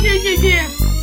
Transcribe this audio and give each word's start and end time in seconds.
Yeah, 0.00 0.12
yeah, 0.12 0.40
yeah. 0.40 0.97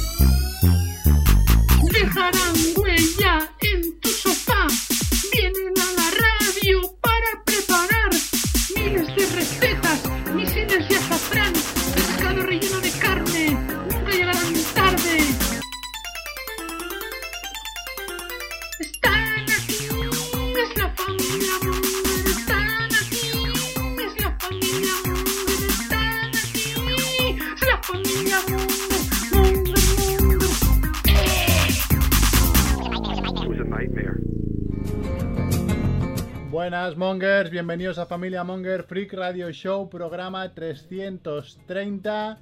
Buenas 36.95 37.09
Mongers, 37.09 37.49
bienvenidos 37.51 37.97
a 37.97 38.05
Familia 38.05 38.45
Monger 38.45 38.83
Freak 38.83 39.11
Radio 39.11 39.51
Show, 39.51 39.89
programa 39.89 40.53
330. 40.53 42.37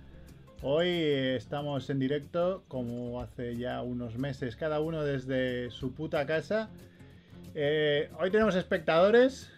Hoy 0.62 0.85
eh, 0.88 1.35
estamos 1.38 1.89
en 1.89 1.98
directo, 1.98 2.63
como 2.67 3.20
hace 3.20 3.55
ya 3.57 3.81
unos 3.81 4.16
meses, 4.20 4.55
cada 4.55 4.79
uno 4.79 5.03
desde 5.03 5.71
su 5.71 5.95
puta 5.95 6.27
casa. 6.27 6.70
Eh, 7.55 8.12
hoy 8.20 8.29
tenemos 8.29 8.53
espectadores. 8.55 9.49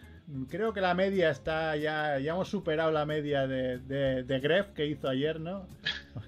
Creo 0.48 0.72
que 0.72 0.80
la 0.80 0.94
media 0.94 1.28
está 1.28 1.76
ya. 1.76 2.18
Ya 2.18 2.32
hemos 2.32 2.48
superado 2.48 2.90
la 2.90 3.04
media 3.04 3.46
de, 3.46 3.76
de, 3.78 4.22
de 4.22 4.40
Gref 4.40 4.68
que 4.68 4.86
hizo 4.86 5.10
ayer, 5.10 5.38
¿no? 5.40 5.66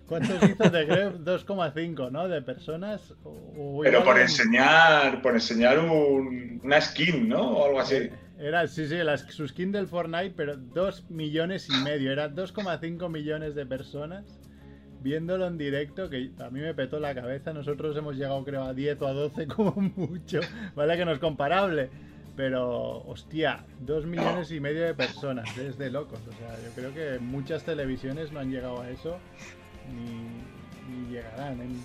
¿Cuántos 0.06 0.42
hizo 0.42 0.69
de 0.69 0.84
Gref? 0.84 1.14
2,5, 1.20 2.11
¿no? 2.11 2.28
De 2.28 2.42
personas. 2.42 3.14
O- 3.24 3.78
o 3.78 3.80
Pero 3.83 4.05
por 4.05 4.16
un- 4.16 4.20
enseñar, 4.20 5.22
por 5.22 5.33
enseñar 5.33 5.78
un- 5.78 6.61
una 6.62 6.80
skin, 6.83 7.30
¿no? 7.30 7.41
O 7.52 7.64
algo 7.64 7.80
así. 7.80 8.11
Era, 8.39 8.67
sí, 8.69 8.86
sí, 8.86 8.94
la, 8.97 9.19
su 9.19 9.48
skin 9.48 9.72
del 9.72 9.89
Fortnite, 9.89 10.33
pero 10.36 10.56
2 10.56 11.11
millones 11.11 11.69
y 11.69 11.72
medio. 11.83 12.12
Era 12.12 12.31
2,5 12.33 13.08
millones 13.11 13.55
de 13.55 13.67
personas 13.67 14.25
viéndolo 15.00 15.47
en 15.47 15.58
directo, 15.58 16.08
que 16.11 16.30
a 16.41 16.50
mí 16.50 16.61
me 16.61 16.75
petó 16.75 17.00
la 17.00 17.14
cabeza. 17.14 17.53
Nosotros 17.53 17.97
hemos 17.97 18.17
llegado, 18.17 18.45
creo, 18.45 18.62
a 18.64 18.75
10 18.75 19.03
o 19.03 19.06
a 19.08 19.12
12 19.12 19.47
como 19.48 19.72
mucho. 19.97 20.41
Vale 20.77 20.97
que 20.97 21.05
no 21.05 21.12
es 21.12 21.19
comparable. 21.19 21.91
Pero, 22.36 23.03
hostia, 23.06 23.64
2 23.80 24.06
millones 24.06 24.52
y 24.52 24.61
medio 24.61 24.84
de 24.84 24.95
personas. 24.95 25.56
Es 25.58 25.77
de 25.77 25.91
locos. 25.91 26.20
O 26.28 26.33
sea, 26.33 26.55
yo 26.64 26.70
creo 26.77 26.95
que 26.95 27.19
muchas 27.19 27.64
televisiones 27.64 28.30
no 28.33 28.39
han 28.39 28.52
llegado 28.52 28.80
a 28.80 28.89
eso. 28.91 29.19
Ni, 29.92 30.95
ni 30.95 31.11
llegarán. 31.12 31.61
en- 31.61 31.83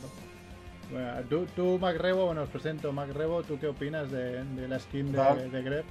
Bueno, 0.92 1.12
tú, 1.28 1.48
tú, 1.56 1.80
Mac 1.80 1.98
Rebo, 1.98 2.28
bueno, 2.28 2.44
os 2.44 2.50
presento. 2.50 2.92
Mac 2.94 3.10
Rebo, 3.12 3.42
¿tú 3.42 3.58
qué 3.60 3.66
opinas 3.66 4.12
de, 4.12 4.44
de 4.44 4.68
la 4.68 4.78
skin 4.78 5.12
de, 5.12 5.50
de 5.50 5.62
Gref? 5.64 5.86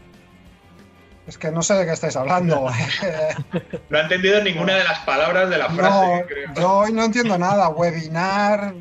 Es 1.26 1.38
que 1.38 1.50
no 1.50 1.62
sé 1.62 1.74
de 1.74 1.86
qué 1.86 1.92
estáis 1.92 2.16
hablando. 2.16 2.68
No 3.90 3.98
ha 3.98 4.02
entendido 4.02 4.42
ninguna 4.42 4.76
de 4.76 4.84
las 4.84 5.00
palabras 5.00 5.50
de 5.50 5.58
la 5.58 5.68
frase, 5.70 6.20
no, 6.20 6.26
creo. 6.26 6.54
yo 6.54 6.72
hoy 6.78 6.92
no 6.92 7.04
entiendo 7.04 7.38
nada. 7.38 7.68
Webinar, 7.68 8.74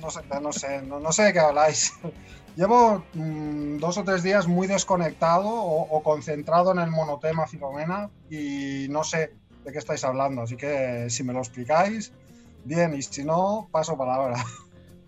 no 0.00 0.10
sé, 0.10 0.20
no 0.40 0.52
sé, 0.52 0.82
no, 0.82 1.00
no 1.00 1.12
sé 1.12 1.24
de 1.24 1.32
qué 1.32 1.40
habláis. 1.40 1.92
Llevo 2.56 3.04
mm, 3.14 3.78
dos 3.78 3.96
o 3.96 4.04
tres 4.04 4.22
días 4.22 4.46
muy 4.46 4.66
desconectado 4.66 5.48
o, 5.48 5.82
o 5.82 6.02
concentrado 6.02 6.72
en 6.72 6.80
el 6.80 6.90
monotema 6.90 7.46
Filomena 7.46 8.10
y 8.30 8.86
no 8.90 9.04
sé 9.04 9.32
de 9.64 9.72
qué 9.72 9.78
estáis 9.78 10.04
hablando. 10.04 10.42
Así 10.42 10.56
que 10.56 11.06
si 11.08 11.24
me 11.24 11.32
lo 11.32 11.38
explicáis, 11.38 12.12
bien, 12.64 12.94
y 12.94 13.02
si 13.02 13.24
no, 13.24 13.68
paso 13.72 13.96
palabra. 13.96 14.36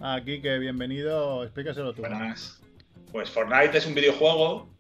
Aquí 0.01 0.41
que 0.41 0.59
bienvenido, 0.59 1.45
explícaselo 1.45 1.95
tú. 1.95 2.01
Buenas. 2.01 2.61
Pues 3.13 3.31
Fortnite 3.31 3.79
es 3.79 3.87
un 3.87 3.95
videojuego. 3.95 4.74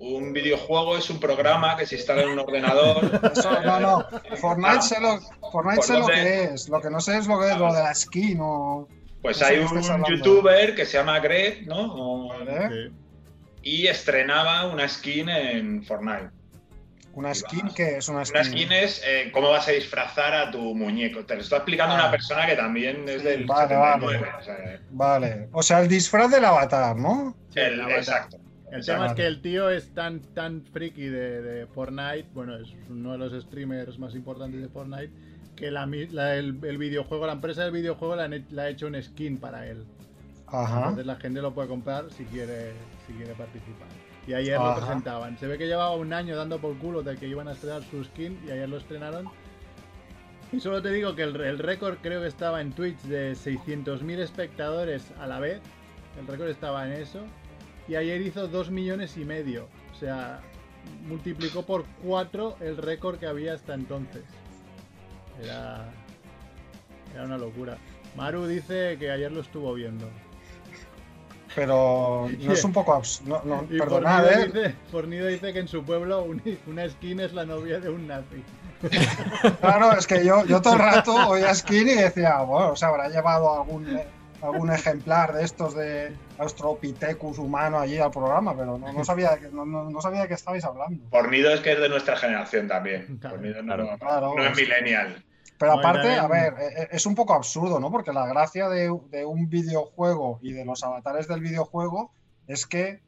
Un 0.00 0.32
videojuego 0.32 0.96
es 0.96 1.10
un 1.10 1.18
programa 1.18 1.76
que 1.76 1.84
se 1.84 1.96
instala 1.96 2.22
en 2.22 2.28
un 2.28 2.38
ordenador. 2.38 3.20
Eso, 3.32 3.50
no, 3.64 3.80
no. 3.80 4.06
Fortnite 4.36 4.82
sé 4.82 5.00
lo, 5.00 5.18
Fortnite 5.50 5.76
¿Por 5.76 5.84
sé 5.84 5.98
lo 5.98 6.06
que 6.06 6.44
es. 6.44 6.68
Lo 6.68 6.80
que 6.80 6.88
no 6.90 7.00
sé 7.00 7.18
es 7.18 7.26
lo 7.26 7.40
que 7.40 7.50
es 7.50 7.56
lo 7.58 7.72
de 7.72 7.82
la 7.82 7.94
skin 7.94 8.38
o. 8.40 8.88
Pues 9.22 9.40
No 9.40 9.46
hay 9.48 9.56
qué 9.56 9.64
un 9.64 10.04
youtuber 10.04 10.74
que 10.76 10.86
se 10.86 10.98
llama 10.98 11.18
Greg, 11.18 11.66
¿no? 11.66 11.94
O- 11.94 12.28
¿vale? 12.28 12.68
Sí. 12.90 12.94
Y 13.62 13.86
estrenaba 13.88 14.66
una 14.68 14.86
skin 14.88 15.28
en 15.28 15.82
Fortnite. 15.82 16.30
Una 17.14 17.34
skin 17.34 17.68
que 17.74 17.96
es 17.96 18.08
una 18.08 18.24
skin. 18.24 18.36
Una 18.40 18.44
skin 18.48 18.70
es 18.72 19.02
eh, 19.04 19.30
cómo 19.32 19.50
vas 19.50 19.66
a 19.66 19.72
disfrazar 19.72 20.32
a 20.34 20.52
tu 20.52 20.60
muñeco. 20.76 21.24
Te 21.24 21.34
lo 21.34 21.40
está 21.40 21.56
explicando 21.56 21.96
Ah. 21.96 22.02
una 22.02 22.10
persona 22.12 22.46
que 22.46 22.54
también 22.54 23.08
es 23.08 23.24
del 23.24 23.44
Vale, 23.46 23.68
79. 23.74 24.18
vale. 24.20 24.38
o 24.38 24.42
sea, 24.44 24.80
Vale. 24.90 25.48
O 25.50 25.62
sea, 25.64 25.80
el 25.80 25.88
disfraz 25.88 26.30
del 26.30 26.44
avatar, 26.44 26.94
¿no? 26.94 27.34
Sí, 27.52 27.58
el- 27.58 27.78
la 27.78 27.84
avatar. 27.86 27.98
exacto. 27.98 28.38
El 28.70 28.84
tema 28.84 29.06
es 29.06 29.12
que 29.14 29.26
el 29.26 29.40
tío 29.40 29.70
es 29.70 29.88
tan, 29.94 30.20
tan 30.20 30.62
friki 30.62 31.06
de, 31.06 31.42
de 31.42 31.66
Fortnite, 31.66 32.26
bueno, 32.34 32.56
es 32.56 32.68
uno 32.90 33.12
de 33.12 33.18
los 33.18 33.32
streamers 33.44 33.98
más 33.98 34.14
importantes 34.14 34.60
de 34.60 34.68
Fortnite, 34.68 35.10
que 35.56 35.70
la, 35.70 35.86
la- 35.86 36.36
el, 36.36 36.58
el 36.62 36.78
videojuego, 36.78 37.26
la 37.26 37.32
empresa 37.32 37.62
del 37.64 37.72
videojuego 37.72 38.14
le 38.16 38.62
ha 38.62 38.68
hecho 38.68 38.86
un 38.86 39.02
skin 39.02 39.38
para 39.38 39.66
él. 39.66 39.84
Ajá. 40.46 40.78
Entonces 40.80 41.06
la 41.06 41.16
gente 41.16 41.40
lo 41.42 41.52
puede 41.54 41.68
comprar 41.68 42.10
si 42.10 42.24
quiere, 42.24 42.72
si 43.06 43.12
quiere 43.14 43.32
participar. 43.34 43.88
Y 44.26 44.34
ayer 44.34 44.58
lo 44.58 44.64
presentaban. 44.86 45.38
Se 45.38 45.46
ve 45.46 45.56
que 45.56 45.66
llevaba 45.66 45.94
un 45.96 46.12
año 46.12 46.36
dando 46.36 46.58
por 46.58 46.76
culo 46.78 47.02
de 47.02 47.16
que 47.16 47.26
iban 47.26 47.48
a 47.48 47.52
estrenar 47.52 47.82
su 47.84 48.04
skin 48.04 48.38
y 48.46 48.50
ayer 48.50 48.68
lo 48.68 48.76
estrenaron. 48.76 49.26
Y 50.52 50.60
solo 50.60 50.80
te 50.82 50.90
digo 50.90 51.14
que 51.14 51.22
el, 51.22 51.38
el 51.40 51.58
récord 51.58 51.96
creo 52.02 52.20
que 52.22 52.28
estaba 52.28 52.60
en 52.60 52.72
Twitch 52.72 52.98
de 53.02 53.32
600.000 53.32 54.18
espectadores 54.18 55.12
a 55.18 55.26
la 55.26 55.38
vez. 55.40 55.60
El 56.18 56.26
récord 56.26 56.48
estaba 56.48 56.86
en 56.86 56.92
eso. 57.00 57.20
Y 57.88 57.96
ayer 57.96 58.20
hizo 58.20 58.48
2 58.48 58.70
millones 58.70 59.16
y 59.16 59.24
medio. 59.24 59.66
O 59.94 59.98
sea, 59.98 60.40
multiplicó 61.06 61.62
por 61.62 61.84
4 62.04 62.56
el 62.60 62.76
récord 62.76 63.18
que 63.18 63.26
había 63.26 63.54
hasta 63.54 63.74
entonces. 63.74 64.22
Era, 65.42 65.88
era 67.14 67.24
una 67.24 67.38
locura. 67.38 67.78
Maru 68.16 68.46
dice 68.46 68.96
que 68.98 69.10
ayer 69.10 69.30
lo 69.32 69.40
estuvo 69.40 69.72
viendo. 69.74 70.08
Pero 71.54 72.28
no 72.40 72.52
es 72.52 72.62
un 72.62 72.72
poco 72.72 72.92
abs- 72.94 73.22
no, 73.22 73.42
no, 73.44 73.64
Y 73.70 73.78
perdonad, 73.78 74.22
Fornido, 74.24 74.40
¿eh? 74.42 74.46
dice, 74.46 74.74
Fornido 74.92 75.26
dice 75.26 75.52
que 75.52 75.58
en 75.60 75.68
su 75.68 75.82
pueblo 75.82 76.22
un- 76.22 76.42
una 76.66 76.88
skin 76.88 77.20
es 77.20 77.32
la 77.32 77.44
novia 77.46 77.80
de 77.80 77.88
un 77.88 78.06
nazi. 78.06 78.44
Claro, 79.60 79.92
es 79.98 80.06
que 80.06 80.24
yo, 80.24 80.44
yo 80.44 80.60
todo 80.62 80.74
el 80.74 80.78
rato 80.80 81.12
oía 81.28 81.52
skin 81.54 81.88
y 81.88 81.94
decía, 81.94 82.38
bueno, 82.42 82.76
se 82.76 82.84
habrá 82.84 83.08
llevado 83.08 83.60
algún, 83.60 83.98
algún 84.42 84.70
ejemplar 84.72 85.32
de 85.34 85.42
estos 85.44 85.74
de 85.74 86.12
Australopithecus 86.38 87.38
humano 87.38 87.78
allí 87.78 87.98
al 87.98 88.10
programa, 88.10 88.56
pero 88.56 88.78
no, 88.78 88.92
no 88.92 89.04
sabía, 89.04 89.38
que- 89.38 89.48
no, 89.50 89.64
no- 89.66 89.90
no 89.90 90.00
sabía 90.00 90.22
de 90.22 90.28
qué 90.28 90.34
estabais 90.34 90.64
hablando. 90.64 91.08
Fornido 91.10 91.52
es 91.52 91.60
que 91.60 91.72
es 91.72 91.80
de 91.80 91.88
nuestra 91.88 92.16
generación 92.16 92.68
también. 92.68 93.18
Claro, 93.18 93.36
Fornido 93.36 93.62
no, 93.62 93.98
claro. 93.98 94.34
no- 94.36 94.44
es 94.44 94.56
millennial. 94.56 95.24
Pero 95.58 95.72
aparte, 95.72 96.12
a 96.12 96.28
ver, 96.28 96.54
eh, 96.60 96.82
eh, 96.82 96.88
es 96.92 97.04
un 97.06 97.16
poco 97.16 97.34
absurdo, 97.34 97.80
¿no? 97.80 97.90
Porque 97.90 98.12
la 98.12 98.26
gracia 98.26 98.68
de, 98.68 98.96
de 99.10 99.24
un 99.24 99.48
videojuego 99.50 100.38
y 100.40 100.52
de 100.52 100.64
los 100.64 100.84
avatares 100.84 101.26
del 101.26 101.40
videojuego 101.40 102.12
es 102.46 102.64
que 102.66 103.00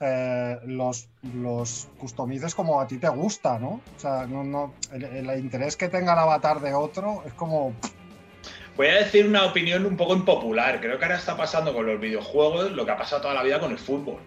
eh, 0.00 0.56
los, 0.64 1.08
los 1.34 1.88
customices 1.98 2.54
como 2.54 2.80
a 2.80 2.86
ti 2.86 2.98
te 2.98 3.08
gusta, 3.08 3.58
¿no? 3.58 3.80
O 3.96 3.98
sea, 3.98 4.26
no, 4.28 4.44
no, 4.44 4.74
el, 4.92 5.02
el 5.28 5.40
interés 5.40 5.76
que 5.76 5.88
tenga 5.88 6.12
el 6.12 6.20
avatar 6.20 6.60
de 6.60 6.72
otro 6.72 7.24
es 7.26 7.32
como... 7.32 7.72
Voy 8.78 8.86
a 8.86 8.94
decir 8.94 9.26
una 9.26 9.44
opinión 9.44 9.84
un 9.84 9.96
poco 9.96 10.14
impopular. 10.14 10.80
Creo 10.80 11.00
que 11.00 11.04
ahora 11.04 11.16
está 11.16 11.36
pasando 11.36 11.74
con 11.74 11.84
los 11.84 12.00
videojuegos 12.00 12.70
lo 12.70 12.86
que 12.86 12.92
ha 12.92 12.96
pasado 12.96 13.22
toda 13.22 13.34
la 13.34 13.42
vida 13.42 13.58
con 13.58 13.72
el 13.72 13.78
fútbol. 13.78 14.20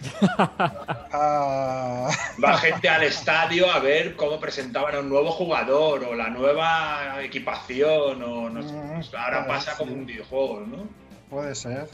ah, 0.38 2.08
Va 2.42 2.56
gente 2.56 2.88
al 2.88 3.02
estadio 3.02 3.70
a 3.70 3.78
ver 3.78 4.16
cómo 4.16 4.40
presentaban 4.40 4.94
a 4.94 5.00
un 5.00 5.10
nuevo 5.10 5.30
jugador 5.30 6.02
o 6.02 6.14
la 6.14 6.30
nueva 6.30 7.22
equipación 7.22 8.22
o 8.22 8.48
no 8.48 8.62
sé. 8.62 8.72
Mm, 8.72 9.16
ahora 9.16 9.46
pasa 9.46 9.76
como 9.76 9.92
un 9.92 10.06
videojuego, 10.06 10.60
¿no? 10.60 10.88
puede 11.28 11.54
ser. 11.54 11.88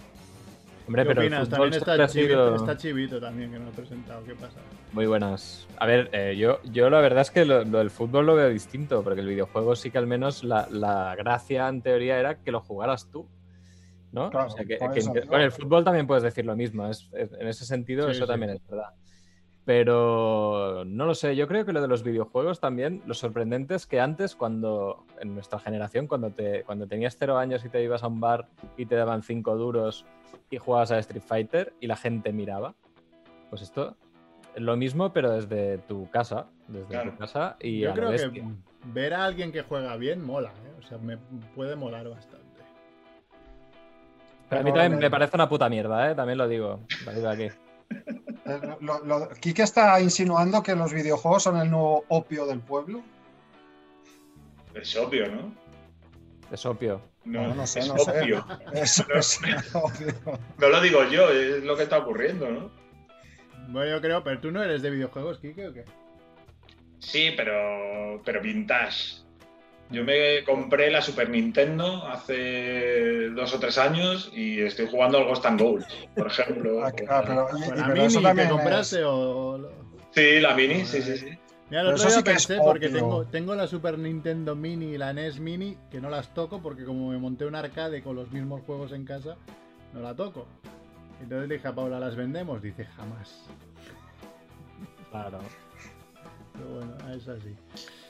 Hombre, 0.88 1.02
¿Qué 1.02 1.08
pero 1.08 1.20
el 1.20 1.26
opinas? 1.28 1.40
fútbol 1.48 1.50
También 1.60 1.72
siempre 1.74 1.92
está, 1.94 2.08
Chivito, 2.12 2.32
sido 2.32 2.56
está 2.56 2.76
Chivito 2.76 3.20
también, 3.20 3.50
que 3.52 3.56
ha 3.58 3.70
presentado. 3.70 4.24
¿Qué 4.24 4.34
pasa? 4.34 4.58
muy 4.92 5.06
buenas. 5.06 5.68
A 5.78 5.86
ver, 5.86 6.08
eh, 6.12 6.34
yo, 6.36 6.60
yo 6.64 6.88
la 6.90 7.00
verdad 7.00 7.20
es 7.20 7.30
que 7.30 7.44
lo, 7.44 7.62
lo 7.64 7.78
del 7.78 7.90
fútbol 7.90 8.24
lo 8.26 8.34
veo 8.34 8.48
distinto, 8.48 9.04
porque 9.04 9.20
el 9.20 9.28
videojuego 9.28 9.76
sí 9.76 9.90
que 9.90 9.98
al 9.98 10.06
menos 10.06 10.42
la, 10.42 10.66
la 10.70 11.14
gracia 11.14 11.68
en 11.68 11.82
teoría 11.82 12.18
era 12.18 12.36
que 12.42 12.50
lo 12.50 12.60
jugaras 12.60 13.08
tú. 13.10 13.28
¿no? 14.10 14.30
Claro, 14.30 14.46
O 14.46 14.50
sea, 14.50 14.64
que- 14.64 14.76
por 14.78 14.92
que 14.94 15.00
eso, 15.00 15.10
inte- 15.10 15.20
claro. 15.20 15.32
Con 15.32 15.40
el 15.42 15.52
fútbol 15.52 15.84
también 15.84 16.06
puedes 16.06 16.22
decir 16.24 16.46
lo 16.46 16.56
mismo. 16.56 16.86
es- 16.88 17.10
es- 17.12 17.30
en 17.34 17.46
ese 17.46 17.66
sentido, 17.66 18.06
Sí, 18.06 18.12
eso 18.12 18.24
sí. 18.24 18.26
también 18.32 18.52
es 18.52 18.66
verdad. 18.66 18.94
Pero 19.68 20.82
no 20.86 21.04
lo 21.04 21.14
sé, 21.14 21.36
yo 21.36 21.46
creo 21.46 21.66
que 21.66 21.74
lo 21.74 21.82
de 21.82 21.88
los 21.88 22.02
videojuegos 22.02 22.58
también, 22.58 23.02
lo 23.04 23.12
sorprendente 23.12 23.74
es 23.74 23.86
que 23.86 24.00
antes, 24.00 24.34
cuando 24.34 25.04
en 25.20 25.34
nuestra 25.34 25.58
generación, 25.58 26.06
cuando, 26.06 26.30
te, 26.30 26.64
cuando 26.64 26.86
tenías 26.86 27.18
cero 27.18 27.36
años 27.36 27.62
y 27.66 27.68
te 27.68 27.82
ibas 27.82 28.02
a 28.02 28.06
un 28.06 28.18
bar 28.18 28.48
y 28.78 28.86
te 28.86 28.94
daban 28.94 29.22
cinco 29.22 29.58
duros 29.58 30.06
y 30.48 30.56
jugabas 30.56 30.90
a 30.92 30.98
Street 31.00 31.20
Fighter 31.20 31.74
y 31.80 31.86
la 31.86 31.96
gente 31.96 32.32
miraba, 32.32 32.76
pues 33.50 33.60
esto 33.60 33.94
es 34.54 34.62
lo 34.62 34.74
mismo, 34.78 35.12
pero 35.12 35.32
desde 35.32 35.76
tu 35.76 36.08
casa, 36.08 36.46
desde 36.66 36.86
Claro. 36.86 37.10
tu 37.10 37.18
casa 37.18 37.56
y 37.60 37.80
Yo 37.80 37.90
a 37.90 37.94
creo 37.94 38.10
que 38.32 38.42
ver 38.86 39.12
a 39.12 39.26
alguien 39.26 39.52
que 39.52 39.60
juega 39.60 39.94
bien 39.98 40.24
mola. 40.24 40.48
¿eh? 40.48 40.76
O 40.78 40.82
sea, 40.82 40.96
me 40.96 41.18
puede 41.54 41.76
molar 41.76 42.08
bastante. 42.08 42.62
Pero 44.48 44.62
a 44.62 44.64
mí 44.64 44.72
también 44.72 44.98
me 44.98 45.10
parece 45.10 45.36
una 45.36 45.46
puta 45.46 45.68
mierda, 45.68 46.10
¿eh? 46.10 46.14
También 46.14 46.38
lo 46.38 46.48
digo. 46.48 46.80
Lo 47.04 47.12
digo 47.12 47.28
aquí. 47.28 47.48
Eh, 48.48 48.60
lo- 48.80 49.04
lo- 49.04 49.28
Quique 49.40 49.62
está 49.62 50.00
insinuando 50.00 50.62
que 50.62 50.74
los 50.74 50.92
videojuegos 50.92 51.42
son 51.42 51.56
el 51.58 51.70
nuevo 51.70 52.04
opio 52.08 52.46
del 52.46 52.60
pueblo. 52.60 53.02
Es 54.74 54.96
obvio, 54.96 55.28
¿no? 55.28 55.52
Es 56.50 56.64
opio. 56.66 57.02
No, 57.24 57.54
no 57.54 57.66
sé, 57.66 57.80
es 57.80 57.88
no 57.88 57.98
sé. 57.98 58.12
Es, 58.72 59.04
es 59.14 59.74
obvio. 59.74 60.14
No 60.58 60.68
lo 60.68 60.80
digo 60.80 61.04
yo, 61.04 61.28
es 61.30 61.62
lo 61.62 61.76
que 61.76 61.82
está 61.82 61.98
ocurriendo, 61.98 62.48
¿no? 62.50 62.70
Bueno, 63.68 63.90
yo 63.96 64.00
creo, 64.00 64.24
pero 64.24 64.40
tú 64.40 64.50
no 64.50 64.62
eres 64.62 64.80
de 64.80 64.90
videojuegos, 64.90 65.38
Kike, 65.40 65.68
¿o 65.68 65.74
qué? 65.74 65.84
Sí, 67.00 67.32
pero, 67.36 68.22
pero 68.24 68.40
vintage. 68.40 69.18
Yo 69.90 70.04
me 70.04 70.44
compré 70.44 70.90
la 70.90 71.00
Super 71.00 71.30
Nintendo 71.30 72.06
hace 72.06 73.30
dos 73.30 73.54
o 73.54 73.58
tres 73.58 73.78
años 73.78 74.30
y 74.34 74.60
estoy 74.60 74.86
jugando 74.86 75.16
al 75.18 75.24
Ghost 75.24 75.46
and 75.46 75.60
Gold, 75.60 75.84
por 76.14 76.26
ejemplo. 76.26 76.80
Ah, 77.08 77.22
pero, 77.26 77.48
y- 77.56 77.62
y- 77.62 77.68
¿Con 77.68 77.78
la 77.78 77.86
pero 77.86 78.02
mini 78.02 78.16
que 78.16 78.22
también 78.22 78.48
compraste 78.50 78.96
es- 78.98 79.04
o...? 79.06 79.70
Sí, 80.10 80.40
la 80.40 80.54
Mini, 80.54 80.84
sí, 80.84 81.00
sí, 81.02 81.16
sí. 81.16 81.26
Mira, 81.70 81.82
el 81.82 81.86
Pero 81.88 81.90
otro 81.96 82.04
día 82.08 82.10
sí 82.16 82.22
que 82.22 82.30
es 82.32 82.46
pensé, 82.46 82.62
porque 82.64 82.88
tengo, 82.88 83.26
tengo 83.26 83.54
la 83.54 83.66
Super 83.66 83.98
Nintendo 83.98 84.56
Mini 84.56 84.94
y 84.94 84.98
la 84.98 85.12
NES 85.12 85.38
Mini, 85.38 85.76
que 85.90 86.00
no 86.00 86.08
las 86.10 86.32
toco 86.34 86.60
porque 86.60 86.84
como 86.84 87.10
me 87.10 87.18
monté 87.18 87.44
un 87.46 87.54
arcade 87.54 88.02
con 88.02 88.16
los 88.16 88.30
mismos 88.30 88.62
juegos 88.66 88.92
en 88.92 89.04
casa, 89.04 89.36
no 89.94 90.00
la 90.00 90.14
toco. 90.14 90.46
Entonces 91.22 91.48
le 91.48 91.54
dije 91.56 91.68
a 91.68 91.74
Paula, 91.74 92.00
¿las 92.00 92.16
vendemos? 92.16 92.62
Dice, 92.62 92.84
jamás. 92.96 93.44
Claro. 95.10 95.40
Pero 96.54 96.66
bueno, 96.74 96.96
es 97.14 97.28
así. 97.28 97.54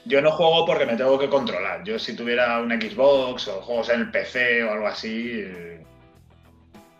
Yo 0.09 0.23
no 0.23 0.31
juego 0.33 0.65
porque 0.65 0.87
me 0.87 0.97
tengo 0.97 1.19
que 1.19 1.29
controlar. 1.29 1.85
Yo 1.85 1.99
si 1.99 2.17
tuviera 2.17 2.61
una 2.61 2.81
Xbox 2.81 3.47
o 3.49 3.61
juegos 3.61 3.91
en 3.91 4.01
el 4.01 4.11
PC 4.11 4.65
o 4.65 4.73
algo 4.73 4.87
así, 4.87 5.33
eh, 5.35 5.83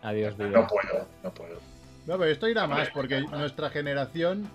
Adiós, 0.03 0.37
no 0.37 0.45
vídeo. 0.45 0.67
puedo, 0.67 1.07
no 1.23 1.33
puedo. 1.33 1.59
No, 2.05 2.17
pero 2.17 2.25
esto 2.31 2.47
irá 2.47 2.67
más, 2.67 2.89
porque 2.91 3.21
nuestra 3.21 3.69
generación 3.69 4.47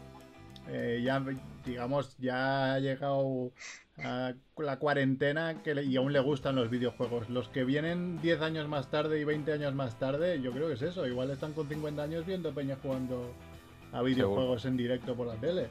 eh, 0.69 1.03
ya, 1.05 1.23
digamos, 1.67 2.17
ya 2.19 2.75
ha 2.75 2.79
llegado 2.79 3.51
a 4.03 4.33
la 4.57 4.79
cuarentena 4.79 5.63
que 5.63 5.75
le- 5.75 5.85
y 5.85 5.97
aún 5.97 6.13
le 6.13 6.21
gustan 6.21 6.57
los 6.57 6.71
videojuegos. 6.71 7.29
Los 7.31 7.49
que 7.49 7.65
vienen 7.65 8.21
10 8.23 8.41
años 8.41 8.67
más 8.69 8.91
tarde 8.91 9.21
y 9.21 9.25
20 9.25 9.53
años 9.53 9.75
más 9.75 9.99
tarde, 9.99 10.41
yo 10.41 10.53
creo 10.53 10.69
que 10.69 10.75
es 10.75 10.83
eso. 10.83 11.07
Igual 11.07 11.31
están 11.31 11.53
con 11.53 11.69
50 11.69 12.03
años 12.03 12.25
viendo 12.25 12.53
Peña 12.55 12.77
jugando 12.83 13.33
a 13.93 14.01
videojuegos 14.03 14.65
en 14.65 14.77
directo 14.77 15.15
por 15.15 15.27
la 15.27 15.35
tele. 15.35 15.69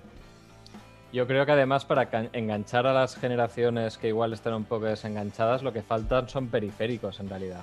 Yo 1.13 1.27
creo 1.27 1.45
que 1.45 1.51
además 1.51 1.85
para 1.85 2.09
enganchar 2.33 2.87
a 2.87 2.93
las 2.93 3.15
generaciones 3.15 3.97
que 3.99 4.07
igual 4.07 4.33
están 4.33 4.55
un 4.55 4.63
poco 4.65 4.85
desenganchadas, 4.85 5.61
lo 5.61 5.71
que 5.71 5.83
faltan 5.83 6.27
son 6.27 6.47
periféricos 6.47 7.19
en 7.19 7.29
realidad. 7.29 7.61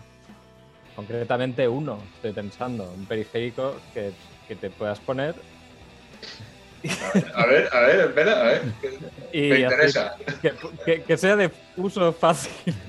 Concretamente 0.95 1.67
uno, 1.69 1.99
estoy 2.15 2.33
pensando, 2.33 2.85
un 2.97 3.07
periférico 3.07 3.75
que, 3.93 4.13
que 4.47 4.55
te 4.57 4.71
puedas 4.71 5.01
poner 5.01 5.35
A 7.35 7.47
ver, 7.47 7.69
a 7.73 7.81
ver, 7.81 8.01
espera, 8.01 8.41
a 8.41 8.45
ver. 8.45 8.63
y 9.33 9.41
Me 9.51 9.59
interesa. 9.61 10.15
que, 10.41 10.53
que- 10.85 11.03
que 11.03 11.17
sea 11.17 11.35
de 11.37 11.51
uso 11.77 12.13
fácil. 12.13 12.75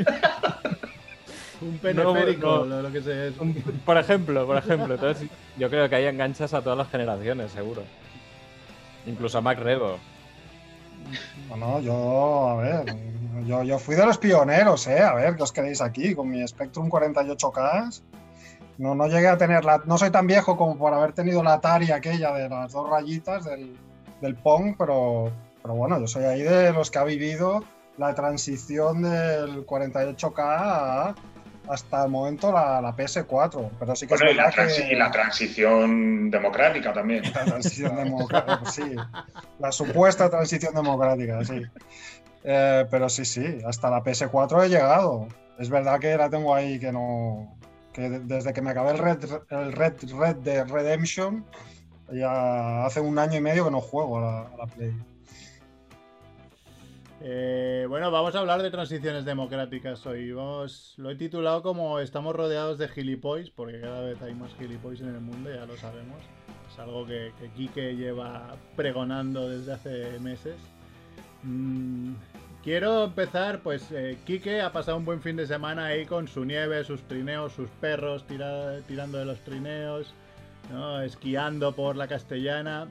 Un 1.61 1.77
peneférico, 1.77 2.47
no. 2.47 2.65
Lo, 2.65 2.81
lo 2.83 2.91
que 2.91 2.97
es. 2.99 3.37
Un- 3.39 3.53
por 3.85 3.95
ejemplo, 3.97 4.47
por 4.47 4.57
ejemplo. 4.57 4.95
Entonces, 4.95 5.29
yo 5.57 5.69
creo 5.69 5.87
que 5.89 5.95
ahí 5.95 6.05
enganchas 6.05 6.53
a 6.55 6.61
todas 6.63 6.75
las 6.77 6.89
generaciones, 6.89 7.51
seguro. 7.51 7.83
Incluso 9.05 9.37
a 9.37 9.41
Mac 9.41 9.59
Rebo. 9.59 9.99
Bueno, 11.49 11.79
yo, 11.81 12.49
a 12.49 12.55
ver, 12.55 12.85
yo, 13.45 13.63
yo 13.63 13.77
fui 13.79 13.95
de 13.95 14.05
los 14.05 14.17
pioneros, 14.17 14.87
¿eh? 14.87 15.01
A 15.01 15.13
ver, 15.13 15.35
¿qué 15.35 15.43
os 15.43 15.51
queréis 15.51 15.81
aquí? 15.81 16.15
Con 16.15 16.29
mi 16.29 16.47
Spectrum 16.47 16.89
48K. 16.89 18.01
No, 18.77 18.95
no 18.95 19.07
llegué 19.07 19.27
a 19.27 19.37
tener 19.37 19.63
la. 19.65 19.81
No 19.85 19.97
soy 19.97 20.09
tan 20.09 20.25
viejo 20.27 20.57
como 20.57 20.77
por 20.77 20.93
haber 20.93 21.13
tenido 21.13 21.43
la 21.43 21.53
Atari 21.53 21.91
aquella 21.91 22.33
de 22.33 22.49
las 22.49 22.71
dos 22.71 22.89
rayitas 22.89 23.45
del, 23.45 23.77
del 24.21 24.35
Pong, 24.35 24.75
pero, 24.77 25.31
pero 25.61 25.75
bueno, 25.75 25.99
yo 25.99 26.07
soy 26.07 26.23
ahí 26.25 26.41
de 26.41 26.71
los 26.73 26.89
que 26.89 26.97
ha 26.99 27.03
vivido 27.03 27.63
la 27.97 28.15
transición 28.15 29.03
del 29.03 29.65
48K 29.67 30.33
a- 30.39 31.15
hasta 31.73 32.03
el 32.03 32.09
momento 32.11 32.51
la, 32.51 32.81
la 32.81 32.95
PS4. 32.95 33.69
Pero 33.79 33.95
sí 33.95 34.07
que 34.07 34.15
Bueno, 34.15 34.27
y 34.27 34.31
es 34.31 34.37
la, 34.37 34.51
que. 34.51 34.93
y 34.93 34.95
la 34.95 35.11
transición 35.11 36.29
democrática 36.29 36.93
también. 36.93 37.23
La 37.33 37.45
transición 37.45 37.95
democrática, 37.95 38.59
pues 38.59 38.73
sí. 38.73 38.95
La 39.59 39.71
supuesta 39.71 40.29
transición 40.29 40.73
democrática, 40.75 41.43
sí. 41.45 41.61
Eh, 42.43 42.85
pero 42.89 43.07
sí, 43.09 43.23
sí, 43.25 43.59
hasta 43.67 43.89
la 43.89 44.03
PS4 44.03 44.65
he 44.65 44.69
llegado. 44.69 45.27
Es 45.59 45.69
verdad 45.69 45.99
que 45.99 46.17
la 46.17 46.29
tengo 46.29 46.55
ahí 46.55 46.79
que 46.79 46.91
no. 46.91 47.55
que 47.93 48.09
de- 48.09 48.19
desde 48.21 48.51
que 48.53 48.61
me 48.61 48.71
acabé 48.71 48.91
el 48.91 48.97
Red, 48.97 49.19
el 49.49 49.71
Red, 49.73 49.93
Red 50.17 50.35
de 50.37 50.63
Redemption, 50.63 51.45
ya 52.11 52.85
hace 52.85 52.99
un 52.99 53.19
año 53.19 53.37
y 53.37 53.41
medio 53.41 53.65
que 53.65 53.71
no 53.71 53.79
juego 53.81 54.17
a 54.17 54.21
la, 54.21 54.39
a 54.41 54.57
la 54.57 54.65
Play. 54.67 54.93
Eh, 57.23 57.85
bueno, 57.87 58.09
vamos 58.09 58.33
a 58.35 58.39
hablar 58.39 58.63
de 58.63 58.71
transiciones 58.71 59.25
democráticas 59.25 60.05
hoy. 60.07 60.27
Lo 60.29 60.65
he 61.09 61.15
titulado 61.15 61.61
como 61.61 61.99
Estamos 61.99 62.35
rodeados 62.35 62.77
de 62.79 62.87
gilipois, 62.87 63.49
porque 63.51 63.79
cada 63.79 64.01
vez 64.01 64.21
hay 64.21 64.33
más 64.33 64.53
gilipois 64.55 65.01
en 65.01 65.09
el 65.09 65.21
mundo, 65.21 65.53
ya 65.53 65.65
lo 65.65 65.77
sabemos. 65.77 66.17
Es 66.71 66.79
algo 66.79 67.05
que, 67.05 67.31
que 67.39 67.49
Quique 67.49 67.95
lleva 67.95 68.55
pregonando 68.75 69.47
desde 69.49 69.73
hace 69.73 70.19
meses. 70.19 70.55
Mm, 71.43 72.13
quiero 72.63 73.03
empezar, 73.03 73.59
pues 73.61 73.91
eh, 73.91 74.17
Quique 74.25 74.61
ha 74.61 74.71
pasado 74.71 74.97
un 74.97 75.05
buen 75.05 75.21
fin 75.21 75.35
de 75.35 75.45
semana 75.45 75.85
ahí 75.87 76.05
con 76.05 76.27
su 76.27 76.43
nieve, 76.43 76.83
sus 76.83 77.01
trineos, 77.03 77.53
sus 77.53 77.69
perros 77.69 78.25
tira- 78.25 78.79
tirando 78.87 79.19
de 79.19 79.25
los 79.25 79.39
trineos, 79.41 80.13
esquiando 81.03 81.75
por 81.75 81.97
la 81.97 82.07
castellana. 82.07 82.87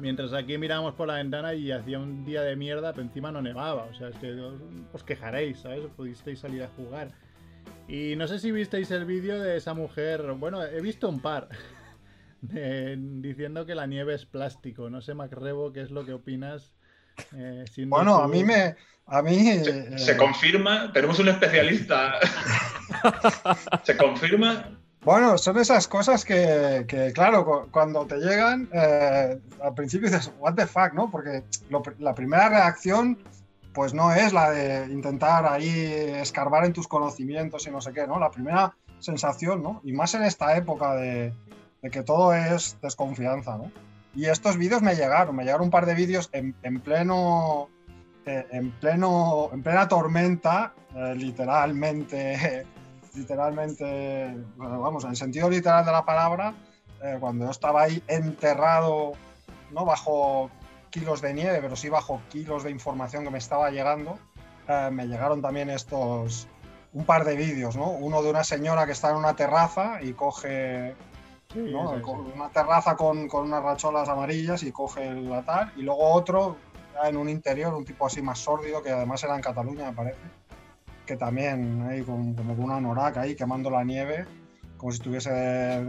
Mientras 0.00 0.32
aquí 0.32 0.56
miramos 0.58 0.94
por 0.94 1.08
la 1.08 1.14
ventana 1.14 1.54
y 1.54 1.70
hacía 1.72 1.98
un 1.98 2.24
día 2.24 2.42
de 2.42 2.56
mierda, 2.56 2.92
pero 2.92 3.02
encima 3.04 3.30
no 3.30 3.40
nevaba. 3.42 3.84
O 3.84 3.94
sea, 3.94 4.08
es 4.08 4.16
que 4.16 4.32
os, 4.32 4.54
os 4.92 5.04
quejaréis, 5.04 5.60
¿sabes? 5.60 5.80
Pudisteis 5.96 6.38
salir 6.40 6.62
a 6.62 6.68
jugar. 6.68 7.08
Y 7.88 8.14
no 8.16 8.26
sé 8.26 8.38
si 8.38 8.52
visteis 8.52 8.90
el 8.90 9.04
vídeo 9.04 9.40
de 9.40 9.56
esa 9.56 9.74
mujer. 9.74 10.22
Bueno, 10.38 10.64
he 10.64 10.80
visto 10.80 11.08
un 11.08 11.20
par. 11.20 11.48
de- 12.40 12.96
diciendo 12.98 13.66
que 13.66 13.74
la 13.74 13.86
nieve 13.86 14.14
es 14.14 14.26
plástico. 14.26 14.88
No 14.90 15.00
sé, 15.00 15.14
Macrebo, 15.14 15.72
qué 15.72 15.82
es 15.82 15.90
lo 15.90 16.04
que 16.06 16.12
opinas. 16.14 16.74
eh, 17.36 17.64
Bueno, 17.86 18.16
tú- 18.16 18.22
a 18.22 18.28
mí 18.28 18.44
me. 18.44 18.76
A 19.06 19.22
mí. 19.22 19.34
Se, 19.64 19.98
se 19.98 20.12
eh, 20.12 20.16
confirma, 20.16 20.92
tenemos 20.92 21.18
un 21.18 21.28
especialista. 21.28 22.14
se 23.82 23.96
confirma. 23.96 24.79
Bueno, 25.02 25.38
son 25.38 25.56
esas 25.58 25.88
cosas 25.88 26.24
que, 26.26 26.84
claro, 27.14 27.44
cu- 27.46 27.70
cuando 27.70 28.04
te 28.06 28.16
llegan, 28.18 28.68
eh, 28.72 29.38
al 29.62 29.74
principio 29.74 30.10
dices, 30.10 30.30
what 30.38 30.54
the 30.54 30.66
fuck, 30.66 30.92
¿no? 30.92 31.10
Porque 31.10 31.42
la 31.98 32.14
primera 32.14 32.50
reacción, 32.50 33.18
pues 33.72 33.94
no 33.94 34.12
es 34.12 34.34
la 34.34 34.50
de 34.50 34.92
intentar 34.92 35.46
ahí 35.46 35.68
escarbar 35.70 36.66
en 36.66 36.74
tus 36.74 36.86
conocimientos 36.86 37.66
y 37.66 37.70
no 37.70 37.80
sé 37.80 37.92
qué, 37.94 38.06
¿no? 38.06 38.18
La 38.18 38.30
primera 38.30 38.76
sensación, 38.98 39.62
¿no? 39.62 39.80
Y 39.84 39.92
más 39.94 40.14
en 40.14 40.22
esta 40.22 40.54
época 40.56 40.94
de, 40.96 41.32
que 41.90 42.02
todo 42.02 42.34
es 42.34 42.76
desconfianza, 42.82 43.56
¿no? 43.56 43.72
Y 44.14 44.26
estos 44.26 44.58
vídeos 44.58 44.82
me 44.82 44.96
llegaron, 44.96 45.34
me 45.34 45.44
llegaron 45.44 45.66
un 45.66 45.70
par 45.70 45.86
de 45.86 45.94
vídeos 45.94 46.28
en, 46.32 46.54
en 46.62 46.78
pleno, 46.80 47.70
eh, 48.26 48.44
en 48.50 48.70
pleno, 48.72 49.48
en 49.52 49.62
plena 49.62 49.88
tormenta, 49.88 50.74
eh, 50.94 51.14
literalmente 51.16 52.66
literalmente, 53.14 54.36
bueno, 54.56 54.80
vamos, 54.80 55.04
en 55.04 55.10
el 55.10 55.16
sentido 55.16 55.48
literal 55.50 55.84
de 55.84 55.92
la 55.92 56.04
palabra, 56.04 56.54
eh, 57.02 57.16
cuando 57.20 57.44
yo 57.46 57.50
estaba 57.50 57.82
ahí 57.82 58.02
enterrado, 58.08 59.12
no 59.70 59.84
bajo 59.84 60.50
kilos 60.90 61.20
de 61.20 61.34
nieve, 61.34 61.58
pero 61.62 61.76
sí 61.76 61.88
bajo 61.88 62.20
kilos 62.28 62.64
de 62.64 62.70
información 62.70 63.24
que 63.24 63.30
me 63.30 63.38
estaba 63.38 63.70
llegando, 63.70 64.18
eh, 64.68 64.90
me 64.92 65.06
llegaron 65.06 65.40
también 65.40 65.70
estos, 65.70 66.48
un 66.92 67.04
par 67.04 67.24
de 67.24 67.36
vídeos, 67.36 67.76
¿no? 67.76 67.90
Uno 67.90 68.22
de 68.22 68.30
una 68.30 68.44
señora 68.44 68.86
que 68.86 68.92
está 68.92 69.10
en 69.10 69.16
una 69.16 69.34
terraza 69.34 70.02
y 70.02 70.12
coge, 70.12 70.94
Sí, 71.52 71.58
¿no? 71.58 71.90
sí, 71.90 71.96
sí. 71.96 72.02
Con 72.02 72.20
una 72.32 72.48
terraza 72.50 72.94
con, 72.96 73.26
con 73.26 73.44
unas 73.46 73.62
racholas 73.62 74.08
amarillas 74.08 74.62
y 74.62 74.70
coge 74.70 75.08
el 75.08 75.32
atar, 75.32 75.72
y 75.76 75.82
luego 75.82 76.12
otro 76.12 76.56
en 77.02 77.16
un 77.16 77.28
interior, 77.28 77.74
un 77.74 77.84
tipo 77.84 78.06
así 78.06 78.22
más 78.22 78.38
sórdido, 78.38 78.82
que 78.82 78.90
además 78.90 79.24
era 79.24 79.34
en 79.34 79.42
Cataluña, 79.42 79.90
me 79.90 79.96
parece 79.96 80.18
que 81.10 81.16
también 81.16 81.82
ahí 81.90 82.02
con, 82.02 82.34
como 82.34 82.54
con 82.54 82.66
una 82.66 82.80
noraca 82.80 83.22
ahí 83.22 83.34
quemando 83.34 83.68
la 83.68 83.82
nieve, 83.82 84.26
como 84.76 84.92
si 84.92 84.98
estuviese 84.98 85.84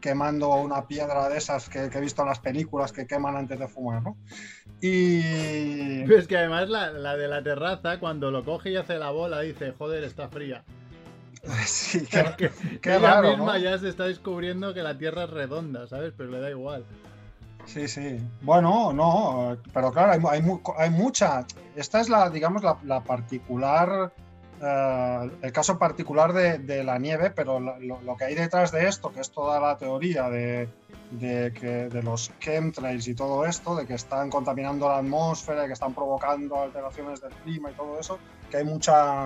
quemando 0.00 0.54
una 0.54 0.86
piedra 0.86 1.28
de 1.28 1.36
esas 1.36 1.68
que, 1.68 1.90
que 1.90 1.98
he 1.98 2.00
visto 2.00 2.22
en 2.22 2.28
las 2.28 2.38
películas 2.38 2.90
que 2.90 3.06
queman 3.06 3.36
antes 3.36 3.58
de 3.58 3.68
fumar, 3.68 4.02
¿no? 4.02 4.16
Y... 4.80 6.00
Pero 6.06 6.18
es 6.18 6.26
que 6.26 6.38
además 6.38 6.70
la, 6.70 6.90
la 6.90 7.18
de 7.18 7.28
la 7.28 7.42
terraza, 7.42 8.00
cuando 8.00 8.30
lo 8.30 8.42
coge 8.42 8.70
y 8.70 8.76
hace 8.76 8.98
la 8.98 9.10
bola, 9.10 9.42
dice, 9.42 9.74
joder, 9.76 10.04
está 10.04 10.30
fría. 10.30 10.64
Sí, 11.66 12.06
Que, 12.38 12.48
qué 12.48 12.80
que 12.80 12.96
ella 12.96 13.16
raro, 13.16 13.36
misma 13.36 13.58
¿no? 13.58 13.58
ya 13.58 13.76
se 13.76 13.90
está 13.90 14.04
descubriendo 14.04 14.72
que 14.72 14.82
la 14.82 14.96
Tierra 14.96 15.24
es 15.24 15.30
redonda, 15.30 15.86
¿sabes? 15.86 16.14
Pero 16.16 16.30
le 16.30 16.40
da 16.40 16.48
igual. 16.48 16.86
Sí, 17.66 17.86
sí. 17.88 18.18
Bueno, 18.40 18.90
no, 18.94 19.58
pero 19.74 19.92
claro, 19.92 20.12
hay, 20.12 20.40
hay, 20.40 20.60
hay 20.78 20.90
mucha. 20.90 21.46
Esta 21.76 22.00
es 22.00 22.08
la, 22.08 22.30
digamos, 22.30 22.62
la, 22.62 22.78
la 22.84 23.04
particular 23.04 24.10
eh, 24.60 25.30
el 25.42 25.52
caso 25.52 25.78
particular 25.78 26.32
de, 26.32 26.58
de 26.58 26.84
la 26.84 26.98
nieve, 26.98 27.30
pero 27.30 27.58
lo, 27.60 27.78
lo- 27.78 28.16
que 28.16 28.24
hay 28.24 28.34
detrás 28.34 28.70
de 28.72 28.86
esto, 28.88 29.12
que 29.12 29.20
es 29.20 29.30
toda 29.30 29.58
la 29.60 29.76
teoría 29.78 30.28
de, 30.28 30.68
de, 31.12 31.52
que, 31.52 31.88
de 31.88 32.02
los 32.02 32.30
chemtrails 32.40 33.08
y 33.08 33.14
todo 33.14 33.46
esto, 33.46 33.74
de 33.74 33.86
que 33.86 33.94
están 33.94 34.28
contaminando 34.30 34.88
la 34.88 34.98
atmósfera, 34.98 35.66
que 35.66 35.72
están 35.72 35.94
provocando 35.94 36.60
alteraciones 36.60 37.20
del 37.20 37.32
clima 37.44 37.70
y 37.70 37.74
todo 37.74 37.98
eso, 37.98 38.18
que 38.50 38.58
hay 38.58 38.64
mucha, 38.64 39.24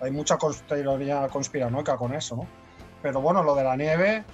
hay 0.00 0.10
mucha 0.10 0.36
teoría 0.68 1.28
conspiranoica 1.28 1.96
con 1.96 2.14
eso, 2.14 2.36
¿no? 2.36 2.46
Pero 3.02 3.20
bueno, 3.20 3.42
lo 3.42 3.54
de 3.54 3.64
la 3.64 3.76
nieve, 3.76 4.24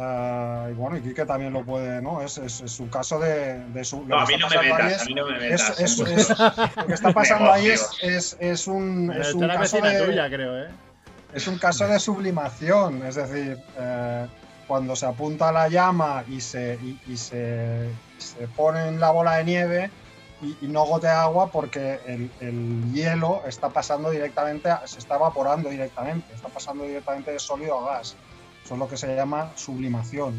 eh, 0.00 0.68
y 0.70 0.74
bueno, 0.74 0.96
y 0.96 1.00
Quique 1.00 1.24
también 1.26 1.52
lo 1.52 1.64
puede, 1.64 2.00
¿no? 2.00 2.22
Es, 2.22 2.38
es, 2.38 2.60
es 2.60 2.78
un 2.78 2.88
caso 2.88 3.18
de, 3.18 3.58
de 3.70 3.84
su... 3.84 4.04
No, 4.06 4.20
a 4.20 4.26
que 4.26 4.36
mí 4.36 4.42
está 4.42 4.56
no 4.56 4.62
me 4.62 4.70
pasando 4.70 4.74
ahí 4.76 4.88
metas, 4.88 4.92
es- 4.92 5.02
a 5.02 5.04
mí 5.06 5.14
no 5.14 5.26
me 5.26 5.36
es, 5.36 5.40
metas. 5.40 5.80
es- 5.80 5.98
lo 6.76 6.86
que 6.86 6.94
está 6.94 7.12
pasando 7.14 7.52
ahí 7.52 7.66
es, 7.68 7.90
es, 8.02 8.36
es 8.38 8.66
un, 8.68 9.12
es 9.12 9.34
un 9.34 9.48
caso 9.48 9.80
de, 9.80 10.04
tuya, 10.06 10.28
creo, 10.28 10.58
¿eh? 10.64 10.68
es 11.34 11.46
un 11.48 11.58
caso 11.58 11.86
de 11.88 11.98
sublimación, 11.98 13.04
es 13.04 13.16
decir, 13.16 13.58
eh, 13.78 14.26
cuando 14.66 14.94
se 14.94 15.06
apunta 15.06 15.50
la 15.50 15.68
llama 15.68 16.24
y 16.28 16.40
se, 16.40 16.78
y, 16.82 16.98
y 17.12 17.16
se, 17.16 17.88
se 18.18 18.46
pone 18.48 18.86
en 18.88 19.00
la 19.00 19.10
bola 19.10 19.36
de 19.36 19.44
nieve 19.44 19.90
y, 20.42 20.56
y 20.60 20.68
no 20.68 20.84
gotea 20.84 21.22
agua 21.22 21.50
porque 21.50 21.98
el, 22.06 22.30
el 22.40 22.92
hielo 22.92 23.42
está 23.46 23.70
pasando 23.70 24.10
directamente, 24.10 24.70
a- 24.70 24.86
se 24.86 24.98
está 25.00 25.16
evaporando 25.16 25.68
directamente, 25.70 26.32
está 26.34 26.48
pasando 26.48 26.84
directamente 26.84 27.32
de 27.32 27.38
sólido 27.38 27.88
a 27.88 27.94
gas. 27.98 28.16
Eso 28.68 28.74
es 28.74 28.80
lo 28.80 28.86
que 28.86 28.98
se 28.98 29.16
llama 29.16 29.50
sublimación, 29.54 30.34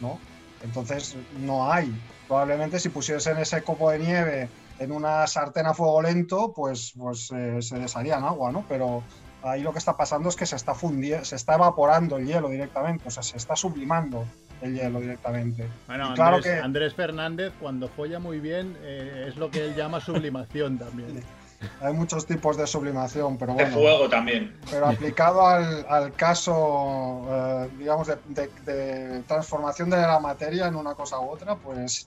¿no? 0.00 0.18
Entonces 0.64 1.14
no 1.38 1.72
hay. 1.72 1.94
Probablemente 2.26 2.80
si 2.80 2.88
pusiesen 2.88 3.38
ese 3.38 3.62
copo 3.62 3.88
de 3.92 4.00
nieve 4.00 4.48
en 4.80 4.90
una 4.90 5.24
sartén 5.28 5.66
a 5.66 5.72
fuego 5.72 6.02
lento, 6.02 6.52
pues, 6.52 6.92
pues 6.98 7.30
eh, 7.30 7.62
se 7.62 7.78
desharía 7.78 8.18
en 8.18 8.24
agua, 8.24 8.50
¿no? 8.50 8.64
Pero 8.68 9.04
ahí 9.44 9.62
lo 9.62 9.70
que 9.72 9.78
está 9.78 9.96
pasando 9.96 10.28
es 10.28 10.34
que 10.34 10.44
se 10.44 10.56
está 10.56 10.74
fundiendo, 10.74 11.24
se 11.24 11.36
está 11.36 11.54
evaporando 11.54 12.16
el 12.16 12.26
hielo 12.26 12.48
directamente, 12.48 13.04
o 13.06 13.10
sea, 13.12 13.22
se 13.22 13.36
está 13.36 13.54
sublimando 13.54 14.24
el 14.60 14.74
hielo 14.74 14.98
directamente. 14.98 15.68
Bueno, 15.86 16.14
claro 16.14 16.38
Andrés, 16.38 16.52
que- 16.56 16.60
Andrés 16.60 16.94
Fernández, 16.94 17.52
cuando 17.60 17.86
folla 17.88 18.18
muy 18.18 18.40
bien, 18.40 18.76
eh, 18.80 19.26
es 19.28 19.36
lo 19.36 19.52
que 19.52 19.66
él 19.66 19.76
llama 19.76 20.00
sublimación 20.00 20.78
también. 20.78 21.22
Hay 21.80 21.92
muchos 21.92 22.26
tipos 22.26 22.56
de 22.56 22.66
sublimación, 22.66 23.36
pero 23.38 23.54
De 23.54 23.62
bueno, 23.64 23.76
fuego 23.76 24.08
también. 24.08 24.54
pero 24.70 24.86
aplicado 24.86 25.46
al, 25.46 25.84
al 25.88 26.12
caso, 26.14 27.24
eh, 27.30 27.68
digamos, 27.78 28.06
de, 28.06 28.16
de- 28.28 28.50
de 28.72 29.22
transformación 29.22 29.90
de 29.90 29.96
la 29.98 30.18
materia 30.20 30.66
en 30.66 30.76
una 30.76 30.94
cosa 30.94 31.18
u 31.20 31.28
otra, 31.30 31.56
pues 31.56 32.06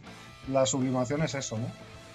la 0.52 0.66
sublimación 0.66 1.24
es 1.24 1.36
eso, 1.36 1.58
¿no? 1.58 1.68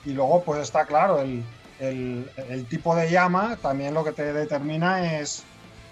Y 0.04 0.12
luego, 0.14 0.42
pues 0.42 0.60
está 0.62 0.84
claro, 0.86 1.20
el, 1.20 1.42
el- 1.78 2.30
el 2.48 2.66
tipo 2.66 2.94
de 2.94 3.10
llama 3.10 3.56
también 3.60 3.94
lo 3.94 4.04
que 4.04 4.12
te 4.12 4.32
determina 4.32 5.18
es, 5.20 5.42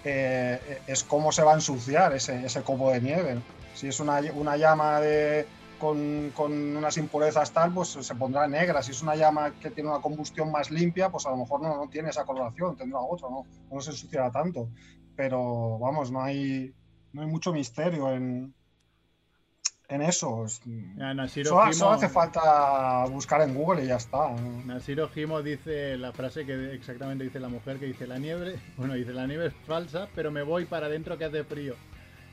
eh, 0.05 0.81
es 0.87 1.03
cómo 1.03 1.31
se 1.31 1.43
va 1.43 1.51
a 1.51 1.55
ensuciar 1.55 2.13
ese, 2.15 2.45
ese 2.45 2.61
copo 2.61 2.91
de 2.91 3.01
nieve. 3.01 3.37
Si 3.75 3.87
es 3.87 3.99
una, 3.99 4.19
una 4.33 4.57
llama 4.57 4.99
de, 5.01 5.45
con, 5.79 6.31
con 6.35 6.51
unas 6.77 6.97
impurezas 6.97 7.51
tal, 7.51 7.73
pues 7.73 7.89
se 7.89 8.15
pondrá 8.15 8.47
negra. 8.47 8.83
Si 8.83 8.91
es 8.91 9.01
una 9.01 9.15
llama 9.15 9.51
que 9.59 9.71
tiene 9.71 9.89
una 9.89 10.01
combustión 10.01 10.51
más 10.51 10.69
limpia, 10.69 11.09
pues 11.09 11.25
a 11.25 11.31
lo 11.31 11.37
mejor 11.37 11.61
no, 11.61 11.75
no 11.75 11.89
tiene 11.89 12.09
esa 12.09 12.25
coloración, 12.25 12.75
tendrá 12.75 12.99
otra, 12.99 13.29
¿no? 13.29 13.45
No 13.71 13.81
se 13.81 13.91
ensuciará 13.91 14.29
tanto. 14.29 14.69
Pero 15.15 15.79
vamos, 15.79 16.11
no 16.11 16.21
hay, 16.21 16.73
no 17.13 17.21
hay 17.21 17.27
mucho 17.27 17.51
misterio 17.51 18.11
en, 18.11 18.53
en 19.87 20.01
eso. 20.01 20.45
Es- 20.45 20.61
Ya, 20.97 21.13
Solo, 21.49 21.61
solo 21.73 21.91
hace 21.91 22.07
falta 22.13 23.05
buscar 23.05 23.41
en 23.41 23.55
Google 23.55 23.83
y 23.83 23.87
ya 23.87 23.95
está. 23.95 24.29
Nasiro 24.65 25.09
Himo 25.15 25.41
dice 25.41 25.97
la 25.97 26.11
frase 26.13 26.45
que 26.45 26.73
exactamente 26.73 27.23
dice 27.23 27.39
la 27.39 27.49
mujer 27.49 27.79
que 27.79 27.85
dice 27.87 28.05
la 28.05 28.19
nieve, 28.19 28.59
bueno, 28.77 28.93
dice 28.93 29.13
la 29.13 29.25
nieve 29.27 29.47
es 29.47 29.53
falsa, 29.65 30.07
pero 30.13 30.29
me 30.31 30.43
voy 30.43 30.65
para 30.65 30.85
adentro 30.87 31.17
que 31.17 31.25
hace 31.25 31.43
frío. 31.43 31.75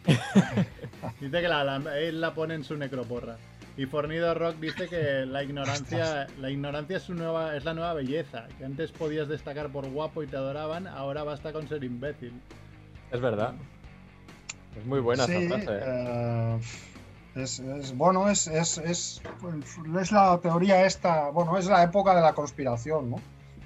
dice 1.20 1.40
que 1.40 1.48
la, 1.48 1.64
la- 1.64 1.98
él 1.98 2.20
la 2.20 2.34
pone 2.34 2.54
en 2.54 2.64
su 2.64 2.76
necroporra. 2.76 3.36
Y 3.78 3.84
Fornido 3.84 4.32
Rock 4.34 4.56
dice 4.56 4.88
que 4.88 5.26
la 5.26 5.42
ignorancia, 5.42 6.26
la 6.38 6.50
ignorancia 6.50 6.96
es, 6.96 7.02
su 7.02 7.14
nueva, 7.14 7.56
es 7.56 7.64
la 7.64 7.74
nueva 7.74 7.92
belleza, 7.92 8.46
que 8.56 8.64
antes 8.64 8.90
podías 8.90 9.28
destacar 9.28 9.68
por 9.68 9.86
guapo 9.90 10.22
y 10.22 10.26
te 10.26 10.36
adoraban, 10.36 10.86
ahora 10.86 11.24
basta 11.24 11.52
con 11.52 11.68
ser 11.68 11.84
imbécil. 11.84 12.32
Es 13.10 13.20
verdad. 13.20 13.52
Es 14.78 14.86
muy 14.86 15.00
buena 15.00 15.26
Sí, 15.26 15.32
esa 15.34 15.56
frase. 15.58 15.72
¿eh? 15.72 15.80
eh, 15.84 16.58
es, 17.34 17.58
es- 17.58 17.94
bueno, 17.96 18.30
es, 18.30 18.46
es, 18.46 18.78
es, 18.78 19.20
es 20.00 20.12
la 20.12 20.38
teoría 20.40 20.86
esta, 20.86 21.28
bueno, 21.28 21.58
es 21.58 21.66
la 21.66 21.82
época 21.82 22.14
de 22.14 22.22
la 22.22 22.32
conspiración, 22.32 23.10
¿no? 23.10 23.16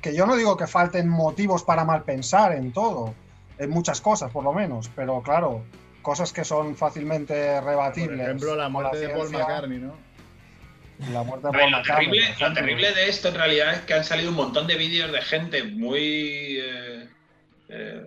Que 0.03 0.13
yo 0.15 0.27
no 0.27 0.35
digo 0.35 0.57
que 0.57 0.67
falten 0.67 1.09
motivos 1.09 1.63
para 1.63 1.85
mal 1.85 2.03
pensar 2.03 2.53
en 2.57 2.73
todo, 2.73 3.15
en 3.59 3.71
muchas 3.71 4.01
cosas 4.01 4.33
por 4.33 4.43
lo 4.43 4.53
menos, 4.53 4.91
pero 4.97 5.23
claro, 5.23 5.63
cosas 6.03 6.33
que 6.33 6.45
son 6.45 6.77
fácilmente 6.77 7.57
Por 7.57 7.65
rebatibles. 7.65 8.21
ejemplo, 8.21 8.57
la 8.57 8.69
muerte 8.69 8.99
de 8.99 9.09
Paul 9.11 9.31
McCartney, 9.31 9.79
¿no? 9.79 9.97
La 11.13 11.23
muerte 11.23 11.47
de 11.47 11.49
A 11.49 11.53
ver, 11.53 11.61
Paul 11.61 11.71
lo, 11.71 11.79
McCartney, 11.79 12.07
terrible, 12.11 12.35
por 12.39 12.49
lo 12.49 12.55
terrible 12.55 12.93
de 12.93 13.09
esto 13.09 13.29
en 13.29 13.35
realidad 13.35 13.75
es 13.75 13.81
que 13.81 13.95
han 13.95 14.05
salido 14.05 14.31
un 14.31 14.37
montón 14.37 14.67
de 14.67 14.77
vídeos 14.77 15.11
de 15.13 15.23
gente 15.23 15.63
muy 15.65 16.59
eh, 16.61 17.09
eh, 17.69 18.07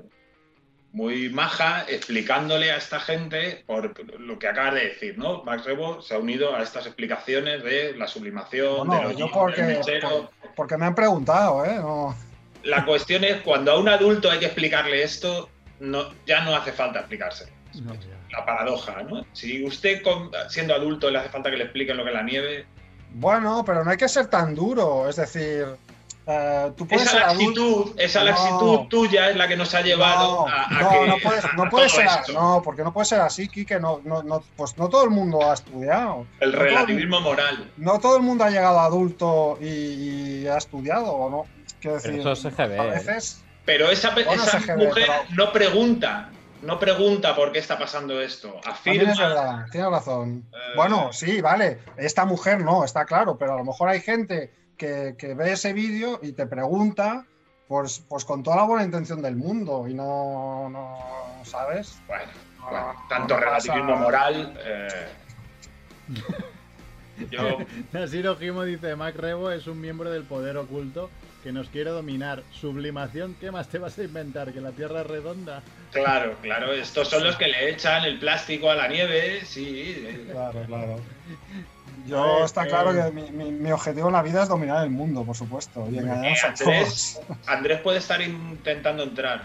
muy 0.91 1.29
maja 1.29 1.85
explicándole 1.89 2.71
a 2.71 2.77
esta 2.77 2.99
gente 2.99 3.63
por 3.65 3.99
lo 4.19 4.37
que 4.37 4.47
acabas 4.47 4.75
de 4.75 4.81
decir, 4.89 5.17
¿no? 5.17 5.43
Max 5.43 5.65
Rebo 5.65 6.03
se 6.03 6.13
ha 6.13 6.19
unido 6.19 6.55
a 6.55 6.61
estas 6.61 6.85
explicaciones 6.85 7.63
de 7.63 7.95
la 7.97 8.07
sublimación, 8.07 8.85
Bueno, 8.87 9.01
de 9.07 9.13
los 9.13 9.17
yo 9.17 9.31
porque- 9.31 9.63
mechero. 9.63 10.29
Porque 10.55 10.77
me 10.77 10.85
han 10.85 10.93
preguntado, 10.93 11.65
¿eh? 11.65 11.77
No, 11.77 12.15
La 12.63 12.85
cuestión 12.85 13.23
es 13.23 13.41
cuando 13.41 13.71
a 13.71 13.79
un 13.79 13.89
adulto 13.89 14.29
hay 14.29 14.37
que 14.37 14.45
explicarle 14.45 15.01
esto, 15.01 15.49
no, 15.79 16.13
ya 16.27 16.41
no 16.43 16.55
hace 16.55 16.71
falta 16.71 16.99
explicárselo. 16.99 17.51
No. 17.81 17.93
La 18.31 18.45
paradoja, 18.45 19.03
¿no? 19.03 19.25
Si 19.33 19.63
usted 19.65 20.01
con- 20.01 20.31
siendo 20.49 20.73
adulto 20.75 21.09
le 21.09 21.19
hace 21.19 21.29
falta 21.29 21.49
que 21.49 21.57
le 21.57 21.63
expliquen 21.65 21.97
lo 21.97 22.03
que 22.03 22.09
es 22.09 22.15
la 22.15 22.23
nieve, 22.23 22.65
Bueno, 23.15 23.63
pero 23.65 23.83
no 23.83 23.91
hay 23.91 23.97
que 23.97 24.07
ser 24.09 24.25
tan 24.27 24.55
duro, 24.55 25.07
es 25.07 25.17
decir, 25.17 25.65
eh, 26.25 26.71
tú 26.75 26.87
puedes 26.87 27.03
esa 27.05 27.11
ser 27.11 27.21
laxitud, 27.27 27.91
esa 27.99 28.19
No. 28.21 28.25
laxitud 28.25 28.87
tuya 28.87 29.29
es 29.29 29.35
la 29.35 29.47
que 29.47 29.55
nos 29.57 29.73
ha 29.75 29.81
llevado 29.81 30.47
No, 30.47 30.47
a, 30.47 30.63
a 30.65 30.81
no, 30.81 30.89
que 30.89 31.07
no 31.07 31.15
puedes, 31.21 31.43
no 31.55 31.63
puede 31.69 31.89
ser, 31.89 32.05
esto. 32.07 32.33
no, 32.33 32.61
porque 32.63 32.83
no 32.83 32.91
puede 32.91 33.05
ser 33.05 33.21
así, 33.21 33.47
Kike, 33.47 33.79
no, 33.79 34.01
no, 34.03 34.23
no, 34.23 34.43
pues 34.55 34.75
no 34.79 34.89
todo 34.89 35.03
el 35.03 35.11
mundo 35.11 35.47
ha 35.47 35.53
estudiado, 35.53 36.25
el 36.39 36.49
no 36.51 36.57
todo 36.57 36.63
el- 36.65 36.69
relativismo 36.73 37.21
moral. 37.21 37.71
no 37.77 37.99
todo 37.99 38.17
el 38.17 38.23
mundo 38.23 38.45
ha 38.45 38.49
llegado 38.49 38.79
a 38.79 38.85
adulto 38.85 39.59
y, 39.61 39.65
y 39.67 40.47
ha 40.47 40.57
estudiado, 40.57 41.11
¿o 41.11 41.29
no? 41.29 41.45
Quiero 41.81 41.97
Pero 42.01 42.13
decir, 42.15 42.19
eso 42.27 42.31
es 42.31 42.45
EGB, 42.45 42.79
a 42.79 42.85
¿eh? 42.85 42.89
veces, 42.89 43.43
Pero 43.65 43.91
esa, 43.91 44.09
esa 44.19 44.75
mujer 44.75 44.91
pero- 44.95 45.13
no 45.35 45.51
pregunta, 45.51 46.29
no 46.63 46.79
pregunta 46.79 47.35
por 47.35 47.51
qué 47.51 47.59
está 47.59 47.77
pasando 47.77 48.19
esto. 48.21 48.59
también 48.63 49.09
es 49.09 49.19
Afirma. 49.19 49.27
verdad, 49.27 49.65
tienes 49.71 49.89
razón. 49.91 50.45
Eh, 50.51 50.57
Bueno, 50.75 51.11
sí, 51.13 51.41
vale, 51.41 51.79
esta 51.97 52.25
mujer 52.25 52.61
no, 52.63 52.83
está 52.83 53.05
claro, 53.05 53.37
pero 53.37 53.53
a 53.53 53.57
lo 53.57 53.63
mejor 53.65 53.89
hay 53.89 54.01
gente 54.01 54.51
que, 54.77 55.15
que 55.17 55.33
ve 55.33 55.53
ese 55.53 55.73
vídeo 55.73 56.19
y 56.21 56.31
te 56.33 56.47
pregunta, 56.47 57.25
pues, 57.67 58.03
pues 58.09 58.25
con 58.25 58.43
toda 58.43 58.57
la 58.57 58.63
buena 58.63 58.83
intención 58.83 59.21
del 59.21 59.35
mundo 59.35 59.87
y 59.87 59.93
no, 59.93 60.69
no 60.69 60.97
¿sabes? 61.43 61.97
Bueno, 62.07 62.31
No, 62.59 62.69
bueno, 62.69 62.93
no 62.93 63.07
tanto 63.09 63.35
pasa- 63.35 63.45
relativismo 63.45 63.95
moral. 63.97 64.53
eh, 64.63 65.07
yo, 67.29 67.57
Nasiro 67.91 68.37
Himo 68.41 68.63
dice, 68.63 68.95
Mac 68.95 69.15
Rebo 69.15 69.51
es 69.51 69.67
un 69.67 69.79
miembro 69.79 70.09
del 70.11 70.23
poder 70.23 70.57
oculto 70.57 71.09
que 71.43 71.51
nos 71.51 71.67
quiere 71.69 71.89
dominar. 71.91 72.43
Sublimación, 72.51 73.35
¿qué 73.39 73.51
más 73.51 73.67
te 73.67 73.77
vas 73.77 73.97
a 73.99 74.03
inventar? 74.03 74.53
¿Que 74.53 74.61
la 74.61 74.71
Tierra 74.71 75.01
es 75.01 75.07
redonda? 75.07 75.61
claro, 75.91 76.35
claro, 76.41 76.73
estos 76.73 77.07
son 77.09 77.23
los 77.23 77.35
que 77.35 77.47
le 77.47 77.69
echan 77.69 78.03
el 78.05 78.17
plástico 78.17 78.71
a 78.71 78.75
la 78.75 78.87
nieve, 78.87 79.41
sí. 79.45 79.93
eh, 79.97 80.27
Claro, 80.31 80.63
claro. 80.65 80.99
Yo 82.07 82.35
ver, 82.37 82.45
está 82.45 82.65
eh, 82.65 82.69
claro 82.69 82.91
que 82.93 83.11
mi, 83.11 83.29
mi- 83.31 83.51
mi 83.51 83.71
objetivo 83.71 84.07
en 84.07 84.13
la 84.13 84.23
vida 84.23 84.43
es 84.43 84.49
dominar 84.49 84.83
el 84.83 84.89
mundo, 84.89 85.23
por 85.23 85.35
supuesto, 85.35 85.87
y 85.91 85.97
Eh, 85.97 85.99
Andrés, 85.99 86.41
todos. 86.57 87.19
Andrés 87.45 87.79
puede 87.81 87.99
estar 87.99 88.21
intentando 88.21 89.03
entrar, 89.03 89.43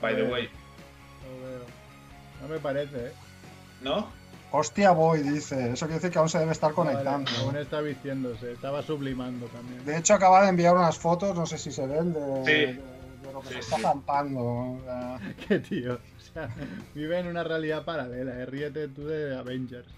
by 0.00 0.14
the 0.16 0.22
Eh. 0.22 0.24
way, 0.30 0.48
No 1.22 1.46
veo. 1.46 1.64
No 2.42 2.48
me 2.48 2.58
parece, 2.58 3.06
¿eh? 3.06 3.12
¿no? 3.82 4.10
Hostia, 4.56 4.92
voy, 4.92 5.20
dice. 5.22 5.72
Eso 5.72 5.86
quiere 5.86 5.94
decir 5.96 6.10
que 6.12 6.18
aún 6.20 6.28
se 6.28 6.38
debe 6.38 6.52
estar 6.52 6.72
conectando. 6.72 7.28
Vale, 7.32 7.44
aún 7.44 7.56
está 7.56 7.80
vistiéndose, 7.80 8.52
estaba 8.52 8.82
sublimando 8.82 9.46
también. 9.46 9.84
De 9.84 9.96
hecho, 9.98 10.14
acaba 10.14 10.42
de 10.42 10.50
enviar 10.50 10.76
unas 10.76 10.96
fotos, 10.96 11.34
no 11.36 11.44
sé 11.44 11.58
si 11.58 11.72
se 11.72 11.86
ven, 11.88 12.12
de, 12.12 12.20
Sí. 12.44 12.52
de- 12.52 12.80
de 13.26 13.32
lo 13.32 13.40
que 13.40 13.48
Sí, 13.48 13.54
se 13.54 13.58
está 13.60 13.76
sí. 13.76 13.82
plantando. 13.82 14.40
o 14.40 14.80
sea, 14.84 15.18
Qué 15.48 15.58
tío. 15.58 15.94
O 15.94 16.20
sea, 16.20 16.48
vive 16.94 17.18
en 17.18 17.26
una 17.26 17.42
realidad 17.42 17.84
paralela, 17.84 18.38
¿eh? 18.38 18.46
ríete 18.46 18.86
tú 18.88 19.06
de 19.06 19.36
Avengers. 19.36 19.88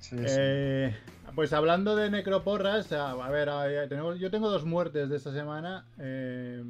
sí, 0.00 0.16
sí. 0.18 0.24
Eh, 0.28 0.94
pues 1.34 1.52
hablando 1.54 1.96
de 1.96 2.10
necroporras, 2.10 2.92
a, 2.92 3.12
a 3.12 3.30
ver, 3.30 3.48
a- 3.48 3.88
tenemos- 3.88 4.18
yo 4.18 4.30
tengo 4.30 4.50
dos 4.50 4.64
muertes 4.66 5.08
de 5.08 5.16
esta 5.16 5.32
semana. 5.32 5.86
Eh, 5.98 6.62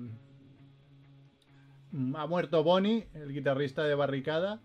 ha 2.16 2.26
muerto 2.26 2.62
Bonnie, 2.62 3.08
el 3.14 3.32
guitarrista 3.32 3.82
de 3.82 3.94
Barricada, 3.96 4.60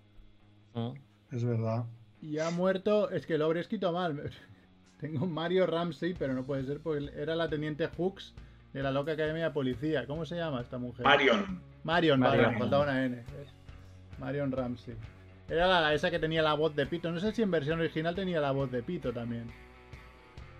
Mm. 0.75 0.91
Es 1.31 1.43
verdad. 1.43 1.85
Y 2.23 2.39
ha 2.39 2.49
muerto, 2.49 3.09
es 3.11 3.25
que 3.25 3.37
lo 3.37 3.45
habré 3.45 3.59
escrito 3.59 3.91
mal. 3.91 4.31
Tengo 4.99 5.25
Mario 5.27 5.67
Ramsey, 5.67 6.13
pero 6.13 6.33
no 6.33 6.43
puede 6.43 6.63
ser 6.65 6.79
porque 6.79 7.09
era 7.15 7.35
la 7.35 7.49
teniente 7.49 7.87
Hooks 7.87 8.33
de 8.73 8.81
la 8.81 8.91
loca 8.91 9.11
academia 9.11 9.45
de 9.45 9.51
policía. 9.51 10.07
¿Cómo 10.07 10.25
se 10.25 10.35
llama 10.37 10.61
esta 10.61 10.77
mujer? 10.77 11.03
Marion. 11.05 11.61
Marion, 11.83 12.19
Marion. 12.19 12.57
faltaba 12.57 12.83
una 12.83 13.05
N. 13.05 13.23
Marion 14.19 14.51
Ramsey. 14.51 14.95
Era 15.49 15.67
la, 15.67 15.93
esa 15.93 16.09
que 16.09 16.19
tenía 16.19 16.41
la 16.41 16.53
voz 16.53 16.73
de 16.75 16.85
Pito. 16.85 17.11
No 17.11 17.19
sé 17.19 17.33
si 17.33 17.41
en 17.41 17.51
versión 17.51 17.79
original 17.81 18.15
tenía 18.15 18.39
la 18.39 18.51
voz 18.51 18.71
de 18.71 18.81
Pito 18.81 19.11
también. 19.11 19.51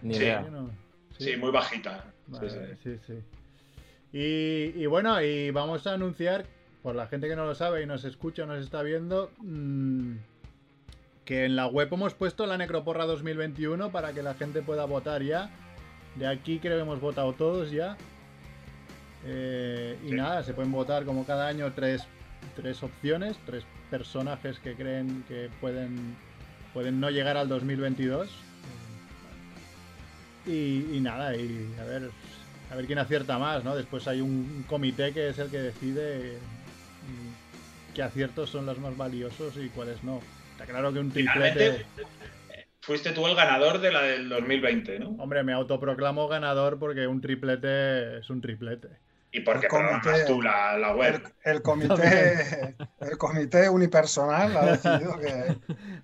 Ni 0.01 0.13
Sí. 0.15 0.24
idea. 0.24 0.43
¿Sí, 0.43 0.51
no? 0.51 0.70
Sí, 1.17 1.38
muy 1.38 1.51
bajita. 1.51 2.03
Vale, 2.27 2.50
Sí, 2.50 2.58
sí. 2.84 2.98
sí, 2.98 3.00
sí. 3.08 3.20
Y, 4.12 4.84
y 4.84 4.86
bueno, 4.88 5.22
y 5.22 5.50
vamos 5.51 5.88
a 5.88 5.93
anunciar, 5.93 6.46
por 6.84 6.96
la 6.96 7.08
gente 7.08 7.27
que 7.29 7.36
no 7.38 7.46
lo 7.46 7.55
sabe 7.55 7.82
y 7.82 7.86
nos 7.86 8.03
escucha 8.03 8.43
o 8.43 8.46
nos 8.46 8.63
está 8.63 8.84
viendo, 8.84 9.32
mm, 9.39 10.15
que 11.25 11.46
en 11.46 11.56
la 11.56 11.68
web 11.68 11.88
hemos 11.92 12.13
puesto 12.13 12.46
la 12.46 12.58
Necroporra 12.58 13.06
2021 13.06 13.92
para 13.92 14.13
que 14.13 14.24
la 14.24 14.34
gente 14.34 14.62
pueda 14.62 14.86
votar 14.86 15.24
ya. 15.24 15.50
De 16.15 16.27
aquí 16.27 16.60
creo 16.60 16.75
que 16.77 16.82
hemos 16.82 17.00
votado 17.00 17.34
todos 17.34 17.72
ya. 17.72 17.98
Eh, 19.25 19.98
y 20.06 20.10
Sí. 20.10 20.15
nada, 20.15 20.44
se 20.44 20.53
pueden 20.53 20.72
votar 20.72 21.06
como 21.06 21.25
cada 21.25 21.48
año 21.48 21.72
tres, 21.74 22.03
tres 22.56 22.84
opciones, 22.84 23.38
tres 23.46 23.63
personajes 23.89 24.60
que 24.60 24.75
creen 24.75 25.24
que 25.27 25.50
pueden, 25.62 26.15
pueden 26.74 27.00
no 27.00 27.10
llegar 27.10 27.38
al 27.38 27.48
2022. 27.48 28.30
Y, 30.46 30.98
y 30.98 31.00
nada, 31.01 31.36
y 31.38 31.74
a 31.80 31.86
ver, 31.86 32.10
a 32.70 32.75
ver 32.75 32.86
quién 32.86 33.00
acierta 33.00 33.38
más, 33.39 33.63
¿no? 33.63 33.75
Después 33.75 34.08
hay 34.10 34.20
un, 34.20 34.30
un 34.58 34.63
comité 34.68 35.13
que 35.13 35.30
es 35.30 35.39
el 35.39 35.50
que 35.50 35.60
decide 35.60 36.34
mm, 36.34 37.94
qué 37.96 38.03
aciertos 38.03 38.50
son 38.50 38.65
los 38.65 38.77
más 38.77 38.98
valiosos 38.98 39.56
y 39.56 39.70
cuáles 39.70 40.03
no. 40.03 40.20
Está 40.63 40.72
claro 40.74 40.93
que 40.93 41.00
un 41.00 41.12
triplete... 41.12 41.86
Fuiste 42.82 43.12
tú 43.12 43.25
el 43.27 43.36
ganador 43.36 43.79
de 43.79 43.91
la 43.93 44.01
del 44.01 44.27
2020, 44.27 45.00
¿no? 45.00 45.10
Hombre, 45.12 45.41
me 45.43 45.53
autoproclamo 45.53 46.27
ganador 46.27 46.79
porque 46.79 47.08
un 47.08 47.22
triplete 47.22 48.17
es 48.20 48.29
un 48.29 48.41
triplete. 48.41 48.89
Y 49.32 49.39
porque 49.39 49.65
El 49.67 49.72
comité- 49.72 50.01
programas 50.01 50.25
tú 50.25 50.41
la, 50.41 50.77
la 50.77 50.91
El, 50.91 50.96
web. 50.98 51.22
el 51.46 51.62
comité, 51.62 52.75
el 53.00 53.17
comité 53.17 53.70
unipersonal 53.70 54.55
ha 54.58 54.65
decidido 54.65 55.17
que 55.17 55.55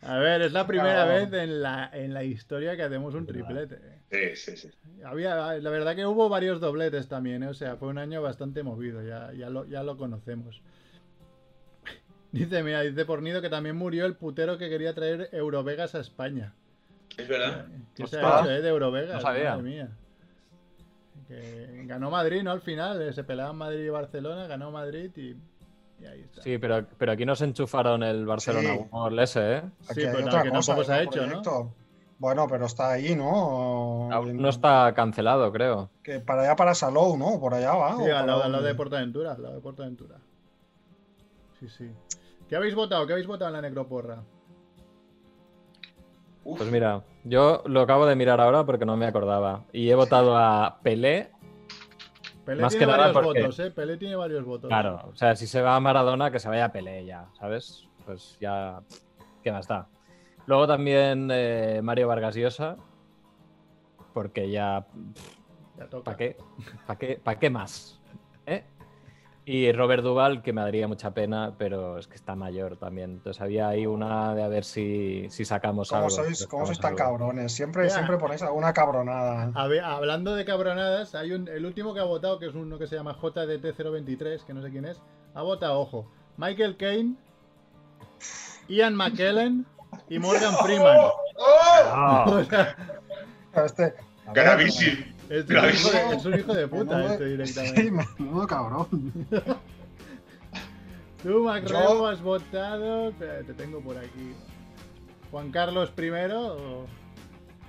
A 0.02 0.18
ver, 0.20 0.42
es 0.42 0.52
la 0.54 0.66
primera 0.68 1.06
Claro. 1.06 1.30
vez 1.30 1.34
en 1.44 1.62
la, 1.62 1.90
en 1.94 2.14
la 2.14 2.24
historia 2.24 2.76
que 2.78 2.84
hacemos 2.84 3.14
un 3.14 3.26
triplete. 3.28 3.78
Sí, 4.10 4.36
sí, 4.36 4.58
sí. 4.58 4.70
Había, 5.06 5.36
la 5.58 5.70
verdad 5.70 5.96
que 5.98 6.06
hubo 6.06 6.28
varios 6.30 6.60
dobletes 6.62 7.08
también, 7.10 7.44
¿eh? 7.44 7.48
o 7.48 7.54
sea, 7.54 7.76
fue 7.76 7.90
un 7.90 7.98
año 7.98 8.22
bastante 8.22 8.64
movido, 8.64 9.04
ya, 9.06 9.32
ya, 9.34 9.50
lo, 9.50 9.66
ya 9.66 9.84
lo 9.84 9.98
conocemos. 9.98 10.62
Dice, 12.32 12.62
mira, 12.64 12.82
dice 12.82 13.06
Pornido 13.06 13.42
que 13.42 13.50
también 13.50 13.76
murió 13.76 14.06
el 14.06 14.16
putero 14.16 14.58
que 14.58 14.70
quería 14.70 14.94
traer 14.94 15.30
Eurovegas 15.32 15.96
a 15.96 16.00
España. 16.00 16.54
Es 17.18 17.28
verdad. 17.28 17.66
¿Qué 17.96 18.08
se 18.08 18.20
ha 18.20 18.42
hecho, 18.42 18.52
eh, 18.52 18.62
de 18.62 18.70
Eurovegas? 18.70 19.16
no 19.16 19.22
sabía. 19.22 19.56
Madre 19.56 19.64
mía. 19.64 19.90
Que 21.28 21.84
ganó 21.86 22.10
Madrid, 22.12 22.44
¿no? 22.44 22.52
Al 22.52 22.62
final, 22.62 23.02
eh, 23.02 23.14
se 23.14 23.24
peleaban 23.24 23.56
Madrid 23.56 23.86
y 23.86 23.90
Barcelona, 23.90 24.48
ganó 24.48 24.72
Madrid 24.72 25.12
y, 25.16 25.36
ahí 26.06 26.22
está. 26.22 26.42
Sí, 26.42 26.58
pero, 26.58 26.86
pero 26.98 27.12
aquí 27.12 27.26
nos 27.26 27.42
enchufaron 27.42 28.04
el 28.04 28.26
Barcelona 28.26 28.74
Sí. 28.74 28.86
World 28.92 29.20
ese, 29.20 29.54
¿eh? 29.58 29.62
Sí, 29.82 29.92
aquí 29.92 30.02
hay 30.02 30.08
pero 30.08 30.28
otra 30.28 30.44
que 30.44 30.50
cosa, 30.50 30.74
tampoco 30.74 30.86
se 30.86 30.94
ha 30.94 31.04
hecho, 31.04 31.28
¿no? 31.28 31.74
Bueno, 32.20 32.48
pero 32.50 32.66
está 32.66 32.92
ahí, 32.92 33.16
¿no? 33.16 34.12
Aún 34.12 34.38
no 34.38 34.50
está 34.50 34.94
cancelado, 34.94 35.52
creo. 35.54 35.90
Que 36.04 36.20
para 36.20 36.42
allá, 36.42 36.56
para 36.56 36.76
Salou, 36.76 37.18
¿no? 37.18 37.40
Por 37.40 37.54
allá 37.54 37.74
va. 37.74 37.96
Sí, 37.96 38.02
¿o 38.02 38.06
al 38.06 38.12
para 38.12 38.26
lado, 38.26 38.44
al 38.44 38.52
lado 38.52 38.64
de 38.64 38.76
Portaventura, 38.76 39.32
al 39.34 39.42
lado 39.42 39.56
de 39.56 39.62
Portaventura. 39.62 40.18
Sí, 41.60 41.70
sí. 41.70 41.92
¿Qué 42.50 42.56
habéis 42.56 42.76
votado? 42.76 43.06
¿Qué 43.06 43.14
habéis 43.14 43.28
votado 43.28 43.50
en 43.50 43.62
la 43.62 43.62
necroporra? 43.62 44.24
Uf, 46.44 46.58
Pues 46.58 46.72
mira, 46.72 47.04
yo 47.24 47.62
lo 47.66 47.82
acabo 47.82 48.06
de 48.06 48.16
mirar 48.16 48.42
ahora 48.42 48.66
porque 48.66 48.86
no 48.86 48.98
me 48.98 49.06
acordaba. 49.06 49.66
Y 49.72 49.90
he 49.90 49.96
votado 49.96 50.36
a 50.36 50.80
Pelé. 50.82 51.32
Pelé 52.46 52.62
Más 52.64 52.72
tiene 52.74 52.86
que 52.86 52.92
nada 52.92 52.98
varios 53.12 53.24
porque- 53.24 53.42
votos, 53.42 53.60
¿eh? 53.60 53.72
Pelé 53.72 53.98
tiene 53.98 54.16
varios 54.16 54.44
votos. 54.44 54.68
Claro, 54.70 55.02
o 55.12 55.16
sea, 55.16 55.36
si 55.36 55.46
se 55.46 55.62
va 55.62 55.76
a 55.76 55.80
Maradona, 55.80 56.32
que 56.32 56.40
se 56.40 56.50
vaya 56.50 56.66
a 56.66 56.72
Pelé 56.72 57.06
ya, 57.06 57.28
¿sabes? 57.38 57.88
Pues 58.06 58.38
ya. 58.40 58.82
¿Qué 59.44 59.52
más 59.52 59.68
da? 59.68 59.88
Luego 60.48 60.66
también 60.66 61.30
eh, 61.32 61.82
Mario 61.84 62.08
Vargas 62.08 62.36
Llosa. 62.36 62.78
Porque 64.14 64.50
ya. 64.50 64.88
Ya 65.78 65.86
toca. 65.88 66.04
¿Para 66.06 66.18
qué? 66.18 66.38
¿Para 66.88 66.98
qué, 67.00 67.22
pa' 67.24 67.36
qué 67.38 67.50
más? 67.52 67.99
Y 69.52 69.72
Robert 69.72 70.04
Duval, 70.04 70.44
que 70.44 70.54
me 70.54 70.62
daría 70.62 70.88
mucha 70.88 71.10
pena, 71.16 71.56
pero 71.58 71.98
es 71.98 72.08
que 72.08 72.14
está 72.14 72.36
mayor 72.36 72.78
también. 72.78 73.14
Entonces 73.14 73.42
había 73.42 73.68
ahí 73.68 73.88
una 73.88 74.36
de 74.36 74.44
a 74.44 74.48
ver 74.48 74.64
si, 74.64 75.26
si 75.32 75.44
sacamos 75.44 75.90
¿Cómo 75.90 76.04
algo. 76.04 76.10
sois, 76.12 76.46
cómo 76.46 76.68
sois 76.68 76.78
tan 76.80 76.90
algo. 76.94 76.98
cabrones? 77.00 77.52
Siempre, 77.52 77.86
Ya. 77.86 77.90
siempre 77.96 78.18
ponéis 78.18 78.44
alguna 78.44 78.74
cabronada. 78.74 79.52
A 79.56 79.66
ver, 79.68 79.84
hablando 79.84 80.36
de 80.36 80.46
cabronadas, 80.46 81.16
hay 81.16 81.32
un, 81.32 81.48
el 81.48 81.66
último 81.66 81.96
que 81.96 82.00
ha 82.00 82.04
votado, 82.04 82.38
que 82.38 82.46
es 82.46 82.54
uno 82.54 82.78
que 82.78 82.86
se 82.86 82.96
llama 82.96 83.18
JDT023, 83.20 84.44
que 84.46 84.54
no 84.54 84.62
sé 84.62 84.70
quién 84.70 84.86
es, 84.86 85.02
ha 85.34 85.42
votado, 85.42 85.80
ojo, 85.80 86.08
Michael 86.38 86.78
Caine, 86.78 87.16
Ian 88.68 88.94
McKellen 88.96 89.66
y 90.10 90.20
Morgan 90.20 90.54
Freeman. 90.64 90.98
Ah, 91.40 92.26
O 92.38 92.44
sea, 92.46 93.66
Este, 93.66 93.96
a 94.28 94.56
es, 95.30 95.46
un 95.50 95.56
hijo 95.56 95.90
de, 95.92 96.16
es 96.16 96.26
un 96.26 96.40
hijo 96.40 96.54
de 96.54 96.68
puta 96.68 96.98
menudo- 96.98 97.12
este 97.14 97.26
directamente. 97.26 97.82
Sí, 97.84 97.92
menudo 97.92 98.48
cabrón. 98.48 98.88
Tú, 101.24 101.44
Macrebo, 101.44 101.82
Yo- 101.96 102.08
has 102.08 102.22
votado. 102.22 103.12
Te 103.14 103.54
tengo 103.56 103.82
por 103.82 103.98
aquí. 103.98 104.34
Juan 105.32 105.52
Carlos 105.52 105.92
I, 105.98 106.10
o- 106.34 106.86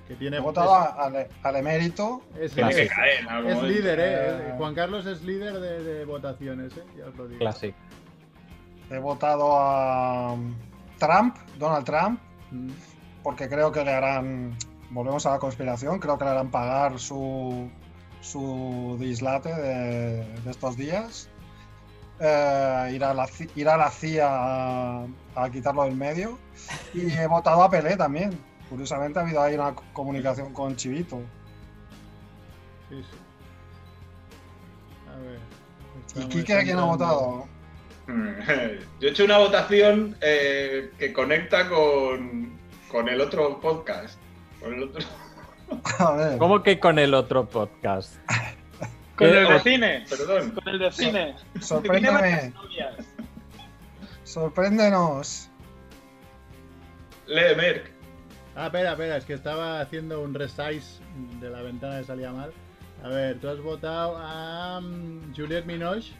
que 0.07 0.15
tiene. 0.15 0.37
He 0.37 0.39
votado 0.39 0.73
a- 0.73 0.85
al, 1.05 1.27
al 1.43 1.55
emérito. 1.57 2.21
es, 2.39 2.53
Tiene 2.53 2.71
es- 2.71 2.77
es 2.91 3.23
momento. 3.29 3.63
líder, 3.67 3.99
¿eh? 3.99 4.03
Eh. 4.07 4.53
Juan 4.57 4.73
Carlos 4.73 5.05
es 5.05 5.21
líder 5.23 5.59
de, 5.59 5.83
de 5.83 6.05
votaciones, 6.05 6.75
¿eh? 6.77 6.83
Ya 6.97 7.05
os 7.07 7.15
lo 7.17 7.27
digo. 7.27 7.39
Classic. 7.39 7.75
He 8.89 8.97
votado 8.99 9.57
a 9.57 10.33
um, 10.33 10.55
Trump, 10.97 11.35
Donald 11.57 11.85
Trump, 11.85 12.19
Mm. 12.51 12.69
porque 13.23 13.47
creo 13.47 13.71
que 13.71 13.83
le 13.85 13.93
harán. 13.93 14.55
Volvemos 14.91 15.25
a 15.25 15.31
la 15.31 15.39
conspiración, 15.39 15.99
creo 15.99 16.17
que 16.17 16.25
le 16.25 16.31
harán 16.31 16.51
pagar 16.51 16.99
su, 16.99 17.69
su 18.21 18.97
dislate 18.99 19.53
de, 19.53 20.25
de 20.41 20.51
estos 20.51 20.77
días. 20.77 21.29
Eh, 22.23 22.91
ir, 22.93 23.03
a 23.03 23.15
la, 23.15 23.27
ir 23.55 23.67
a 23.67 23.77
la 23.77 23.89
CIA 23.89 24.27
a, 24.29 25.07
a 25.35 25.49
quitarlo 25.49 25.85
del 25.85 25.95
medio. 25.95 26.37
Y 26.93 27.11
he 27.11 27.25
votado 27.25 27.63
a 27.63 27.69
Pelé 27.69 27.97
también. 27.97 28.37
Curiosamente 28.69 29.17
ha 29.17 29.23
habido 29.23 29.41
ahí 29.41 29.55
una 29.55 29.73
comunicación 29.93 30.53
con 30.53 30.75
Chivito. 30.75 31.19
Sí, 32.89 33.01
sí. 33.01 33.17
A 35.09 35.19
ver. 35.19 35.39
¿Y 36.15 36.27
Kike 36.29 36.53
a 36.53 36.63
quién 36.63 36.77
ha 36.77 36.85
votado? 36.85 37.47
Yo 38.07 39.07
he 39.07 39.11
hecho 39.11 39.25
una 39.25 39.39
votación 39.39 40.15
eh, 40.21 40.91
que 40.99 41.11
conecta 41.11 41.67
con, 41.69 42.59
con 42.89 43.09
el 43.09 43.19
otro 43.19 43.59
podcast. 43.59 44.20
Con 44.61 44.73
el 44.73 44.83
otro... 44.83 45.01
A 45.99 46.11
ver. 46.13 46.37
¿Cómo 46.37 46.63
que 46.63 46.79
con 46.79 46.99
el 46.99 47.13
otro 47.13 47.47
podcast? 47.47 48.15
Con 49.15 49.27
Eh, 49.27 49.39
el 49.41 49.47
de 49.47 49.53
o- 49.55 49.59
cine. 49.59 50.05
Perdón. 50.09 50.51
Con 50.51 50.67
el 50.69 50.79
de 50.79 50.91
cine. 50.91 51.35
Sorpréndeme. 51.59 52.53
Sorpréndenos. 54.23 55.49
Lee 57.27 57.55
Merck. 57.55 57.91
Ah, 58.55 58.65
espera, 58.65 58.91
espera, 58.91 59.17
es 59.17 59.25
que 59.25 59.33
estaba 59.33 59.79
haciendo 59.81 60.21
un 60.21 60.33
resize 60.33 61.01
de 61.39 61.49
la 61.49 61.61
ventana 61.61 61.99
que 61.99 62.05
salía 62.05 62.31
mal. 62.31 62.51
A 63.03 63.07
ver, 63.07 63.39
tú 63.39 63.49
has 63.49 63.61
votado 63.61 64.17
a 64.19 64.79
mm, 64.81 65.33
Juliette 65.35 65.65
Minoche. 65.65 66.13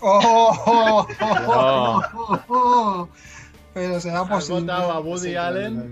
¡Oh! 0.00 0.56
oh, 0.66 1.06
oh, 1.20 2.40
oh. 2.48 3.08
Pero 3.74 4.00
será 4.00 4.20
Has 4.20 4.28
posible. 4.28 4.60
votado 4.62 4.92
a 4.92 5.00
Woody 5.00 5.30
Sí, 5.30 5.36
Allen. 5.36 5.90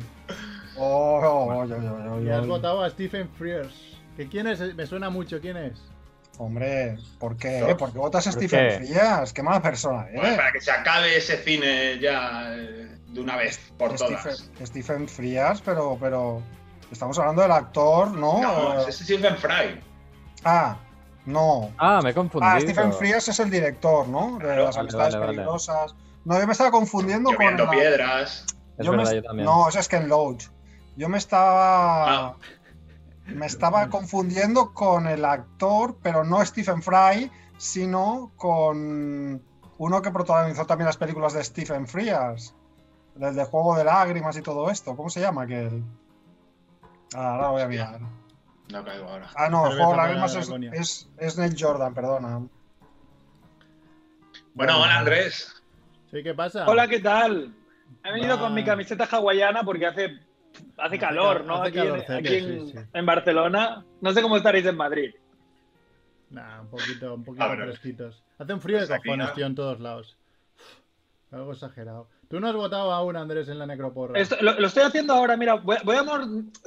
Oh, 0.84 1.20
oh, 1.22 1.52
oh, 1.52 1.62
oh, 1.62 1.64
oh, 1.64 2.14
oh, 2.16 2.20
Y 2.20 2.28
has 2.30 2.46
votado 2.46 2.82
a 2.82 2.90
Stephen 2.90 3.28
Frears. 3.38 3.72
¿Que 4.16 4.28
quién 4.28 4.46
es? 4.48 4.60
Me 4.74 4.84
suena 4.86 5.10
mucho, 5.10 5.40
¿quién 5.40 5.56
es? 5.56 5.80
Hombre, 6.38 6.96
¿por 7.18 7.36
qué? 7.36 7.74
¿Por 7.78 7.92
qué 7.92 7.98
votas 7.98 8.26
a 8.26 8.30
¿Por 8.32 8.40
Stephen 8.40 8.68
qué? 8.68 8.76
Frías? 8.78 9.32
¡Qué 9.32 9.42
mala 9.42 9.60
persona 9.62 10.04
Bueno, 10.12 10.22
eres! 10.24 10.36
para 10.36 10.52
que 10.52 10.60
se 10.60 10.70
acabe 10.70 11.16
ese 11.16 11.36
cine 11.36 11.98
ya 12.00 12.52
eh, 12.56 12.98
de 13.08 13.20
una 13.20 13.36
vez 13.36 13.60
por 13.78 13.96
Stephen, 13.96 14.16
todas. 14.22 14.50
Stephen 14.64 15.08
Frías, 15.08 15.62
pero, 15.64 15.96
pero. 16.00 16.42
Estamos 16.90 17.18
hablando 17.18 17.42
del 17.42 17.52
actor, 17.52 18.10
¿no? 18.12 18.40
No, 18.42 18.74
Eh, 18.74 18.80
ese 18.80 18.90
es 18.90 18.96
Stephen 19.08 19.36
Fry. 19.36 19.80
Ah, 20.44 20.76
no. 21.26 21.70
Ah, 21.78 22.00
me 22.02 22.10
he 22.10 22.14
confundido. 22.14 22.52
Ah, 22.52 22.60
Stephen 22.60 22.92
Frías 22.92 23.28
es 23.28 23.38
el 23.40 23.50
director, 23.50 24.08
¿no? 24.08 24.32
De 24.38 24.44
Claro, 24.44 24.64
las 24.64 24.76
vale, 24.76 24.80
amistades 24.88 25.14
vale, 25.14 25.26
vale. 25.26 25.36
peligrosas. 25.38 25.94
No, 26.24 26.38
yo 26.38 26.46
me 26.46 26.52
estaba 26.52 26.70
confundiendo 26.70 27.28
con. 27.30 27.36
Lloviendo 27.38 27.70
piedras. 27.70 28.44
Yo 28.78 28.90
me 28.90 28.98
verdad, 28.98 29.12
est- 29.14 29.22
yo 29.22 29.28
también. 29.28 29.46
No, 29.46 29.68
ese 29.68 29.80
es 29.80 29.88
Ken 29.88 30.08
Loach. 30.08 30.44
Yo 30.96 31.08
me 31.08 31.18
estaba. 31.18 32.28
Ah. 32.28 32.36
Me 33.26 33.46
estaba 33.46 33.88
confundiendo 33.88 34.74
con 34.74 35.06
el 35.06 35.24
actor, 35.24 35.96
pero 36.02 36.24
no 36.24 36.44
Stephen 36.44 36.82
Fry, 36.82 37.30
sino 37.56 38.32
con 38.36 39.40
uno 39.78 40.02
que 40.02 40.10
protagonizó 40.10 40.66
también 40.66 40.86
las 40.86 40.96
películas 40.96 41.32
de 41.32 41.44
Stephen 41.44 41.86
Frears. 41.86 42.54
El 43.20 43.34
de 43.34 43.44
Juego 43.44 43.76
de 43.76 43.84
Lágrimas 43.84 44.36
y 44.36 44.42
todo 44.42 44.70
esto. 44.70 44.96
¿Cómo 44.96 45.08
se 45.08 45.20
llama 45.20 45.42
aquel? 45.42 45.84
Ah, 47.14 47.34
ahora 47.34 47.48
voy 47.48 47.62
a 47.62 47.68
mirar. 47.68 48.00
No 48.70 48.84
caigo 48.84 49.08
ahora. 49.08 49.28
Ah, 49.34 49.48
no, 49.48 49.66
el 49.66 49.76
Juego 49.76 49.92
de 49.92 49.96
Lágrimas 49.96 50.34
la 50.34 50.40
es, 50.40 50.72
es, 50.72 51.10
es 51.18 51.38
Neil 51.38 51.56
Jordan, 51.58 51.94
perdona. 51.94 52.40
Bueno, 54.54 54.80
hola 54.82 54.98
Andrés. 54.98 55.62
¿Sí 56.10 56.22
qué 56.22 56.34
pasa? 56.34 56.66
Hola, 56.66 56.88
¿qué 56.88 57.00
tal? 57.00 57.54
He 58.04 58.12
venido 58.12 58.38
con 58.38 58.52
mi 58.52 58.64
camiseta 58.64 59.04
hawaiana 59.04 59.62
porque 59.62 59.86
hace, 59.86 60.18
hace 60.78 60.98
calor, 60.98 61.38
cal- 61.38 61.46
¿no? 61.46 61.54
hace 61.56 61.68
Aquí, 61.68 61.78
en- 61.78 61.84
calorcete, 61.86 62.14
aquí 62.14 62.36
en, 62.36 62.66
sí, 62.66 62.72
sí. 62.72 62.84
en 62.92 63.06
Barcelona. 63.06 63.84
No 64.00 64.12
sé 64.12 64.22
cómo 64.22 64.36
estaréis 64.36 64.66
en 64.66 64.76
Madrid. 64.76 65.14
Nah, 66.30 66.60
un 66.62 66.68
poquito, 66.68 67.14
un 67.14 67.24
poquito 67.24 67.46
fresquitos. 67.50 68.22
Hace 68.38 68.54
un 68.54 68.60
frío 68.60 68.78
de 68.80 68.86
Pues 68.86 68.98
aquí, 68.98 69.08
cojones, 69.08 69.28
¿no? 69.28 69.34
tío, 69.34 69.46
en 69.46 69.54
todos 69.54 69.80
lados. 69.80 70.16
Algo 71.30 71.52
exagerado. 71.52 72.08
Tú 72.28 72.40
no 72.40 72.48
has 72.48 72.54
votado 72.54 72.92
aún, 72.92 73.16
Andrés, 73.16 73.48
en 73.48 73.58
la 73.58 73.66
necroporra. 73.66 74.18
Esto- 74.18 74.36
lo, 74.40 74.58
lo 74.58 74.66
estoy 74.66 74.82
haciendo 74.84 75.12
ahora, 75.14 75.36
mira, 75.36 75.54
voy, 75.54 75.76
voy 75.84 75.96
a 75.96 76.04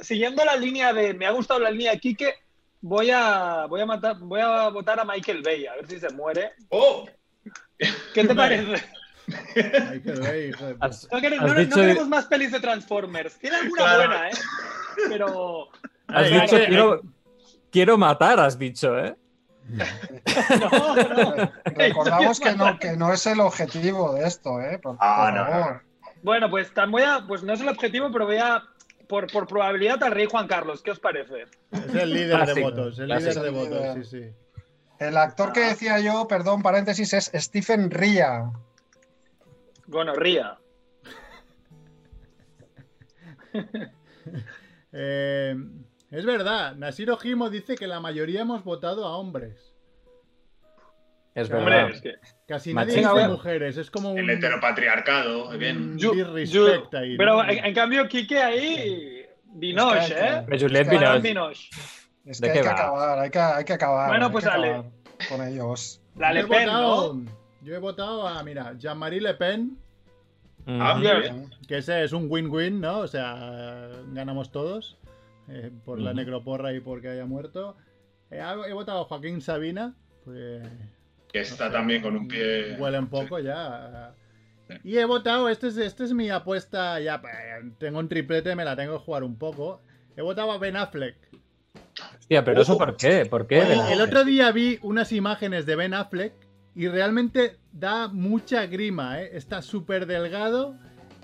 siguiendo 0.00 0.44
la 0.44 0.56
línea 0.56 0.92
de. 0.92 1.14
Me 1.14 1.26
ha 1.26 1.30
gustado 1.32 1.60
la 1.60 1.70
línea 1.70 1.92
de 1.92 1.98
Quique. 2.00 2.34
Voy 2.80 3.10
a, 3.10 3.66
voy 3.68 3.80
a 3.80 3.86
matar, 3.86 4.18
voy 4.20 4.40
a 4.40 4.68
votar 4.68 5.00
a 5.00 5.04
Michael 5.04 5.42
Bay, 5.42 5.66
a 5.66 5.74
ver 5.74 5.86
si 5.88 5.98
se 5.98 6.10
muere. 6.10 6.52
¡Oh! 6.68 7.08
¿Qué 8.14 8.24
te 8.24 8.34
parece? 8.34 8.84
Has, 10.80 11.08
No, 11.10 11.20
quere- 11.20 11.36
has 11.36 11.42
no- 11.42 11.48
no 11.48 11.54
dicho, 11.54 11.74
queremos 11.76 12.08
más 12.08 12.26
pelis 12.26 12.52
de 12.52 12.60
Transformers. 12.60 13.36
Tiene 13.38 13.56
alguna 13.56 13.82
Claro. 13.82 13.98
buena, 14.08 14.28
¿eh? 14.30 14.32
Pero. 15.08 15.68
has 16.08 16.26
Ay, 16.26 16.40
dicho, 16.40 16.56
ay, 16.56 16.66
quiero, 16.66 17.00
quiero 17.70 17.98
matar, 17.98 18.40
has 18.40 18.58
dicho, 18.58 18.98
¿eh? 18.98 19.16
No, 19.68 20.96
no. 20.96 21.52
Recordamos 21.64 22.38
que 22.40 22.54
no, 22.54 22.78
que 22.78 22.96
no 22.96 23.12
es 23.12 23.26
el 23.26 23.40
objetivo 23.40 24.14
de 24.14 24.26
esto, 24.26 24.60
¿eh? 24.60 24.78
Por, 24.78 24.96
Ah, 25.00 25.26
por 25.30 25.34
no, 25.34 25.44
no, 25.44 25.50
favor. 25.50 25.82
Bueno, 26.22 26.50
pues 26.50 26.72
tan 26.72 26.90
voy 26.90 27.02
a, 27.02 27.24
pues 27.26 27.42
no 27.42 27.52
es 27.52 27.60
el 27.60 27.68
objetivo, 27.68 28.10
pero 28.12 28.26
voy 28.26 28.36
a, 28.38 28.62
por, 29.08 29.30
por 29.30 29.46
probabilidad, 29.46 30.02
al 30.02 30.12
rey 30.12 30.26
Juan 30.30 30.46
Carlos. 30.46 30.82
¿Qué 30.82 30.92
os 30.92 31.00
parece? 31.00 31.46
Es 31.72 31.94
el 31.94 32.12
líder 32.12 32.46
de 32.46 32.62
votos, 32.62 32.98
el 32.98 33.08
líder 33.08 33.34
de 33.34 33.50
votos, 33.50 33.94
sí, 33.94 34.04
sí. 34.22 34.30
El 34.98 35.16
actor 35.18 35.52
que 35.52 35.60
decía 35.60 36.00
yo, 36.00 36.26
perdón, 36.26 36.62
paréntesis, 36.62 37.12
es 37.12 37.30
Stephen 37.34 37.90
Ria. 37.90 38.50
Bueno, 39.86 40.14
ría. 40.14 40.58
Eh, 44.98 45.54
es 46.10 46.24
verdad, 46.24 46.74
Nasir 46.76 47.10
Ojimo 47.10 47.50
dice 47.50 47.74
que 47.76 47.86
la 47.86 48.00
mayoría 48.00 48.40
hemos 48.40 48.64
votado 48.64 49.04
a 49.06 49.16
hombres. 49.18 49.74
Es 51.34 51.50
Hombre, 51.50 51.74
verdad. 51.74 51.90
es 51.90 52.00
que. 52.00 52.14
Casi 52.48 52.72
nadie 52.72 52.96
Venga, 52.96 53.12
dice 53.12 53.28
mujeres, 53.28 53.76
es 53.76 53.90
como 53.90 54.12
un, 54.12 54.18
El 54.18 54.30
heteropatriarcado, 54.30 55.50
bien. 55.58 55.98
Yo- 55.98 56.12
disrespect 56.34 56.92
yo- 56.92 56.98
ahí. 56.98 57.16
pero 57.18 57.42
¿no? 57.42 57.50
en, 57.50 57.64
en 57.64 57.74
cambio, 57.74 58.08
Quique 58.08 58.38
ahí. 58.42 59.26
Dinoche, 59.44 59.98
Es 59.98 60.06
que 60.14 60.14
hay 60.20 60.34
¿eh? 60.38 60.42
Pero 60.46 60.58
Juliette 60.60 60.86
Es 60.86 60.88
que- 60.90 60.96
Juan 61.06 61.22
Binoche. 61.22 61.28
Dinoche. 61.28 61.70
Es 62.24 62.40
¿De 62.40 62.46
que 62.46 62.52
hay 62.52 62.56
qué 62.58 62.62
que 62.62 62.68
va? 62.68 62.74
acabar, 62.74 63.18
hay 63.18 63.30
que, 63.30 63.38
hay 63.38 63.64
que 63.64 63.72
acabar. 63.74 64.08
Bueno, 64.08 64.32
pues 64.32 64.44
dale. 64.44 64.82
Con 65.28 65.46
ellos. 65.46 66.00
La 66.16 66.28
yo, 66.30 66.34
Le 66.34 66.40
he 66.40 66.46
Pen, 66.46 66.66
votado, 66.66 67.14
¿no? 67.14 67.45
Yo 67.62 67.74
he 67.74 67.78
votado 67.78 68.26
a, 68.26 68.42
mira, 68.42 68.74
Jean-Marie 68.78 69.20
Le 69.20 69.34
Pen, 69.34 69.78
Mm. 70.66 70.82
Ah, 70.82 70.98
Bien. 70.98 71.50
que 71.68 71.78
ese 71.78 72.02
es 72.02 72.12
un 72.12 72.26
win-win, 72.28 72.80
¿no? 72.80 72.98
O 72.98 73.06
sea, 73.06 73.88
ganamos 74.12 74.50
todos 74.50 74.98
eh, 75.48 75.70
por 75.84 76.00
la 76.00 76.12
necroporra 76.12 76.72
y 76.72 76.80
porque 76.80 77.08
haya 77.08 77.24
muerto. 77.24 77.76
Eh, 78.32 78.42
he 78.68 78.72
votado 78.72 79.02
a 79.02 79.04
Joaquín 79.04 79.40
Sabina, 79.40 79.94
pues 80.24 80.62
Que 81.32 81.40
está 81.40 81.70
también 81.70 82.02
con 82.02 82.16
un 82.16 82.26
pie. 82.26 82.76
Huele 82.78 82.98
un 82.98 83.06
poco 83.06 83.38
ya. 83.38 84.12
Y 84.82 84.98
he 84.98 85.04
votado, 85.04 85.48
este 85.48 85.68
es, 85.68 85.76
este 85.76 86.02
es 86.02 86.12
mi 86.12 86.30
apuesta, 86.30 86.98
ya 86.98 87.20
pues, 87.20 87.32
tengo 87.78 88.00
un 88.00 88.08
triplete, 88.08 88.56
me 88.56 88.64
la 88.64 88.74
tengo 88.74 88.98
que 88.98 89.04
jugar 89.04 89.22
un 89.22 89.38
poco. 89.38 89.80
He 90.16 90.22
votado 90.22 90.50
a 90.50 90.58
Ben 90.58 90.76
Affleck. 90.76 91.14
Hostia, 92.18 92.44
pero 92.44 92.62
eso 92.62 92.76
¿por 92.76 92.96
qué? 92.96 93.24
¿Por 93.24 93.46
qué? 93.46 93.62
El, 93.92 94.00
otro 94.00 94.24
día 94.24 94.50
vi 94.50 94.80
unas 94.82 95.12
imágenes 95.12 95.64
de 95.64 95.76
Ben 95.76 95.94
Affleck 95.94 96.32
y 96.76 96.88
realmente 96.88 97.56
da 97.72 98.06
mucha 98.08 98.66
grima, 98.66 99.20
¿eh? 99.22 99.30
Está 99.32 99.62
súper 99.62 100.06
delgado 100.06 100.74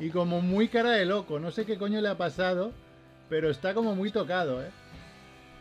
y 0.01 0.09
como 0.11 0.41
muy 0.41 0.69
cara 0.69 0.91
de 0.93 1.05
loco. 1.05 1.39
No 1.39 1.51
sé 1.51 1.65
qué 1.67 1.77
coño 1.77 2.01
le 2.01 2.09
ha 2.09 2.17
pasado, 2.17 2.73
pero 3.29 3.51
está 3.51 3.75
como 3.75 3.95
muy 3.95 4.11
tocado, 4.11 4.63
¿eh? 4.63 4.71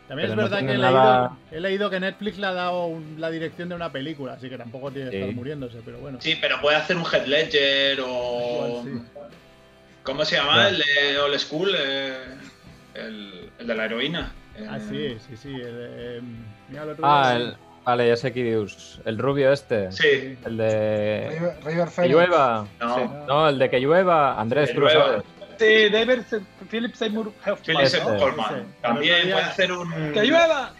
También 0.07 0.29
Pero 0.29 0.41
es 0.43 0.49
verdad 0.49 0.65
que 0.65 0.73
he 0.73 0.77
leído, 0.77 0.91
nada- 0.91 1.37
he 1.51 1.59
leído 1.61 1.89
que 1.89 1.99
Netflix 1.99 2.37
le 2.37 2.47
ha 2.47 2.53
dado 2.53 2.85
un- 2.87 3.15
la 3.21 3.29
dirección 3.29 3.69
de 3.69 3.75
una 3.75 3.91
película, 3.91 4.33
así 4.33 4.49
que 4.49 4.57
tampoco 4.57 4.91
tiene 4.91 5.09
que 5.09 5.17
Sí. 5.17 5.21
estar 5.23 5.35
muriéndose, 5.35 5.79
pero 5.85 5.99
bueno. 5.99 6.17
Sí, 6.19 6.37
pero 6.41 6.59
puede 6.59 6.75
hacer 6.77 6.97
un 6.97 7.03
Head 7.05 7.25
Ledger 7.27 8.01
o. 8.05 8.81
Igual 8.83 8.83
sí. 9.03 9.21
¿Cómo 10.03 10.25
se 10.25 10.35
llama? 10.35 10.67
El 10.69 10.79
de 10.79 11.19
Old 11.19 11.37
School. 11.39 11.69
eh, 11.77 12.13
el, 12.95 13.49
el 13.59 13.67
de 13.67 13.75
la 13.75 13.85
heroína. 13.85 14.33
Eh, 14.57 14.67
Ah, 14.69 14.79
sí, 14.79 15.15
sí, 15.29 15.37
sí. 15.37 15.49
el, 15.49 15.63
eh, 15.63 16.21
mira, 16.69 16.83
el 16.83 16.89
otro 16.89 17.05
Ah, 17.05 17.35
día- 17.37 17.45
el, 17.45 17.55
vale, 17.85 18.07
ya 18.07 18.15
sé 18.15 18.31
quién 18.31 18.63
es. 18.63 18.99
El 19.05 19.17
rubio 19.17 19.51
este. 19.51 19.91
Sí. 19.91 20.37
El 20.45 20.57
de. 20.57 21.27
River, 21.31 21.57
River 21.63 21.85
Que 21.85 21.91
Phoenix. 21.91 22.13
llueva. 22.15 22.67
No. 22.79 22.95
Sí. 22.95 23.01
No, 23.27 23.49
el 23.49 23.59
de 23.59 23.69
que 23.69 23.79
llueva. 23.79 24.39
Andrés, 24.39 24.71
sabes. 24.71 25.23
Sí, 25.57 25.89
David 25.89 26.19
Philip 26.69 26.93
Seymour 26.95 27.27
Hoffman. 27.45 27.57
Philip. 27.63 27.85
Seymour 27.85 28.15
Hoffman. 28.29 28.55
Ese. 28.55 28.65
También 28.81 29.21
puede 29.31 29.43
hacer 29.43 29.71
un. 29.71 30.11
¡Que 30.13 30.23
llueva! 30.23 30.71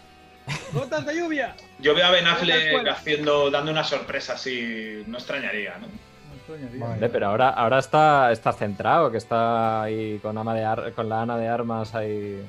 ¡Gotas 0.72 1.06
de 1.06 1.16
lluvia! 1.16 1.54
Yo 1.78 1.94
veo 1.94 2.04
a 2.06 2.10
Ben 2.10 2.26
Affleck 2.26 2.88
haciendo, 2.88 3.48
dando 3.50 3.70
una 3.70 3.84
sorpresa 3.84 4.32
así. 4.34 5.04
No 5.06 5.18
extrañaría, 5.18 5.74
¿no? 5.78 5.86
No 5.86 6.34
extrañaría. 6.36 6.84
Vale. 6.84 7.08
Pero 7.08 7.26
ahora, 7.28 7.50
ahora 7.50 7.78
está, 7.78 8.32
está 8.32 8.52
centrado, 8.52 9.10
que 9.12 9.18
está 9.18 9.82
ahí 9.82 10.18
con, 10.20 10.36
ama 10.36 10.52
de 10.54 10.64
Ar- 10.64 10.92
con 10.94 11.08
la 11.08 11.22
Ana 11.22 11.38
de 11.38 11.46
Armas 11.46 11.94
ahí. 11.94 12.42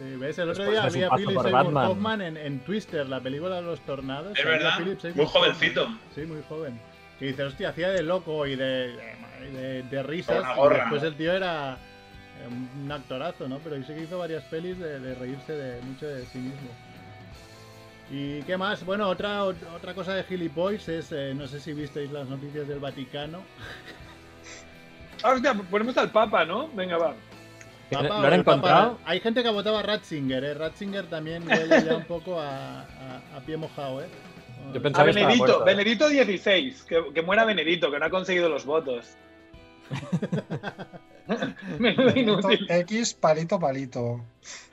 Sí, 0.00 0.16
¿ves? 0.16 0.38
El 0.38 0.48
otro 0.48 0.64
Después 0.64 0.94
día 0.94 1.06
había 1.08 1.16
Philip 1.16 1.42
Seymour. 1.42 1.84
Hoffman 1.90 2.22
en, 2.22 2.36
en 2.38 2.60
Twister, 2.60 3.06
la 3.06 3.20
película 3.20 3.56
de 3.56 3.62
los 3.62 3.80
tornados. 3.80 4.38
Es 4.38 4.44
verdad. 4.46 4.80
Muy 4.80 4.92
Hoffman. 4.94 5.26
jovencito. 5.26 5.88
Sí, 6.14 6.22
muy 6.22 6.42
joven. 6.48 6.80
Que 7.18 7.26
dice, 7.26 7.42
hostia, 7.44 7.68
hacía 7.68 7.90
de 7.90 8.02
loco 8.02 8.46
y 8.46 8.56
de, 8.56 8.96
de, 9.52 9.82
de 9.82 10.02
risas. 10.02 10.42
Y 10.42 10.56
gorra, 10.56 10.78
después 10.78 11.02
¿no? 11.02 11.08
el 11.08 11.14
tío 11.16 11.32
era 11.34 11.74
eh, 11.74 12.48
un 12.82 12.90
actorazo, 12.90 13.46
¿no? 13.46 13.58
Pero 13.58 13.76
dice 13.76 13.94
que 13.94 14.04
hizo 14.04 14.18
varias 14.18 14.42
pelis 14.44 14.78
de, 14.78 15.00
de 15.00 15.14
reírse 15.16 15.52
de 15.52 15.82
mucho 15.82 16.06
de 16.06 16.24
sí 16.24 16.38
mismo. 16.38 16.70
¿Y 18.10 18.40
qué 18.44 18.56
más? 18.56 18.84
Bueno, 18.86 19.06
otra, 19.06 19.44
otra 19.44 19.94
cosa 19.94 20.14
de 20.14 20.24
gilipois 20.24 20.88
es, 20.88 21.12
eh, 21.12 21.34
no 21.36 21.46
sé 21.46 21.60
si 21.60 21.74
visteis 21.74 22.10
las 22.10 22.26
noticias 22.26 22.66
del 22.66 22.80
Vaticano. 22.80 23.42
Ah, 25.22 25.32
hostia, 25.32 25.52
ponemos 25.52 25.96
al 25.98 26.10
Papa, 26.10 26.46
¿no? 26.46 26.68
Venga, 26.68 26.96
va. 26.96 27.14
Papa 27.90 28.20
¿Lo 28.20 28.26
han 28.26 28.32
encontrado? 28.34 28.98
Hay 29.04 29.20
gente 29.20 29.42
que 29.42 29.50
votaba 29.50 29.80
a 29.80 29.82
Ratzinger, 29.82 30.44
¿eh? 30.44 30.54
Ratzinger 30.54 31.06
también 31.06 31.46
huele 31.46 31.82
ya 31.84 31.96
un 31.96 32.04
poco 32.04 32.40
a, 32.40 32.82
a- 32.82 33.36
a 33.36 33.40
pie 33.44 33.56
mojado, 33.56 34.02
¿eh? 34.02 34.06
Yo 34.72 34.78
A 34.78 34.82
pensaba 34.82 35.04
que 35.06 35.10
estaba 35.10 35.26
Benedito, 35.28 35.46
muerto. 35.46 35.64
Benedito 35.64 36.08
16. 36.08 36.82
Que, 36.84 37.04
que 37.14 37.22
muera 37.22 37.44
Benedito, 37.44 37.90
que 37.90 37.98
no 37.98 38.06
ha 38.06 38.10
conseguido 38.10 38.48
los 38.48 38.64
votos. 38.64 39.16
Inútil. 42.16 42.66
X, 42.68 43.14
palito, 43.14 43.58
palito. 43.58 44.24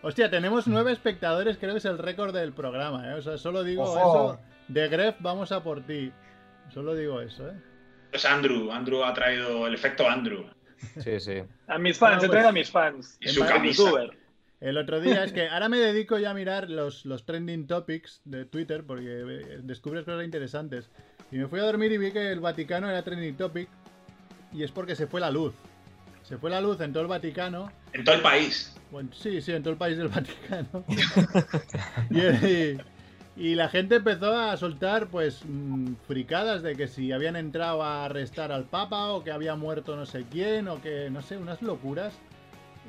Hostia, 0.01 0.29
tenemos 0.29 0.67
nueve 0.67 0.91
espectadores, 0.91 1.57
creo 1.57 1.73
que 1.73 1.79
es 1.79 1.85
el 1.85 1.97
récord 1.97 2.33
del 2.33 2.53
programa, 2.53 3.11
¿eh? 3.11 3.13
O 3.15 3.21
sea, 3.21 3.37
solo 3.37 3.63
digo 3.63 3.83
Ojo. 3.83 4.33
eso. 4.33 4.39
De 4.67 4.87
Gref, 4.89 5.15
vamos 5.19 5.51
a 5.51 5.63
por 5.63 5.81
ti. 5.85 6.11
Solo 6.73 6.95
digo 6.95 7.21
eso, 7.21 7.47
¿eh? 7.49 7.53
Pues 8.11 8.25
Andrew. 8.25 8.71
Andrew 8.71 9.03
ha 9.03 9.13
traído 9.13 9.67
el 9.67 9.73
efecto 9.73 10.07
Andrew. 10.09 10.45
Sí, 11.03 11.19
sí. 11.19 11.43
A 11.67 11.77
mis 11.77 11.97
fans, 11.97 12.23
No, 12.23 12.25
he 12.25 12.27
pues- 12.29 12.45
a 12.45 12.51
mis 12.51 12.69
fans. 12.71 13.17
Y 13.19 13.29
su 13.29 13.43
youtuber. 13.45 14.11
El 14.59 14.77
otro 14.79 14.99
día 14.99 15.23
es 15.23 15.33
que 15.33 15.47
ahora 15.49 15.69
me 15.69 15.77
dedico 15.77 16.17
ya 16.17 16.31
a 16.31 16.33
mirar 16.33 16.69
los, 16.69 17.05
los 17.05 17.25
trending 17.25 17.67
topics 17.67 18.21
de 18.25 18.45
Twitter 18.45 18.83
porque 18.85 19.05
eh, 19.07 19.59
descubres 19.61 20.03
cosas 20.03 20.23
interesantes. 20.25 20.89
Y 21.31 21.37
me 21.37 21.47
fui 21.47 21.59
a 21.59 21.63
dormir 21.63 21.91
y 21.91 21.97
vi 21.99 22.11
que 22.11 22.31
el 22.31 22.39
Vaticano 22.39 22.89
era 22.89 23.03
trending 23.03 23.35
topic 23.37 23.69
y 24.51 24.63
es 24.63 24.71
porque 24.71 24.95
se 24.95 25.05
fue 25.05 25.19
la 25.21 25.29
luz. 25.29 25.53
Se 26.23 26.37
fue 26.37 26.49
la 26.49 26.59
luz 26.59 26.81
en 26.81 26.91
todo 26.91 27.03
el 27.03 27.07
Vaticano 27.07 27.71
En 27.93 28.03
todo 28.03 28.15
el 28.15 28.21
país. 28.21 28.75
Bueno, 28.91 29.09
sí, 29.13 29.41
sí, 29.41 29.51
en 29.51 29.61
todo 29.61 29.73
el 29.73 29.77
país 29.77 29.97
del 29.97 30.07
Vaticano. 30.07 30.83
y, 32.09 32.19
y- 32.19 32.77
y 33.37 33.55
la 33.55 33.69
gente 33.69 33.95
empezó 33.97 34.33
a 34.35 34.57
soltar, 34.57 35.07
pues, 35.07 35.41
mm, 35.47 35.93
fricadas 36.07 36.63
de 36.63 36.75
que 36.75 36.87
si 36.87 37.11
habían 37.11 37.35
entrado 37.35 37.83
a 37.83 38.05
arrestar 38.05 38.51
al 38.51 38.63
Papa 38.65 39.09
o 39.09 39.23
que 39.23 39.31
había 39.31 39.55
muerto 39.55 39.95
no 39.95 40.05
sé 40.05 40.25
quién 40.31 40.67
o 40.67 40.81
que, 40.81 41.09
no 41.11 41.21
sé, 41.21 41.37
unas 41.37 41.61
locuras. 41.61 42.13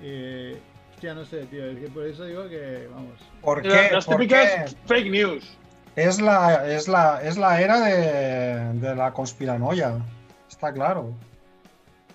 Eh, 0.02 0.58
hostia, 0.94 1.14
no 1.14 1.24
sé, 1.24 1.44
tío, 1.46 1.64
es 1.66 1.78
que 1.78 1.88
por 1.88 2.04
eso 2.06 2.24
digo 2.24 2.48
que, 2.48 2.88
vamos. 2.92 3.12
¿Por 3.42 3.62
qué? 3.62 3.88
Las 3.92 4.06
¿Por 4.06 4.16
típicas 4.16 4.48
qué? 4.72 4.76
fake 4.86 5.10
news. 5.10 5.56
Es 5.96 6.20
la, 6.20 6.66
es 6.72 6.86
la, 6.88 7.20
es 7.22 7.36
la 7.36 7.60
era 7.60 7.80
de, 7.80 8.80
de 8.80 8.94
la 8.94 9.12
conspiranoia. 9.12 9.98
Está 10.48 10.72
claro. 10.72 11.12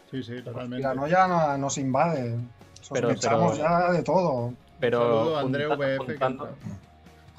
Sí, 0.10 0.24
sí, 0.24 0.36
La 0.38 0.44
totalmente. 0.46 0.84
conspiranoia 0.88 1.28
no- 1.28 1.58
nos 1.58 1.78
invade. 1.78 2.38
Pero- 2.92 3.10
Sospechamos 3.10 3.58
pero- 3.58 3.64
ya 3.70 3.92
de 3.92 4.04
todo. 4.04 4.54
Pero 4.80 5.00
Saludo 5.00 5.38
a 5.38 5.42
Andreu 5.42 5.78
que 5.78 6.16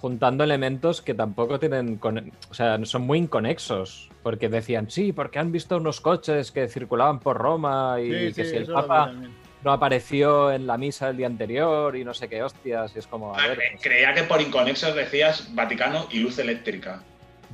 juntando, 0.05 0.45
elementos 0.45 1.01
que 1.01 1.15
tampoco 1.15 1.59
tienen. 1.59 1.97
con- 1.97 2.31
o 2.51 2.53
sea, 2.55 2.79
son 2.85 3.03
muy 3.03 3.17
inconexos. 3.21 4.11
Porque 4.23 4.51
decían, 4.51 4.91
sí, 4.91 5.15
porque 5.15 5.39
han 5.39 5.51
visto 5.51 5.79
unos 5.79 6.03
coches 6.03 6.53
que 6.53 6.69
circulaban 6.69 7.21
por 7.21 7.39
Roma 7.39 7.97
y 8.01 8.11
Sí, 8.11 8.35
que 8.35 8.45
sí, 8.45 8.51
si 8.51 8.57
el 8.59 8.67
Papa 8.67 9.15
no 9.63 9.73
apareció 9.73 10.53
en 10.53 10.67
la 10.67 10.77
misa 10.77 11.09
el 11.09 11.17
día 11.17 11.27
anterior 11.27 11.97
y 11.97 12.05
no 12.05 12.13
sé 12.13 12.29
qué 12.29 12.43
hostias. 12.43 12.95
Y 12.95 12.99
es 12.99 13.07
como, 13.07 13.35
a 13.35 13.39
ver. 13.49 13.57
cre- 13.59 13.71
pues, 13.73 13.83
Creía 13.83 14.13
que 14.13 14.25
por 14.25 14.43
inconexos 14.43 14.95
decías 14.95 15.55
Vaticano 15.55 16.07
y 16.11 16.19
luz 16.19 16.39
eléctrica. 16.39 17.01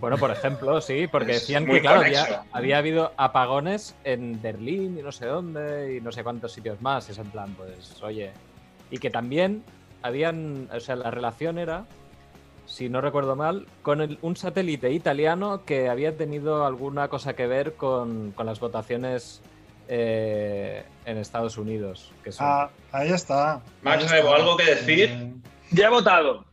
Bueno, 0.01 0.17
por 0.19 0.33
ejemplo, 0.33 0.81
sí, 0.81 1.07
porque 1.07 1.35
decían 1.35 1.67
que, 1.67 1.81
claro, 1.81 2.01
había, 2.01 2.43
había 2.53 2.79
habido 2.79 3.13
apagones 3.17 3.95
en 4.03 4.43
Berlín 4.43 4.97
y 4.99 5.03
no 5.03 5.13
sé 5.13 5.27
dónde 5.27 5.97
y 5.97 6.01
no 6.01 6.11
sé 6.11 6.25
cuántos 6.25 6.51
sitios 6.53 6.81
más. 6.83 7.09
Y 7.09 7.13
es 7.13 7.19
en 7.19 7.31
plan, 7.31 7.55
pues, 7.57 8.03
oye. 8.03 8.33
Y 8.91 8.99
que 8.99 9.11
también 9.11 9.63
habían, 10.03 10.69
o 10.75 10.81
sea, 10.81 10.97
la 10.97 11.11
relación 11.13 11.59
era, 11.59 11.85
si 12.67 12.89
no 12.89 13.01
recuerdo 13.01 13.37
mal, 13.37 13.67
con 13.83 14.01
el- 14.01 14.19
un 14.23 14.37
satélite 14.37 14.91
italiano 14.91 15.65
que 15.65 15.89
había 15.89 16.17
tenido 16.17 16.65
alguna 16.67 17.09
cosa 17.09 17.35
que 17.35 17.47
ver 17.47 17.75
con, 17.75 18.33
con 18.33 18.47
las 18.47 18.61
votaciones 18.61 19.41
eh, 19.89 20.85
en 21.05 21.19
Estados 21.19 21.59
Unidos. 21.59 22.13
Que 22.23 22.31
son- 22.33 22.47
Ah, 22.49 22.71
ahí 22.93 23.11
está. 23.11 23.61
Max 23.83 24.05
ahí 24.05 24.09
Rebo, 24.21 24.29
está. 24.29 24.37
¿algo 24.43 24.57
que 24.57 24.65
decir? 24.65 25.09
Eh, 25.11 25.33
Ya 25.73 25.87
he 25.87 25.91
votado. 25.91 26.45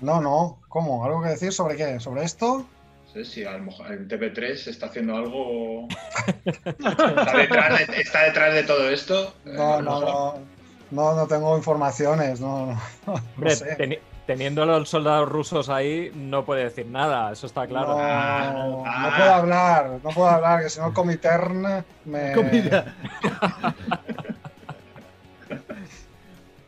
no, 0.00 0.20
no. 0.20 0.60
¿Cómo? 0.68 1.04
¿Algo 1.04 1.22
que 1.22 1.28
decir 1.30 1.52
sobre 1.52 1.76
qué? 1.76 1.98
¿Sobre 2.00 2.24
esto? 2.24 2.66
No 3.06 3.12
sé 3.12 3.24
si 3.24 3.44
a 3.44 3.52
lo 3.52 3.60
mejor 3.64 3.90
en 3.92 4.06
TV3 4.08 4.66
está 4.68 4.86
haciendo 4.86 5.16
algo. 5.16 5.88
¿Está 6.44 7.36
detrás 7.38 7.86
de, 7.88 8.00
está 8.00 8.22
detrás 8.24 8.54
de 8.54 8.62
todo 8.64 8.90
esto? 8.90 9.34
Eh, 9.46 9.52
No, 9.56 9.80
lo 9.80 9.82
no, 9.82 10.00
no. 10.00 10.34
No, 10.90 11.14
no 11.14 11.26
tengo 11.26 11.56
informaciones. 11.56 12.40
No, 12.40 12.66
no. 12.66 12.72
no 13.06 13.14
Hombre, 13.36 13.50
sé. 13.56 14.00
Teniendo 14.28 14.62
a 14.62 14.66
los 14.66 14.90
soldados 14.90 15.26
rusos 15.26 15.70
ahí, 15.70 16.12
no 16.14 16.44
puede 16.44 16.64
decir 16.64 16.84
nada, 16.86 17.32
eso 17.32 17.46
está 17.46 17.66
claro. 17.66 17.96
No, 17.96 18.84
Ah, 18.86 19.08
no 19.10 19.16
puedo 19.16 19.32
hablar, 19.34 19.90
no 20.04 20.10
puedo 20.10 20.28
hablar, 20.28 20.62
que 20.62 20.68
si 20.68 20.78
no 20.80 20.92
Comintern 20.92 21.84
me... 22.04 22.32
Comida. 22.34 22.94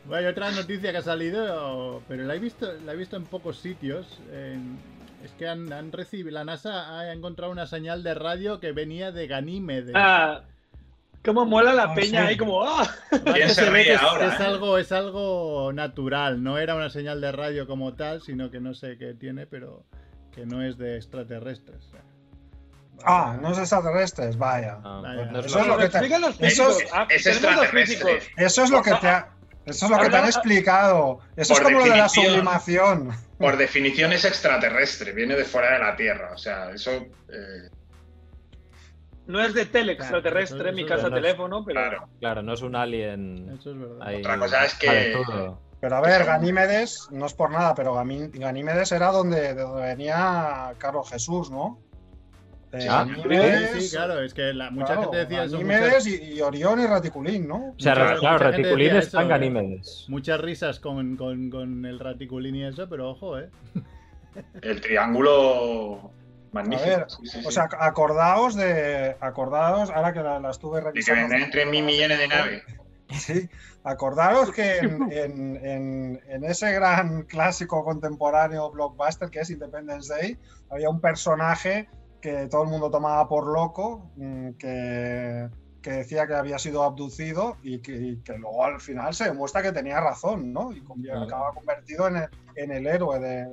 Bueno, 0.05 0.15
hay 0.17 0.25
otra 0.25 0.49
noticia 0.51 0.91
que 0.91 0.97
ha 0.97 1.01
salido, 1.03 2.01
pero 2.07 2.23
la 2.23 2.33
he 2.35 2.39
visto, 2.39 2.67
la 2.83 2.93
he 2.93 2.95
visto 2.95 3.15
en 3.15 3.25
pocos 3.25 3.59
sitios. 3.59 4.19
en- 4.33 4.77
es 5.23 5.29
que 5.33 5.47
han, 5.47 5.71
han 5.71 5.91
recibido, 5.91 6.31
la 6.31 6.43
NASA 6.43 6.97
ha 6.99 7.13
encontrado 7.13 7.51
una 7.51 7.67
señal 7.67 8.01
de 8.01 8.15
radio 8.15 8.59
que 8.59 8.71
venía 8.71 9.11
de 9.11 9.27
Ganímedes. 9.27 9.93
Ah, 9.95 10.41
cómo 11.23 11.45
mola 11.45 11.73
la 11.73 11.93
peña 11.93 12.21
sí. 12.23 12.27
ahí, 12.29 12.37
como. 12.37 12.63
¡ah! 12.63 12.87
Vale, 13.11 13.23
¿Quién 13.33 13.47
que 13.47 13.53
se 13.53 13.63
ve 13.65 13.69
ríe 13.71 13.83
que 13.85 13.93
es, 13.93 14.01
ahora, 14.01 14.33
es 14.33 14.39
eh? 14.39 14.43
algo, 14.43 14.77
es 14.77 14.91
algo 14.91 15.71
natural, 15.73 16.41
no 16.43 16.57
era 16.57 16.75
una 16.75 16.89
señal 16.89 17.21
de 17.21 17.31
radio 17.31 17.67
como 17.67 17.93
tal, 17.95 18.21
sino 18.21 18.49
que 18.51 18.59
no 18.59 18.73
sé 18.73 18.97
qué 18.97 19.13
tiene, 19.13 19.45
pero 19.47 19.83
que 20.33 20.45
no 20.45 20.63
es 20.63 20.77
de 20.77 20.95
extraterrestres. 20.97 21.83
Ah, 23.03 23.35
no 23.41 23.51
es 23.51 23.57
extraterrestres, 23.57 24.37
vaya. 24.37 24.77
Ah, 24.83 25.01
Vaya. 25.03 25.39
Eso 25.43 25.59
es 25.59 25.67
lo 25.67 25.77
que 25.77 25.89
te- 25.89 26.45
eso 26.47 26.69
es- 26.69 26.83
extraterrestre. 27.09 28.19
Eso 28.37 28.63
es 28.63 28.69
lo 28.69 28.81
que 28.83 28.93
te 28.95 29.07
ha- 29.07 29.29
Eso 29.65 29.85
es 29.85 29.91
lo 29.91 29.97
que 29.99 30.09
te 30.09 30.17
han 30.17 30.25
explicado. 30.25 31.19
Eso 31.35 31.53
es 31.53 31.59
como 31.61 31.79
lo 31.79 31.83
de 31.85 31.97
la 31.97 32.09
sublimación. 32.09 33.11
Por 33.37 33.57
definición 33.57 34.11
es 34.13 34.25
extraterrestre, 34.25 35.13
viene 35.13 35.35
de 35.35 35.45
fuera 35.45 35.73
de 35.73 35.79
la 35.79 35.95
Tierra. 35.95 36.31
O 36.33 36.37
sea, 36.37 36.71
eso. 36.71 36.91
eh, 36.91 37.69
No 39.31 39.41
es 39.41 39.53
de 39.53 39.65
tele 39.65 39.95
Claro, 39.95 40.17
extraterrestre, 40.17 40.69
eso- 40.69 40.75
mi 40.75 40.85
casa 40.85 41.09
no 41.09 41.15
es- 41.17 41.23
teléfono, 41.23 41.63
pero. 41.65 41.79
claro. 41.79 42.07
Claro, 42.19 42.41
no 42.43 42.53
es 42.53 42.61
un 42.61 42.75
alien. 42.75 43.49
Eso 43.59 43.71
es 43.71 43.79
verdad. 43.79 43.97
ahí 44.01 44.17
Otra 44.19 44.37
cosa 44.39 44.65
es 44.65 44.75
que-. 44.75 45.15
Pero 45.79 45.95
a 45.95 46.01
ver, 46.01 46.25
Ganímedes, 46.25 47.07
no 47.11 47.25
es 47.25 47.33
por 47.33 47.49
nada, 47.49 47.73
pero 47.73 47.95
Ganímedes 47.95 48.91
era 48.91 49.07
donde, 49.11 49.55
de 49.55 49.61
donde 49.61 49.81
venía 49.81 50.73
Carlos 50.77 51.09
Jesús, 51.09 51.49
¿no? 51.49 51.79
Eh, 52.73 52.87
Ah, 52.89 53.03
Ganímedes, 53.05 53.71
Sí, 53.71 53.81
sí, 53.81 53.95
claro, 53.97 54.21
es 54.21 54.33
que 54.33 54.53
la, 54.53 54.69
mucha 54.71 54.85
claro, 54.93 55.01
gente 55.01 55.17
decía 55.17 55.43
eso. 55.43 55.53
Ganímedes 55.57 56.05
muchas- 56.05 56.07
y, 56.07 56.33
y 56.35 56.41
Orión 56.41 56.79
y 56.79 56.85
Raticulín, 56.87 57.47
¿no? 57.47 57.55
O 57.55 57.75
sea, 57.79 57.95
Mucha- 57.95 58.15
claro, 58.19 58.51
decía 58.51 58.99
está 58.99 59.17
en 59.17 59.21
eso, 59.21 59.21
¿eh? 59.21 59.27
Ganímedes. 59.27 60.05
Muchas 60.07 60.39
risas 60.39 60.79
con, 60.79 61.17
con, 61.17 61.49
con 61.49 61.85
el 61.85 61.99
raticulín 61.99 62.55
y 62.55 62.63
eso, 62.65 62.87
pero 62.87 63.09
ojo, 63.09 63.39
¿eh? 63.39 63.49
El 64.61 64.79
triángulo. 64.79 66.11
Magnífico. 66.51 66.89
A 66.91 66.97
ver, 66.97 67.05
sí, 67.09 67.17
sí, 67.27 67.41
sí. 67.41 67.47
O 67.47 67.51
sea, 67.51 67.69
acordaos 67.79 68.55
de. 68.55 69.15
Acordaos, 69.21 69.89
ahora 69.89 70.11
que 70.13 70.21
la, 70.21 70.39
la 70.39 70.51
estuve 70.51 70.79
y 70.79 70.81
que 70.81 70.85
revisando. 70.87 71.21
vendrán 71.29 71.51
3 71.51 71.67
mil 71.67 71.83
millones 71.85 72.17
de 72.19 72.27
naves. 72.27 72.63
Sí, 73.11 73.49
acordaros 73.83 74.51
que 74.53 74.77
en, 74.79 75.11
en- 75.11 75.65
en- 75.65 76.21
en 76.29 76.43
ese 76.45 76.71
gran 76.71 77.23
clásico 77.23 77.83
contemporáneo 77.83 78.71
blockbuster 78.71 79.29
que 79.29 79.41
es 79.41 79.49
Independence 79.49 80.13
Day, 80.13 80.37
había 80.69 80.89
un 80.89 81.01
personaje 81.01 81.89
que 82.21 82.47
todo 82.47 82.63
el 82.63 82.69
mundo 82.69 82.89
tomaba 82.89 83.27
por 83.27 83.47
loco, 83.51 84.09
mm, 84.15 84.51
que, 84.51 85.49
que 85.81 85.91
decía 85.91 86.25
que 86.25 86.35
había 86.35 86.57
sido 86.57 86.83
abducido 86.83 87.57
y 87.63 87.79
que, 87.79 87.97
y 87.97 88.17
que 88.21 88.37
luego 88.37 88.63
al 88.63 88.79
final 88.79 89.13
se 89.13 89.25
demuestra 89.25 89.61
que 89.61 89.73
tenía 89.73 89.99
razón, 89.99 90.53
¿no? 90.53 90.71
Y 90.71 90.81
acaba 91.09 91.51
convertido 91.53 92.07
en 92.07 92.15
el, 92.15 92.29
en 92.55 92.71
el 92.71 92.87
héroe 92.87 93.19
de, 93.19 93.47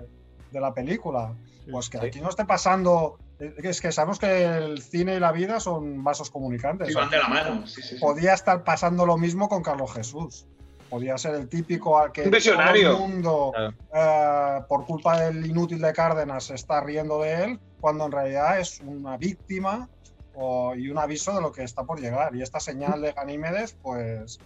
de 0.50 0.60
la 0.60 0.72
película. 0.74 1.32
Pues 1.70 1.90
que 1.90 1.98
Sí. 1.98 2.06
aquí 2.06 2.20
no 2.20 2.30
esté 2.30 2.44
pasando. 2.44 3.18
Es 3.38 3.80
que 3.80 3.92
sabemos 3.92 4.18
que 4.18 4.44
el 4.44 4.80
cine 4.82 5.16
y 5.16 5.20
la 5.20 5.32
vida 5.32 5.60
son 5.60 6.02
vasos 6.02 6.30
comunicantes. 6.30 6.88
Sí, 6.88 6.94
van 6.94 7.10
de 7.10 7.18
la 7.18 7.28
mano. 7.28 7.66
Sí, 7.66 7.82
sí, 7.82 7.96
sí. 7.96 8.00
Podía 8.00 8.34
estar 8.34 8.64
pasando 8.64 9.04
lo 9.06 9.16
mismo 9.18 9.48
con 9.48 9.62
Carlos 9.62 9.92
Jesús. 9.92 10.46
Podía 10.90 11.18
ser 11.18 11.34
el 11.34 11.48
típico 11.48 11.98
al 11.98 12.10
que 12.12 12.22
todo 12.22 12.72
el 12.74 12.96
mundo, 12.98 13.52
Claro. 13.54 13.74
eh, 13.94 14.64
por 14.68 14.86
culpa 14.86 15.20
del 15.20 15.44
inútil 15.44 15.80
de 15.82 15.92
Cárdenas, 15.92 16.44
se 16.44 16.54
está 16.54 16.80
riendo 16.80 17.20
de 17.20 17.44
él, 17.44 17.60
cuando 17.80 18.06
en 18.06 18.12
realidad 18.12 18.58
es 18.58 18.80
una 18.80 19.18
víctima 19.18 19.88
o- 20.34 20.74
y 20.74 20.88
un 20.88 20.96
aviso 20.98 21.34
de 21.34 21.42
lo 21.42 21.52
que 21.52 21.62
está 21.64 21.84
por 21.84 22.00
llegar. 22.00 22.34
Y 22.34 22.42
esta 22.42 22.58
señal 22.60 23.02
de 23.02 23.12
Ganímedes, 23.12 23.76
pues. 23.82 24.40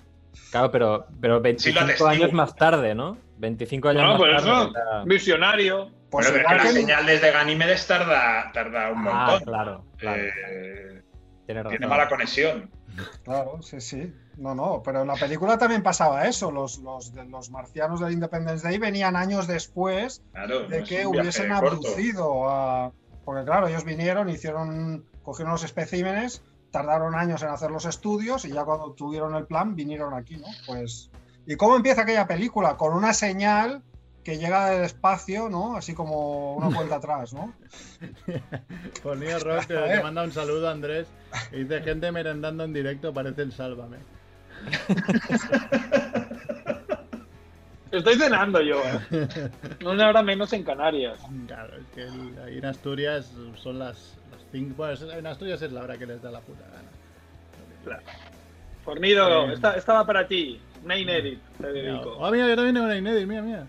Claro, 0.51 0.71
pero, 0.73 1.07
pero 1.21 1.41
25 1.41 1.81
atestigo. 1.85 2.09
años 2.09 2.33
más 2.33 2.57
tarde, 2.57 2.95
¿no? 2.95 3.17
25 3.43 3.89
años 3.89 4.03
No, 4.03 4.09
más 4.11 4.19
por 4.19 4.31
tarde. 4.31 4.71
eso. 4.71 5.05
Visionario. 5.05 5.91
Pues 6.11 6.31
pero 6.31 6.47
que 6.63 7.03
desde 7.07 7.31
Ganímedes 7.33 7.87
tarda, 7.87 8.51
tarda 8.53 8.91
un 8.93 9.07
Ah, 9.09 9.27
montón. 9.31 9.45
claro, 9.45 9.85
claro. 9.99 10.23
Eh, 10.23 11.03
Tiene 11.47 11.63
razón. 11.63 11.71
tiene 11.79 11.87
mala 11.89 12.09
conexión. 12.09 12.71
Claro, 13.25 13.61
sí, 13.63 13.81
sí. 13.81 14.13
No, 14.37 14.55
no, 14.55 14.83
pero 14.85 15.01
en 15.03 15.09
la 15.09 15.15
película 15.15 15.57
también 15.59 15.83
pasaba 15.83 16.27
eso. 16.27 16.51
Los, 16.51 16.79
los, 16.79 17.13
de- 17.15 17.25
los 17.25 17.51
marcianos 17.51 18.01
del 18.01 18.13
Independence 18.13 18.63
Day 18.67 18.79
venían 18.79 19.17
años 19.17 19.47
después 19.47 20.23
Claro, 20.33 20.69
de 20.69 20.85
que 20.85 21.07
hubiesen 21.07 21.51
abducido 21.53 22.49
a... 22.49 22.93
Porque 23.25 23.45
claro, 23.45 23.67
ellos 23.69 23.85
vinieron, 23.85 24.29
hicieron, 24.29 25.05
cogieron 25.23 25.53
los 25.53 25.65
especímenes, 25.65 26.43
tardaron 26.71 27.15
años 27.15 27.43
en 27.43 27.49
hacer 27.49 27.71
los 27.71 27.87
estudios 27.87 28.45
y 28.45 28.53
ya 28.53 28.65
cuando 28.65 28.93
tuvieron 28.93 29.35
el 29.35 29.47
plan 29.47 29.75
vinieron 29.75 30.13
aquí, 30.15 30.37
¿no? 30.37 30.47
Pues... 30.67 31.11
¿Y 31.47 31.57
cómo 31.57 31.77
empieza 31.77 32.03
aquella 32.03 32.27
película? 32.27 32.77
Con 32.77 32.95
una 32.95 33.13
señal 33.15 33.83
que 34.25 34.39
llega 34.39 34.71
del 34.71 34.85
espacio, 34.85 35.49
¿no? 35.49 35.77
Así 35.77 35.95
como 35.95 36.55
una 36.57 36.75
cuenta 36.75 36.97
atrás, 36.97 37.33
¿no? 37.33 37.53
Por 39.03 39.17
Neo 39.17 39.39
Rock 39.41 39.67
te, 39.67 40.03
manda 40.03 40.23
un 40.23 40.33
saludo, 40.33 40.69
Andrés. 40.71 41.09
Y 41.51 41.65
dice 41.65 41.81
gente 41.83 42.13
merendando 42.13 42.63
en 42.65 42.73
directo, 42.73 43.13
parece 43.13 43.43
el 43.43 43.53
Sálvame. 43.53 43.97
Estoy 47.91 48.15
cenando 48.15 48.61
yo, 48.63 48.81
¿eh? 49.11 49.51
Una 49.85 50.09
hora 50.09 50.23
menos 50.23 50.51
en 50.55 50.63
Canarias. 50.63 51.19
Claro, 51.47 51.77
es 51.77 51.87
que 51.95 52.03
el- 52.03 52.39
ahí 52.43 52.59
en 52.59 52.65
Asturias 52.65 53.31
son 53.63 53.79
las 53.81 54.17
5. 54.51 54.75
Bueno, 54.77 55.11
en 55.13 55.27
Asturias 55.27 55.61
es 55.61 55.73
la 55.73 55.83
hora 55.83 55.99
que 55.99 56.07
les 56.07 56.23
da 56.23 56.31
la 56.31 56.41
puta 56.41 56.65
gana. 57.85 58.01
Fornido, 58.85 59.51
Eh. 59.51 59.55
esta, 59.55 59.75
esta 59.75 59.93
va 59.93 60.07
para 60.07 60.27
ti. 60.27 60.59
Una 60.85 60.97
inédit, 60.97 61.41
te 61.61 61.73
dedico. 61.73 62.17
Oh, 62.19 62.31
mira, 62.31 62.49
yo 62.49 62.57
también 62.57 62.75
tengo 62.75 62.87
una 62.87 62.97
inédita, 62.97 63.27
mira, 63.27 63.43
mira. 63.43 63.67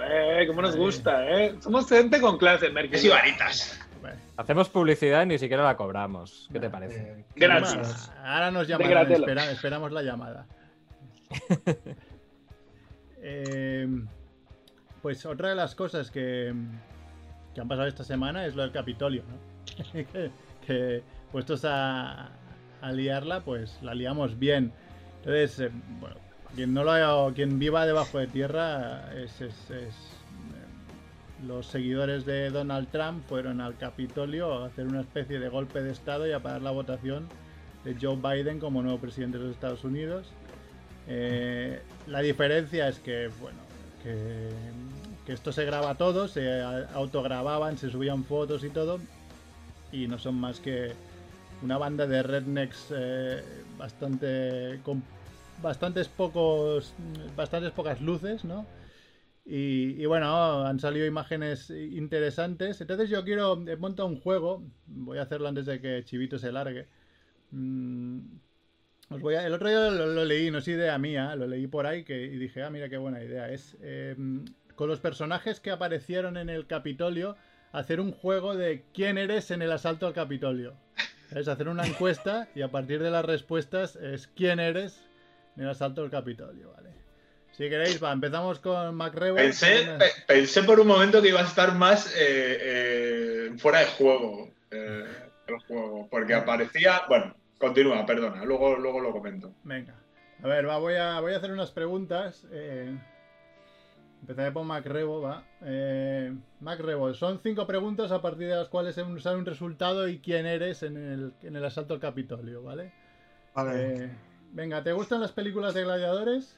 Eh, 0.00 0.44
cómo 0.46 0.62
nos 0.62 0.76
gusta, 0.76 1.28
¿eh? 1.30 1.54
Somos 1.60 1.88
gente 1.88 2.20
con 2.20 2.36
clase, 2.38 2.70
Merkel. 2.70 3.04
ibaritas. 3.04 3.80
Bueno, 4.00 4.16
Hacemos 4.36 4.68
publicidad 4.68 5.22
y 5.24 5.26
ni 5.26 5.38
siquiera 5.38 5.64
la 5.64 5.76
cobramos. 5.76 6.48
¿Qué 6.52 6.60
te 6.60 6.70
parece? 6.70 7.12
Eh, 7.20 7.24
Gracias. 7.36 8.12
Ahora 8.24 8.50
nos 8.50 8.68
llamarán, 8.68 9.10
espera- 9.10 9.50
esperamos 9.50 9.92
la 9.92 10.02
llamada. 10.02 10.46
Eh, 13.20 13.86
pues 15.02 15.26
otra 15.26 15.48
de 15.50 15.54
las 15.56 15.74
cosas 15.74 16.10
que, 16.10 16.54
que 17.54 17.60
han 17.60 17.68
pasado 17.68 17.88
esta 17.88 18.04
semana 18.04 18.46
es 18.46 18.54
lo 18.54 18.62
del 18.62 18.70
Capitolio, 18.72 19.22
¿no? 19.28 19.92
que, 19.92 20.30
que 20.66 21.02
puestos 21.32 21.64
a, 21.64 22.30
a 22.80 22.92
liarla, 22.92 23.40
pues 23.40 23.78
la 23.82 23.94
liamos 23.94 24.38
bien. 24.38 24.72
Entonces, 25.18 25.58
eh, 25.60 25.70
bueno, 26.00 26.16
quien 26.54 26.74
no 26.74 26.84
lo 26.84 26.92
haya, 26.92 27.34
quien 27.34 27.58
viva 27.58 27.86
debajo 27.86 28.18
de 28.18 28.26
tierra 28.26 29.12
es, 29.14 29.40
es- 29.40 29.70
eh, 29.70 29.88
los 31.46 31.66
seguidores 31.66 32.26
de 32.26 32.50
Donald 32.50 32.88
Trump 32.90 33.24
fueron 33.28 33.60
al 33.60 33.76
Capitolio 33.76 34.64
a 34.64 34.66
hacer 34.66 34.86
una 34.86 35.00
especie 35.02 35.38
de 35.38 35.48
golpe 35.48 35.82
de 35.82 35.92
estado 35.92 36.26
y 36.26 36.32
a 36.32 36.40
parar 36.40 36.62
la 36.62 36.72
votación 36.72 37.28
de 37.84 37.94
Joe 38.00 38.16
Biden 38.16 38.58
como 38.58 38.82
nuevo 38.82 38.98
presidente 38.98 39.38
de 39.38 39.44
los 39.44 39.54
Estados 39.54 39.84
Unidos. 39.84 40.26
Eh, 41.06 41.80
la 42.08 42.20
diferencia 42.20 42.88
es 42.88 42.98
que, 42.98 43.30
bueno, 43.40 43.58
que, 44.02 44.48
esto 45.32 45.52
se 45.52 45.64
graba 45.66 45.94
todo, 45.94 46.26
se 46.26 46.62
autogrababan, 46.94 47.76
se 47.76 47.90
subían 47.90 48.24
fotos 48.24 48.64
y 48.64 48.70
todo, 48.70 48.98
y 49.92 50.06
no 50.06 50.18
son 50.18 50.36
más 50.36 50.58
que 50.58 50.92
una 51.62 51.76
banda 51.76 52.06
de 52.06 52.22
rednecks 52.22 52.86
eh, 52.90 53.42
bastante 53.76 54.80
bastantes 55.62 56.08
pocos 56.08 56.94
bastantes 57.36 57.72
pocas 57.72 58.00
luces, 58.00 58.44
¿no? 58.44 58.66
Y, 59.50 60.04
bueno, 60.04 60.66
han 60.66 60.78
salido 60.78 61.06
imágenes 61.06 61.70
interesantes. 61.70 62.82
Entonces 62.82 63.08
yo 63.08 63.24
quiero, 63.24 63.54
he 63.66 63.76
montado 63.76 64.06
un 64.06 64.20
juego, 64.20 64.62
voy 64.86 65.16
a 65.16 65.22
hacerlo 65.22 65.48
antes 65.48 65.64
de 65.64 65.80
que 65.80 66.04
Chivito 66.04 66.38
se 66.38 66.52
largue. 66.52 66.86
Mm, 67.50 68.18
voy 69.08 69.36
a- 69.36 69.46
el 69.46 69.54
otro 69.54 69.68
día 69.70 69.90
lo, 69.90 70.24
leí, 70.26 70.50
no 70.50 70.58
es 70.58 70.68
idea 70.68 70.98
mía, 70.98 71.34
lo 71.34 71.46
leí 71.46 71.66
por 71.66 71.86
ahí 71.86 72.04
que, 72.04 72.24
y 72.26 72.36
dije, 72.36 72.62
ah, 72.62 72.68
mira 72.68 72.90
qué 72.90 72.98
buena 72.98 73.24
idea. 73.24 73.50
Es 73.50 73.74
eh, 73.80 74.14
con 74.74 74.86
los 74.86 75.00
personajes 75.00 75.60
que 75.60 75.70
aparecieron 75.70 76.36
en 76.36 76.50
el 76.50 76.66
Capitolio, 76.66 77.36
hacer 77.72 78.00
un 78.00 78.12
juego 78.12 78.54
de 78.54 78.84
quién 78.92 79.16
eres 79.16 79.50
en 79.50 79.62
el 79.62 79.72
asalto 79.72 80.06
al 80.06 80.12
Capitolio. 80.12 80.74
Es 81.34 81.48
hacer 81.48 81.68
una 81.68 81.86
encuesta 81.86 82.48
y 82.54 82.60
a 82.60 82.70
partir 82.70 83.02
de 83.02 83.10
las 83.10 83.24
respuestas 83.24 83.96
es 83.96 84.26
quién 84.28 84.60
eres 84.60 85.07
en 85.58 85.64
el 85.64 85.70
asalto 85.70 86.02
al 86.02 86.10
Capitolio, 86.10 86.72
¿vale? 86.72 86.90
Si 87.50 87.68
queréis, 87.68 88.00
va, 88.02 88.12
empezamos 88.12 88.60
con 88.60 88.94
MacRebo. 88.94 89.36
Pensé, 89.36 89.88
pe- 89.98 90.12
pensé 90.28 90.62
por 90.62 90.78
un 90.78 90.86
momento 90.86 91.20
que 91.20 91.28
iba 91.30 91.40
a 91.40 91.44
estar 91.44 91.74
más 91.74 92.06
eh, 92.16 92.58
eh, 92.60 93.50
fuera 93.58 93.80
de 93.80 93.86
juego 93.86 94.50
eh, 94.70 95.04
el 95.48 95.58
juego, 95.66 96.06
porque 96.08 96.34
aparecía. 96.34 97.02
Bueno, 97.08 97.34
continúa, 97.58 98.06
perdona, 98.06 98.44
luego, 98.44 98.76
luego 98.76 99.00
lo 99.00 99.10
comento. 99.10 99.52
Venga. 99.64 99.96
A 100.40 100.46
ver, 100.46 100.68
va, 100.68 100.78
voy 100.78 100.94
a, 100.94 101.18
voy 101.18 101.32
a 101.32 101.38
hacer 101.38 101.50
unas 101.50 101.72
preguntas. 101.72 102.46
Eh, 102.52 102.96
empezaré 104.20 104.52
por 104.52 104.64
MacRebo, 104.64 105.20
va. 105.20 105.42
Eh, 105.64 106.32
MacRebo, 106.60 107.12
son 107.14 107.40
cinco 107.42 107.66
preguntas 107.66 108.12
a 108.12 108.22
partir 108.22 108.46
de 108.46 108.54
las 108.54 108.68
cuales 108.68 108.94
se 108.94 109.04
sale 109.20 109.36
un 109.36 109.46
resultado 109.46 110.06
y 110.06 110.20
quién 110.20 110.46
eres 110.46 110.84
en 110.84 110.96
el, 110.96 111.32
en 111.42 111.56
el 111.56 111.64
asalto 111.64 111.94
al 111.94 112.00
Capitolio, 112.00 112.62
¿vale? 112.62 112.92
Vale. 113.52 114.04
Eh, 114.04 114.10
venga, 114.52 114.82
¿te 114.82 114.92
gustan 114.92 115.20
las 115.20 115.32
películas 115.32 115.74
de 115.74 115.82
gladiadores? 115.84 116.54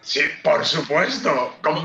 Sí, 0.00 0.20
por 0.42 0.64
supuesto. 0.64 1.54
¿Cómo? 1.62 1.82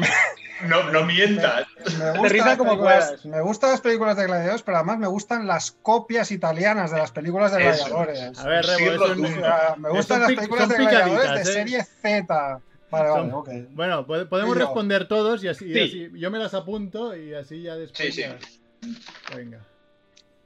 No, 0.67 0.91
no 0.91 1.04
mientas. 1.06 1.65
Me 2.00 2.17
gustan, 2.17 2.38
las 2.48 2.58
como 2.58 2.69
películas, 2.72 3.06
puedas. 3.08 3.26
me 3.26 3.41
gustan 3.41 3.72
las 3.72 3.82
películas 3.82 4.15
de 4.15 4.26
gladiadores, 4.28 4.62
pero 4.62 4.78
además 4.78 4.98
me 5.00 5.08
gustan 5.08 5.46
las 5.48 5.72
copias 5.72 6.32
italianas 6.32 6.91
de 6.91 6.98
las 7.00 7.12
películas 7.12 7.52
de 7.54 7.67
Eso. 7.67 7.86
gladiadores. 7.86 8.39
A 8.39 8.48
ver, 8.48 8.65
Sí, 8.65 8.88
Rebo. 8.88 9.04
O 9.06 9.15
no- 9.15 9.28
sea, 9.28 9.76
me 9.78 9.89
gustan 9.89 10.22
Son 10.22 10.22
las 10.22 10.36
películas 10.36 10.69
de 10.69 10.76
gladiadores 10.78 11.32
de 11.34 11.41
¿eh? 11.41 11.46
serie 11.46 11.84
Z. 11.84 12.62
Vale, 12.91 13.10
vale, 13.10 13.30
Son-. 13.32 13.67
Bueno, 13.76 14.06
pode- 14.08 14.26
podemos 14.28 14.56
responder 14.56 15.08
todos 15.08 15.43
y 15.43 15.48
así, 15.50 15.65
y 15.65 15.74
Sí. 15.74 15.80
así- 15.82 16.19
Yo 16.19 16.32
me 16.32 16.38
las 16.39 16.54
apunto 16.54 17.13
y 17.17 17.34
así 17.34 17.63
ya 17.63 17.76
después. 17.76 18.13
Sí, 18.15 18.24
sí. 18.24 18.89
Venga. 19.36 19.60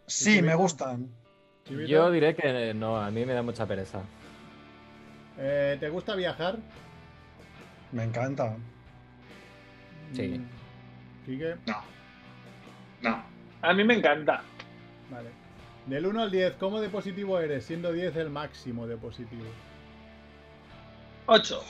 Sí, 0.07 0.41
me 0.41 0.55
gustan. 0.55 1.09
Chivito, 1.67 1.87
Yo 1.89 2.11
diré 2.11 2.35
que 2.35 2.73
no, 2.73 2.97
a 2.97 3.11
mí 3.11 3.25
me 3.25 3.33
da 3.33 3.41
mucha 3.41 3.65
pereza. 3.65 3.99
eh, 5.37 5.77
¿Te 5.79 5.89
gusta 5.89 6.15
viajar? 6.15 6.57
Me 7.91 8.03
encanta. 8.03 8.55
Sí. 10.13 10.39
Mm, 10.39 10.45
Quique, 11.25 11.55
No. 11.65 11.81
No. 13.01 13.23
A 13.61 13.73
mí 13.73 13.83
me 13.83 13.95
encanta. 13.95 14.41
vale. 15.09 15.29
Del 15.87 16.05
1 16.05 16.21
al 16.21 16.31
10, 16.31 16.53
¿cómo 16.59 16.81
de 16.81 16.89
positivo 16.89 17.39
eres? 17.39 17.65
Siendo 17.65 17.91
10 17.93 18.15
el 18.17 18.29
máximo 18.29 18.87
de 18.87 18.97
positivo. 18.97 19.45
8. 21.27 21.61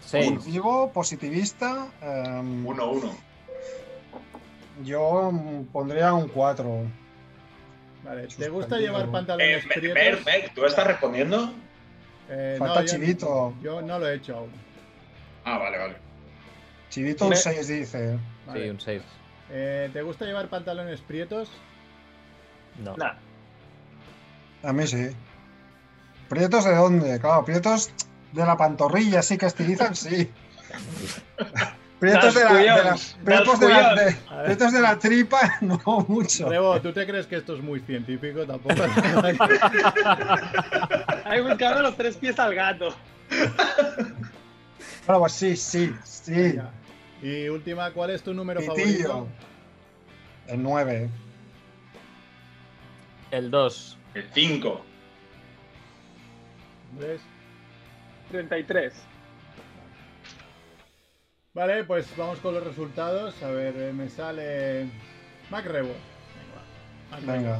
Seis. 0.00 0.30
Positivo, 0.32 0.90
positivista. 0.92 1.88
em, 2.02 2.66
1-1. 2.66 3.10
yo 4.84 5.30
pondría 5.72 6.12
un 6.14 6.28
4. 6.28 6.82
Vale. 8.04 8.26
¿Te 8.28 8.48
gusta 8.48 8.78
llevar 8.78 9.04
Eh, 9.04 9.08
pantalones 9.12 9.66
Mer, 9.66 9.78
prietos? 9.78 10.24
Mer, 10.24 10.50
¿tú 10.54 10.64
estás 10.64 10.86
respondiendo? 10.86 11.52
Eh, 12.28 12.56
Falta 12.58 12.80
yo- 12.82 12.86
Chivito. 12.86 13.54
Yo 13.62 13.82
no 13.82 13.98
lo 13.98 14.08
he 14.08 14.14
hecho 14.16 14.36
aún. 14.38 14.50
Ah, 15.44 15.58
vale, 15.58 15.78
vale. 15.78 15.96
Chivito 16.88 17.24
un 17.24 17.30
Me- 17.30 17.36
6 17.36 17.68
dice. 17.68 18.18
Vale. 18.46 18.62
Sí, 18.64 18.68
un 18.70 18.80
6. 18.80 19.02
Eh, 19.50 19.90
¿Te 19.92 20.02
gusta 20.02 20.24
llevar 20.24 20.48
pantalones 20.48 21.00
prietos? 21.00 21.50
No. 22.82 22.96
Nah. 22.96 23.12
A 24.62 24.72
mí 24.72 24.86
sí. 24.86 25.08
¿Prietos 26.28 26.64
de 26.64 26.74
dónde? 26.74 27.18
Claro, 27.20 27.44
prietos 27.44 27.90
de 28.32 28.46
la 28.46 28.56
pantorrilla, 28.56 29.22
sí 29.22 29.36
que 29.36 29.46
estilizan, 29.46 29.94
sí. 29.96 30.30
Prietos 32.00 32.34
de 32.34 32.44
la, 32.44 32.54
de 32.54 32.66
la- 32.66 32.96
prietos 33.24 33.60
de 33.60 33.68
la, 33.68 33.94
de- 33.94 34.16
prietos 34.44 34.72
de 34.72 34.80
la 34.80 34.98
tripa, 34.98 35.56
no 35.60 35.78
mucho. 36.08 36.48
Rebo, 36.48 36.80
¿tú 36.80 36.92
te 36.92 37.06
crees 37.06 37.26
que 37.26 37.36
esto 37.36 37.54
es 37.54 37.62
muy 37.62 37.80
científico? 37.80 38.44
Tampoco. 38.46 38.74
Hay 41.24 41.40
buscando 41.42 41.82
los 41.82 41.96
tres 41.96 42.16
pies 42.16 42.38
al 42.38 42.54
gato. 42.54 42.94
Bueno, 45.06 45.20
pues 45.20 45.32
sí, 45.32 45.56
sí, 45.56 45.94
sí. 46.04 46.54
Y 47.22 47.48
última, 47.48 47.90
¿cuál 47.92 48.10
es 48.10 48.22
tu 48.22 48.32
número 48.32 48.60
Pitillo. 48.60 49.08
favorito? 49.08 49.28
El 50.46 50.62
9. 50.62 51.10
El 53.30 53.50
2. 53.50 53.98
El 54.14 54.28
5. 54.32 54.84
¿Ves? 56.98 57.20
33. 58.30 58.92
Vale, 61.52 61.84
pues 61.84 62.06
vamos 62.16 62.38
con 62.38 62.54
los 62.54 62.64
resultados. 62.64 63.42
A 63.42 63.48
ver, 63.50 63.74
eh, 63.76 63.92
me 63.92 64.08
sale 64.08 64.86
MacRebo. 65.50 65.92
Venga. 67.26 67.32
Venga. 67.32 67.58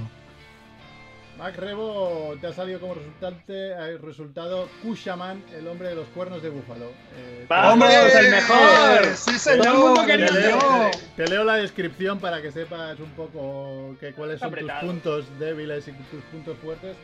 MacRebo 1.39 2.35
te 2.41 2.49
ha 2.49 2.53
salido 2.53 2.81
como 2.81 2.95
resultante, 2.95 3.71
eh, 3.71 3.99
resultado 3.99 4.69
Kushaman, 4.83 5.43
el 5.57 5.67
hombre 5.69 5.89
de 5.89 5.95
los 5.95 6.07
cuernos 6.09 6.43
de 6.43 6.51
búfalo. 6.51 6.93
Eh, 7.17 7.47
¡Vamos, 7.49 7.89
el 7.91 8.31
mejor! 8.31 9.05
¡Sí, 9.17 9.25
Todo 9.25 9.55
el 9.55 9.63
señor! 9.63 9.77
mundo 9.79 10.07
quería 10.07 10.27
te, 10.27 10.35
¡El 10.35 10.41
leo, 10.43 10.59
yo! 10.61 10.91
te 11.17 11.27
leo 11.29 11.45
la 11.45 11.55
descripción 11.55 12.21
para 12.21 12.43
que 12.43 12.53
sepas 12.53 12.99
un 13.01 13.11
poco 13.13 13.97
que, 13.99 14.13
cuáles 14.13 14.39
son 14.39 14.49
Apretado. 14.49 14.81
tus 14.81 14.89
puntos 14.91 15.39
débiles 15.39 15.89
y 15.89 15.93
tus 15.93 16.23
puntos 16.25 16.59
fuertes. 16.59 16.95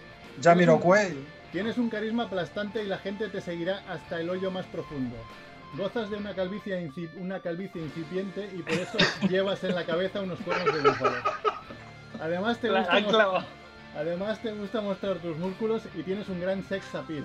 Jamiroquai. 0.42 1.14
Tienes 1.50 1.78
un 1.78 1.88
carisma 1.88 2.24
aplastante 2.24 2.82
y 2.84 2.86
la 2.86 2.98
gente 2.98 3.28
te 3.28 3.40
seguirá 3.40 3.82
hasta 3.88 4.20
el 4.20 4.28
hoyo 4.28 4.50
más 4.50 4.66
profundo. 4.66 5.16
Gozas 5.76 6.08
de 6.10 6.16
una 6.16 6.34
calvicie, 6.34 6.90
una 7.18 7.40
calvicie 7.40 7.82
incipiente 7.82 8.48
y 8.56 8.62
por 8.62 8.72
eso 8.74 8.98
llevas 9.28 9.62
en 9.64 9.74
la 9.74 9.84
cabeza 9.84 10.20
unos 10.22 10.38
cuernos 10.40 10.74
de 10.74 10.88
búfalo. 10.88 11.16
Además 12.20 12.58
te, 12.60 12.70
gusta 12.70 12.92
han 12.92 13.02
mos- 13.02 13.12
clavado. 13.12 13.44
además 13.94 14.40
te 14.42 14.52
gusta 14.52 14.80
mostrar 14.80 15.16
tus 15.18 15.36
músculos 15.36 15.82
y 15.94 16.02
tienes 16.02 16.28
un 16.28 16.40
gran 16.40 16.64
sex 16.64 16.94
appeal. 16.94 17.24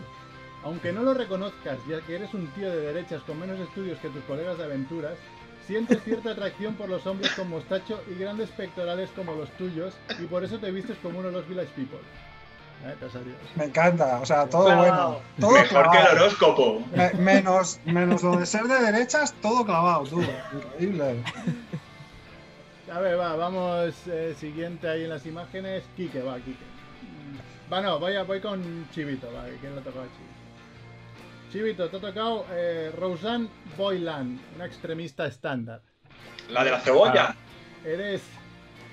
Aunque 0.63 0.91
no 0.91 1.01
lo 1.03 1.13
reconozcas, 1.13 1.77
ya 1.87 2.01
que 2.01 2.15
eres 2.15 2.33
un 2.33 2.45
tío 2.47 2.69
de 2.69 2.81
derechas 2.93 3.21
con 3.23 3.39
menos 3.39 3.59
estudios 3.59 3.97
que 3.99 4.09
tus 4.09 4.23
colegas 4.25 4.57
de 4.57 4.65
aventuras, 4.65 5.13
sientes 5.65 6.03
cierta 6.03 6.31
atracción 6.31 6.75
por 6.75 6.89
los 6.89 7.07
hombres 7.07 7.31
con 7.31 7.49
mostacho 7.49 8.01
y 8.11 8.19
grandes 8.19 8.49
pectorales 8.49 9.09
como 9.15 9.33
los 9.33 9.49
tuyos 9.51 9.93
y 10.19 10.25
por 10.25 10.43
eso 10.43 10.59
te 10.59 10.71
vistes 10.71 10.97
como 11.01 11.19
uno 11.19 11.29
de 11.29 11.33
los 11.35 11.47
village 11.47 11.71
people. 11.75 11.99
Eh. 12.83 12.95
Me 13.55 13.65
encanta, 13.65 14.19
o 14.21 14.25
sea, 14.25 14.47
todo 14.49 14.65
Clavado. 14.65 15.09
bueno. 15.11 15.19
Todo 15.39 15.51
Mejor 15.51 15.91
que 15.91 15.97
el 15.99 16.07
horóscopo. 16.07 16.83
Me- 16.95 17.13
menos, 17.13 17.79
menos 17.85 18.23
lo 18.23 18.37
de 18.37 18.45
ser 18.45 18.63
de 18.63 18.79
derechas, 18.91 19.33
todo 19.41 19.63
clavado, 19.65 20.03
tú. 20.05 20.21
Increíble. 20.79 21.23
A 22.91 22.99
ver, 22.99 23.19
va, 23.19 23.35
vamos 23.35 23.93
eh, 24.07 24.35
siguiente 24.39 24.89
ahí 24.89 25.03
en 25.03 25.09
las 25.09 25.25
imágenes. 25.25 25.83
Quique, 25.95 26.21
va, 26.21 26.37
Quique. 26.37 26.63
Va, 27.71 27.81
no, 27.81 27.99
voy, 27.99 28.15
a- 28.15 28.23
voy 28.23 28.41
con 28.41 28.87
Chivito, 28.91 29.27
va, 29.31 29.43
¿quién 29.61 29.75
le 29.75 29.81
ha 29.81 29.83
tocado 29.83 30.03
a 30.03 30.07
Chivito? 30.07 30.31
Chivito, 31.51 31.89
te 31.89 31.97
ha 31.97 31.99
tocado 32.01 32.45
eh, 32.51 32.91
Roseanne 32.97 33.47
Boylan, 33.77 34.39
una 34.55 34.65
extremista 34.65 35.25
estándar. 35.27 35.81
La 36.49 36.63
de 36.63 36.71
la 36.71 36.79
cebolla. 36.79 37.35
Eres. 37.85 38.21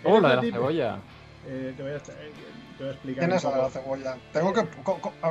Oh, 0.05 0.11
eres 0.19 0.23
la 0.23 0.29
de 0.29 0.37
la 0.37 0.43
cebolla. 0.43 0.97
Eh, 1.47 1.73
te, 1.77 1.83
voy 1.83 1.93
a, 1.93 1.97
eh, 1.97 2.33
te 2.79 2.85
voy 2.85 2.89
a 2.89 2.93
explicar. 2.95 3.19
¿Quién 3.21 3.31
un 3.33 3.37
es 3.37 3.45
la 3.45 3.51
de 3.51 3.63
la 3.63 3.71
cebolla? 3.71 4.17
Tengo 4.33 4.53
que. 4.55 4.67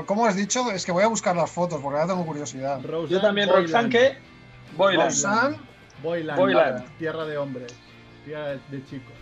¿Cómo 0.05 0.25
has 0.27 0.35
dicho? 0.35 0.69
Es 0.71 0.85
que 0.85 0.91
voy 0.91 1.03
a 1.03 1.07
buscar 1.07 1.35
las 1.35 1.49
fotos 1.49 1.81
porque 1.81 1.99
ahora 1.99 2.13
tengo 2.13 2.25
curiosidad. 2.25 2.79
Roseanne 2.83 3.09
Yo 3.09 3.21
también. 3.21 3.49
Roxanne, 3.49 3.89
¿qué? 3.89 4.17
Boylan. 4.75 5.05
Roxanne, 5.07 5.57
Boylan, 6.03 6.37
Boylan. 6.37 6.85
tierra 6.99 7.25
de 7.25 7.37
hombres, 7.37 7.73
tierra 8.25 8.49
de 8.69 8.85
chicos. 8.85 9.13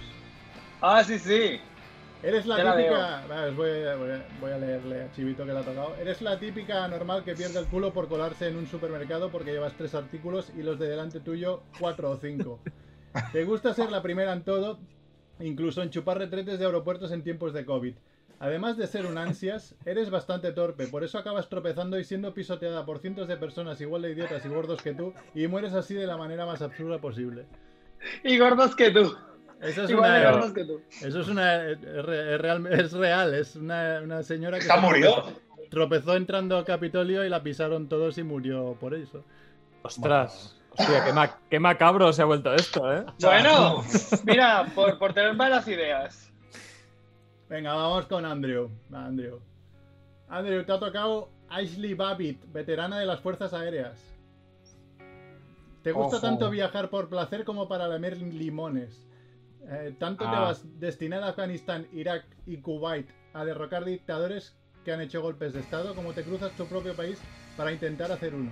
Ah, 0.81 1.03
sí, 1.03 1.17
sí. 1.19 1.59
Eres 2.23 2.47
la 2.47 2.57
la 2.63 2.75
típica. 2.75 3.23
Vale, 3.29 3.49
os 3.49 3.55
voy, 3.55 3.69
a- 3.83 3.95
voy 3.95 4.11
a- 4.11 4.25
voy 4.41 4.51
a 4.51 4.57
leerle 4.57 5.03
a 5.03 5.11
Chivito 5.11 5.45
que 5.45 5.53
le 5.53 5.59
ha 5.59 5.63
tocado. 5.63 5.95
Eres 6.01 6.21
la 6.23 6.39
típica 6.39 6.87
normal 6.87 7.23
que 7.23 7.35
pierde 7.35 7.59
el 7.59 7.67
culo 7.67 7.93
por 7.93 8.07
colarse 8.07 8.47
en 8.47 8.55
un 8.57 8.65
supermercado 8.67 9.29
porque 9.29 9.51
llevas 9.51 9.73
tres 9.77 9.93
artículos 9.93 10.51
y 10.57 10.63
los 10.63 10.79
de 10.79 10.89
delante 10.89 11.19
tuyo 11.19 11.61
cuatro 11.79 12.09
o 12.09 12.17
cinco. 12.17 12.59
Te 13.31 13.43
gusta 13.43 13.73
ser 13.75 13.91
la 13.91 14.01
primera 14.01 14.33
en 14.33 14.43
todo, 14.43 14.79
incluso 15.39 15.83
en 15.83 15.91
chupar 15.91 16.17
retretes 16.17 16.57
de 16.57 16.65
aeropuertos 16.65 17.11
en 17.11 17.21
tiempos 17.23 17.53
de 17.53 17.63
COVID. 17.63 17.93
Además 18.39 18.75
de 18.77 18.85
ser 18.87 19.05
un 19.05 19.17
ansias, 19.17 19.75
eres 19.85 20.09
bastante 20.09 20.51
torpe, 20.51 20.87
por 20.87 21.03
eso 21.03 21.17
acabas 21.17 21.47
tropezando 21.49 21.97
y 21.97 22.03
siendo 22.03 22.33
pisoteada 22.33 22.85
por 22.85 22.99
cientos 22.99 23.27
de 23.27 23.37
personas 23.37 23.79
igual 23.81 24.01
de 24.01 24.11
idiotas 24.11 24.45
y 24.45 24.49
gordos 24.49 24.81
que 24.81 24.93
tú 24.93 25.13
y 25.33 25.47
mueres 25.47 25.73
así 25.73 25.93
de 25.93 26.05
la 26.05 26.17
manera 26.17 26.45
más 26.45 26.61
absurda 26.61 26.99
posible. 26.99 27.45
Y 28.23 28.37
gordos 28.37 28.75
que 28.75 28.91
tú. 28.91 29.15
Eso 29.61 29.83
es 29.83 29.89
Igual 29.89 30.11
de 30.13 30.19
una, 30.19 30.31
gordos 30.31 30.51
que 30.53 30.65
tú. 30.65 30.81
eso 31.01 31.21
es 31.21 31.27
una. 31.29 31.63
Es, 31.69 31.81
re- 31.81 32.35
es 32.35 32.41
real, 32.41 32.67
es 32.67 32.91
real, 32.91 33.33
es 33.33 33.55
una, 33.55 34.01
una 34.03 34.21
señora 34.21 34.59
que. 34.59 34.65
Se 34.65 34.77
murió. 34.77 35.15
tropezó- 35.23 35.69
tropezó 35.69 36.15
entrando 36.17 36.57
al 36.57 36.65
Capitolio 36.65 37.23
y 37.25 37.29
la 37.29 37.41
pisaron 37.41 37.87
todos 37.87 38.17
y 38.17 38.23
murió 38.23 38.75
por 38.79 38.93
eso. 38.93 39.23
Ostras. 39.81 40.57
Hostia, 40.77 41.05
qué, 41.05 41.13
ma- 41.13 41.39
qué 41.49 41.57
macabro 41.59 42.11
se 42.11 42.21
ha 42.21 42.25
vuelto 42.25 42.53
esto, 42.53 42.93
¿eh? 42.93 43.05
Bueno, 43.21 43.81
mira, 44.25 44.65
por, 44.75 44.99
por 44.99 45.13
tener 45.13 45.33
malas 45.33 45.65
ideas. 45.69 46.33
Venga, 47.49 47.73
vamos 47.73 48.05
con 48.07 48.25
Andrew. 48.25 48.69
Va, 48.93 49.05
Andrew. 49.05 49.39
Andrew, 50.29 50.63
te 50.65 50.71
ha 50.71 50.79
tocado 50.79 51.29
Ashley 51.49 51.93
Babbitt, 51.93 52.51
veterana 52.51 52.99
de 52.99 53.05
las 53.05 53.19
Fuerzas 53.21 53.53
Aéreas. 53.53 53.99
¿Te 55.83 55.91
gusta 55.91 56.17
Ojo. 56.17 56.25
tanto 56.25 56.49
viajar 56.49 56.89
por 56.89 57.09
placer 57.09 57.45
como 57.45 57.67
para 57.67 57.87
lamer 57.87 58.17
limones? 58.17 59.05
Eh, 59.69 59.95
tanto 59.99 60.23
te 60.23 60.35
Ah. 60.35 60.39
vas 60.41 60.79
destinada 60.79 61.27
a 61.27 61.29
Afganistán, 61.29 61.87
Irak 61.93 62.25
y 62.47 62.57
Kuwait 62.57 63.07
a 63.33 63.45
derrocar 63.45 63.85
dictadores 63.85 64.55
que 64.83 64.91
han 64.93 65.01
hecho 65.01 65.21
golpes 65.21 65.53
de 65.53 65.59
Estado 65.59 65.93
como 65.95 66.13
te 66.13 66.23
cruzas 66.23 66.51
tu 66.53 66.65
propio 66.65 66.95
país 66.95 67.19
para 67.57 67.71
intentar 67.71 68.11
hacer 68.11 68.33
uno. 68.33 68.51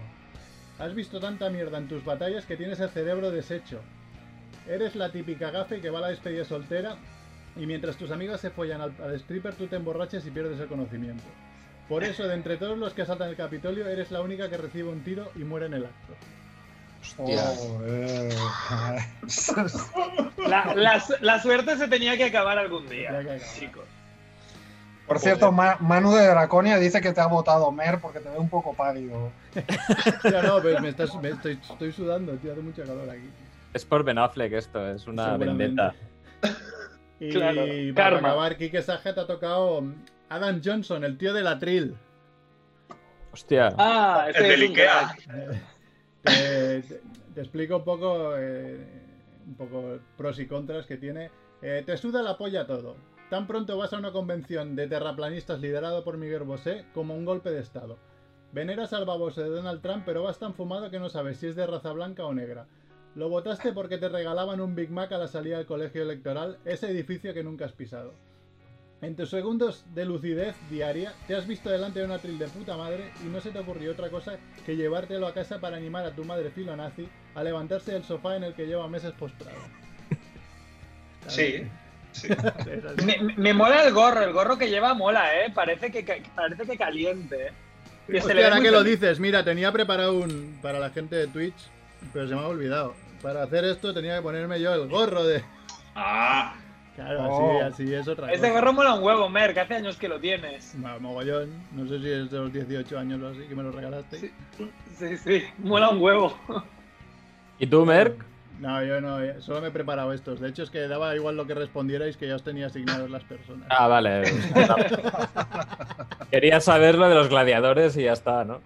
Has 0.80 0.94
visto 0.96 1.20
tanta 1.20 1.50
mierda 1.50 1.78
en 1.78 1.88
tus 1.88 2.04
batallas 2.06 2.46
que 2.46 2.58
tienes 2.58 2.80
el 2.80 2.89
cerebro 2.89 3.32
deshecho. 3.32 3.82
Eres 4.68 4.96
la 4.96 5.12
típica 5.12 5.52
gafe 5.52 5.82
que 5.82 5.89
va 5.89 6.00
a 6.00 6.02
la 6.04 6.08
despedida 6.10 6.46
soltera 6.46 6.98
y 7.56 7.66
mientras 7.66 7.95
tus 7.97 8.12
amigos 8.12 8.41
se 8.41 8.49
follan 8.49 8.82
al, 8.82 8.93
al 9.04 9.14
stripper 9.20 9.54
tú 9.56 9.68
te 9.68 9.76
emborrachas 9.76 10.26
y 10.26 10.32
pierdes 10.32 10.60
el 10.60 10.68
conocimiento. 10.68 11.24
Por 11.89 12.04
eso, 12.04 12.28
de 12.28 12.34
entre 12.36 12.58
todos 12.58 12.78
los 12.78 12.93
que 12.93 13.01
asaltan 13.04 13.30
el 13.30 13.36
Capitolio, 13.36 13.88
eres 13.88 14.10
la 14.12 14.22
única 14.22 14.49
que 14.49 14.58
recibe 14.58 14.89
un 14.89 15.04
tiro 15.04 15.30
y 15.36 15.39
muere 15.39 15.66
en 15.68 15.74
el 15.76 15.86
acto. 15.86 16.14
Hostia. 17.01 17.43
La, 20.47 20.74
la 20.76 20.99
su- 20.99 21.16
la 21.22 21.41
suerte 21.41 21.78
se 21.78 21.88
tenía 21.88 22.16
que 22.18 22.26
acabar 22.26 22.58
algún 22.58 22.88
día, 22.88 23.10
acabar. 23.18 23.39
chicos. 23.60 23.84
Por 25.08 25.20
cierto, 25.20 25.51
Ma- 25.51 25.76
Manu 25.82 26.14
de 26.14 26.26
Draconia 26.26 26.78
dice 26.78 27.01
que 27.01 27.12
te 27.12 27.20
ha 27.20 27.28
votado 27.28 27.70
Mer 27.74 27.99
porque 27.99 28.20
te 28.22 28.30
ve 28.30 28.38
un 28.38 28.49
poco 28.49 28.74
pálido. 28.74 29.32
Ya 30.24 30.41
no, 30.41 30.62
pues 30.62 30.80
me 30.82 30.89
estás, 30.89 31.14
me 31.22 31.30
estoy, 31.30 31.60
estoy 31.62 31.91
sudando, 31.91 32.34
tío, 32.38 32.54
hace 32.54 32.62
mucho 32.62 32.84
calor 32.84 33.10
aquí. 33.10 33.30
Es 33.74 33.84
por 33.84 34.04
Ben 34.04 34.18
Affleck 34.18 34.54
esto, 34.54 34.88
es 34.89 35.06
una 35.08 35.36
vendetta. 35.38 35.93
Y 37.20 37.32
Claro, 37.32 37.61
para 37.95 38.09
karma. 38.11 38.30
acabar, 38.30 38.57
Kike 38.57 38.82
Saja 38.82 39.14
te 39.14 39.20
ha 39.22 39.28
tocado 39.28 39.84
Adam 40.30 40.61
Johnson, 40.64 41.03
el 41.03 41.18
tío 41.18 41.34
de 41.34 41.43
la 41.43 41.59
Trill. 41.59 41.95
Hostia. 43.32 43.74
Ah, 43.78 44.26
El 44.28 44.36
ese 44.36 44.43
del 44.47 44.64
es 44.64 44.70
Ikea. 44.70 45.16
te 46.24 47.41
explico 47.41 47.78
un 47.78 47.84
poco, 47.84 48.34
eh, 48.38 48.78
un 49.47 49.55
poco 49.55 49.99
pros 50.18 50.39
y 50.39 50.47
contras 50.47 50.86
que 50.86 50.97
tiene. 50.97 51.30
Eh, 51.61 51.84
te 51.86 51.97
suda 51.97 52.22
la 52.22 52.38
polla 52.38 52.66
todo. 52.68 52.95
Tan 53.30 53.47
pronto 53.47 53.78
vas 53.78 53.93
a 53.93 53.97
una 53.97 54.11
convención 54.11 54.76
de 54.76 54.88
terraplanistas 54.88 55.59
liderado 55.59 56.03
por 56.03 56.18
Miguel 56.18 56.43
Bosé 56.43 56.86
como 56.93 57.16
un 57.16 57.26
golpe 57.26 57.49
de 57.49 57.61
estado. 57.61 57.97
Veneras 58.51 58.93
al 58.93 59.05
baboso 59.05 59.41
de 59.41 59.49
Donald 59.49 59.82
Trump, 59.82 60.03
pero 60.05 60.22
vas 60.24 60.38
tan 60.38 60.53
fumado 60.53 60.91
que 60.91 60.99
no 60.99 61.09
sabes 61.09 61.38
si 61.38 61.47
es 61.47 61.55
de 61.55 61.66
raza 61.66 61.91
blanca 61.91 62.26
o 62.26 62.34
negra. 62.34 62.68
Lo 63.16 63.30
votaste 63.30 63.74
porque 63.74 63.97
te 63.97 64.09
regalaban 64.09 64.59
un 64.59 64.76
Big 64.76 64.89
Mac 64.89 65.11
a 65.11 65.18
la 65.18 65.28
salida 65.28 65.57
del 65.57 65.68
colegio 65.68 66.01
electoral, 66.01 66.57
ese 66.66 66.89
edificio 66.89 67.34
que 67.34 67.43
nunca 67.43 67.66
has 67.66 67.72
pisado. 67.72 68.14
En 69.03 69.16
tus 69.18 69.30
segundos 69.30 69.84
de 69.93 70.05
lucidez 70.05 70.55
diaria, 70.70 71.14
te 71.28 71.36
has 71.36 71.45
visto 71.45 71.70
delante 71.70 71.99
de 71.99 72.05
una 72.05 72.20
tril 72.20 72.39
de 72.39 72.47
puta 72.47 72.78
madre 72.78 73.11
y 73.22 73.28
no 73.28 73.41
se 73.41 73.51
te 73.51 73.59
ocurrió 73.59 73.91
otra 73.91 74.09
cosa 74.09 74.38
que 74.66 74.78
llevártelo 74.78 75.28
a 75.28 75.34
casa 75.34 75.59
para 75.59 75.76
animar 75.76 76.05
a 76.05 76.16
tu 76.16 76.24
madre 76.24 76.51
filonazi 76.51 77.07
a 77.36 77.43
levantarse 77.43 77.91
del 77.91 78.05
sofá 78.05 78.38
en 78.38 78.45
el 78.45 78.53
que 78.53 78.66
lleva 78.66 78.88
meses 78.88 79.11
postrado. 79.14 79.59
Sí. 81.28 81.66
sí. 82.11 82.28
Me, 83.38 83.53
mola 83.53 83.86
el 83.86 83.93
gorro, 83.93 84.24
el 84.24 84.34
gorro 84.34 84.57
que 84.57 84.70
lleva 84.70 84.93
mola, 84.93 85.39
¿eh? 85.39 85.51
Parece 85.53 85.89
que, 85.89 86.24
parece 86.36 86.66
que 86.66 86.78
caliente. 86.78 87.47
¿eh? 87.47 87.51
Que 88.07 88.20
se 88.20 88.28
Hostia, 88.28 88.47
ahora 88.47 88.61
que 88.61 88.72
lo 88.72 88.84
dices, 88.84 89.22
mira, 89.22 89.45
tenía 89.45 89.72
preparado 89.72 90.20
un 90.20 90.59
para 90.61 90.80
la 90.80 90.89
gente 90.89 91.16
de 91.16 91.28
Twitch, 91.28 91.55
pero 92.12 92.28
se 92.28 92.36
me 92.36 92.41
ha 92.41 92.47
olvidado. 92.47 92.93
Para 93.22 93.43
hacer 93.43 93.64
esto 93.66 93.93
tenía 93.93 94.18
que 94.18 94.22
ponerme 94.22 94.60
yo 94.60 94.74
el 94.74 94.89
gorro 94.89 95.24
de. 95.24 95.43
Ah, 95.95 96.56
Claro, 96.95 97.24
Oh. 97.28 97.64
así, 97.64 97.84
así 97.86 97.93
es 97.95 98.08
otra 98.08 98.28
Este 98.32 98.49
cosa. 98.49 98.54
gorro 98.60 98.74
mola 98.74 98.93
un 98.93 99.04
huevo, 99.04 99.28
Mer, 99.28 99.56
que 99.56 99.62
hace 99.62 99.74
años 99.74 99.97
que 99.97 100.08
lo 100.08 100.20
tienes. 100.20 100.76
Ma- 100.76 100.99
Mogollón, 100.99 101.49
no 101.72 101.88
sé 101.88 101.97
si 101.99 102.08
es 102.12 102.30
de 102.30 102.38
los 102.38 102.54
18 102.54 102.99
años 102.99 103.20
o 103.20 103.30
así 103.30 103.39
que 103.49 103.56
me 103.56 103.64
lo 103.64 103.72
regalaste. 103.72 104.20
Sí. 104.20 104.32
Sí, 104.99 105.18
sí, 105.18 105.43
mola 105.58 105.89
un 105.89 105.99
huevo. 105.99 106.38
¿Y 107.58 107.66
tú, 107.66 107.84
Merck? 107.84 108.24
No, 108.60 108.82
yo 108.84 109.01
no, 109.01 109.18
solo 109.41 109.62
me 109.62 109.68
he 109.68 109.72
preparado 109.72 110.14
estos. 110.14 110.39
De 110.39 110.47
hecho, 110.49 110.64
es 110.64 110.70
que 110.70 110.88
daba 110.88 111.14
igual 111.16 111.36
lo 111.36 111.45
que 111.45 111.54
respondierais 111.54 112.16
que 112.18 112.28
ya 112.28 112.36
os 112.36 112.43
tenía 112.43 112.68
asignados 112.68 113.10
las 113.10 113.24
personas. 113.24 113.68
Ah, 113.70 113.88
vale. 113.88 114.24
Quería 116.32 116.60
saber 116.62 116.95
lo 116.95 117.10
de 117.10 117.16
los 117.16 117.30
gladiadores 117.30 117.97
y 117.97 118.04
ya 118.04 118.14
está, 118.14 118.43
¿no? 118.45 118.62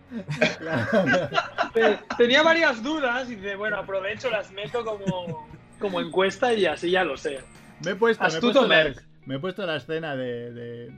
Te- 1.73 1.99
Tenía 2.17 2.43
varias 2.43 2.83
dudas 2.83 3.29
y 3.29 3.35
dice, 3.35 3.55
bueno, 3.55 3.77
aprovecho, 3.77 4.29
las 4.29 4.51
meto 4.51 4.83
como, 4.85 5.47
como 5.79 6.01
encuesta 6.01 6.53
y 6.53 6.65
así 6.65 6.91
ya 6.91 7.03
lo 7.03 7.17
sé. 7.17 7.39
Me 7.83 7.91
he 7.91 7.95
puesto, 7.95 8.23
me 8.23 8.29
he 8.38 8.39
puesto, 8.41 8.61
la, 8.63 8.67
Merck. 8.67 9.03
me 9.25 9.35
he 9.35 9.39
puesto 9.39 9.65
la 9.65 9.75
escena 9.77 10.15
de, 10.15 10.51
de- 10.53 10.91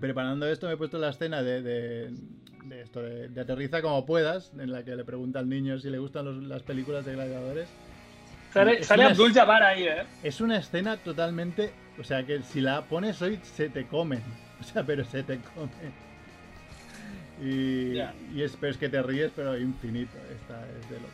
Preparando 0.00 0.46
esto, 0.46 0.66
me 0.66 0.74
he 0.74 0.76
puesto 0.76 0.98
la 0.98 1.08
escena 1.08 1.42
de, 1.42 1.62
de, 1.62 2.10
de 2.64 2.82
esto, 2.82 3.00
de, 3.00 3.28
de 3.28 3.40
Aterriza 3.40 3.80
como 3.80 4.04
puedas, 4.04 4.52
en 4.58 4.70
la 4.70 4.84
que 4.84 4.94
le 4.94 5.04
pregunta 5.04 5.38
al 5.38 5.48
niño 5.48 5.78
si 5.78 5.88
le 5.90 5.98
gustan 5.98 6.26
los- 6.26 6.44
las 6.44 6.62
películas 6.62 7.06
de 7.06 7.14
gladiadores. 7.14 7.68
Sale, 8.52 8.80
Es 8.80 8.86
sale 8.86 9.04
Abdul 9.04 9.32
Jabbar 9.34 9.62
ahí, 9.62 9.84
¿eh? 9.86 10.04
Es 10.22 10.40
una 10.40 10.58
escena 10.58 10.96
totalmente. 10.96 11.72
O 12.00 12.04
sea, 12.04 12.24
que 12.24 12.42
si 12.42 12.60
la 12.60 12.82
pones 12.82 13.20
hoy, 13.22 13.38
se 13.42 13.68
te 13.68 13.86
comen. 13.86 14.22
O 14.60 14.64
sea, 14.64 14.82
pero 14.84 15.04
se 15.04 15.22
te 15.22 15.38
comen. 15.54 15.92
Y, 17.42 17.92
Ya. 17.96 18.14
y 18.34 18.42
es, 18.42 18.56
pero 18.58 18.72
es 18.72 18.78
que 18.78 18.88
te 18.88 19.02
ríes, 19.02 19.30
pero 19.36 19.58
infinito. 19.58 20.16
Esta 20.34 20.60
es 20.78 20.88
de 20.88 20.96
locos. 20.96 21.10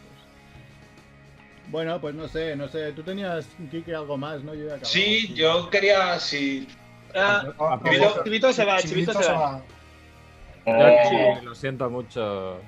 Bueno, 1.69 2.01
pues 2.01 2.15
no 2.15 2.29
sé, 2.29 2.55
no 2.55 2.69
sé. 2.69 2.93
Tú 2.93 3.03
tenías, 3.03 3.49
Kike, 3.71 3.95
algo 3.97 4.17
más, 4.17 4.43
¿no? 4.45 4.55
Yo 4.55 4.67
acabado. 4.67 4.85
sí, 4.87 5.33
yo 5.35 5.69
quería. 5.71 6.19
Si... 6.21 6.69
Ah, 7.17 7.43
Ah, 7.59 7.81
Chivito- 7.83 8.23
Chivito 8.25 8.53
se 8.53 8.65
va, 8.65 8.79
Chivito 8.81 9.13
se 9.13 9.33
va. 9.33 9.61
Oh, 10.65 10.89
sí, 11.11 11.45
lo 11.45 11.55
siento 11.57 11.91
mucho. 11.91 12.61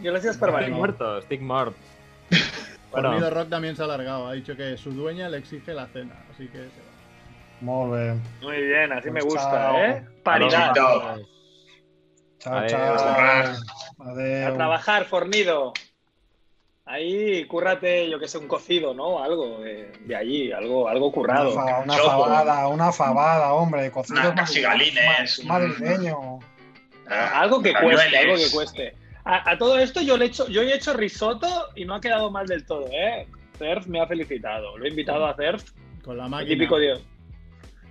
Gracias 0.00 0.36
Estoy 0.36 0.52
venir. 0.52 0.70
muerto, 0.70 1.18
estoy 1.18 1.38
muerto. 1.38 1.74
Fornido 2.90 3.12
Bueno, 3.12 3.30
Rock 3.30 3.48
también 3.50 3.76
se 3.76 3.82
ha 3.82 3.84
alargado. 3.84 4.26
Ha 4.28 4.32
dicho 4.32 4.56
que 4.56 4.76
su 4.76 4.90
dueña 4.92 5.28
le 5.28 5.38
exige 5.38 5.72
la 5.74 5.86
cena. 5.88 6.14
Así 6.32 6.46
que 6.48 6.58
se 6.58 6.64
va. 6.64 6.90
Molt 7.60 7.92
bé. 7.92 8.14
Muy 8.42 8.62
bien, 8.62 8.90
así 8.92 9.10
me 9.10 9.20
Pues 9.20 9.34
gusta, 9.34 9.50
chao. 9.50 9.76
¿eh? 9.78 10.04
Paridad. 10.24 10.72
Chao. 10.74 11.18
Chao. 12.38 12.58
A 14.00 14.54
trabajar, 14.56 15.04
fornido. 15.04 15.72
Ahí, 16.86 17.44
cúrrate, 17.46 18.10
yo 18.10 18.18
que 18.18 18.26
sé, 18.26 18.38
un 18.38 18.48
cocido, 18.48 18.94
¿no? 18.94 19.22
Algo 19.22 19.60
de, 19.60 19.92
de 20.06 20.16
allí, 20.16 20.50
algo, 20.50 20.88
algo 20.88 21.06
Una, 21.06 21.14
currado. 21.14 21.52
fa- 21.52 21.80
una 21.84 21.94
fabada, 21.96 22.66
una 22.68 22.90
fabada, 22.92 23.52
hombre. 23.52 23.90
Cocido 23.92 24.18
Unas 24.20 24.32
madri- 24.34 24.36
casigalines, 24.38 25.44
ma- 25.44 25.58
madrileño. 25.58 26.38
Ah, 27.08 27.40
Algo 27.42 27.62
que 27.62 27.72
cueste, 27.74 28.16
algo 28.18 28.34
que 28.36 28.50
cueste. 28.52 28.94
A, 29.30 29.52
a 29.52 29.58
todo 29.58 29.78
esto 29.78 30.00
yo 30.02 30.16
le 30.16 30.24
he 30.24 30.28
hecho, 30.28 30.48
yo 30.48 30.62
he 30.62 30.74
hecho 30.74 30.92
risotto 30.92 31.46
y 31.76 31.84
no 31.84 31.94
ha 31.94 32.00
quedado 32.00 32.30
mal 32.32 32.46
del 32.48 32.64
todo, 32.66 32.88
¿eh? 32.90 33.28
Cerf 33.58 33.86
me 33.86 34.00
ha 34.00 34.06
felicitado. 34.08 34.76
Lo 34.76 34.84
he 34.84 34.88
invitado 34.88 35.24
a 35.26 35.36
Cerf, 35.36 35.70
Con 36.02 36.16
la 36.16 36.24
el 36.24 36.30
máquina. 36.30 36.50
típico 36.50 36.78
Dios. 36.78 37.00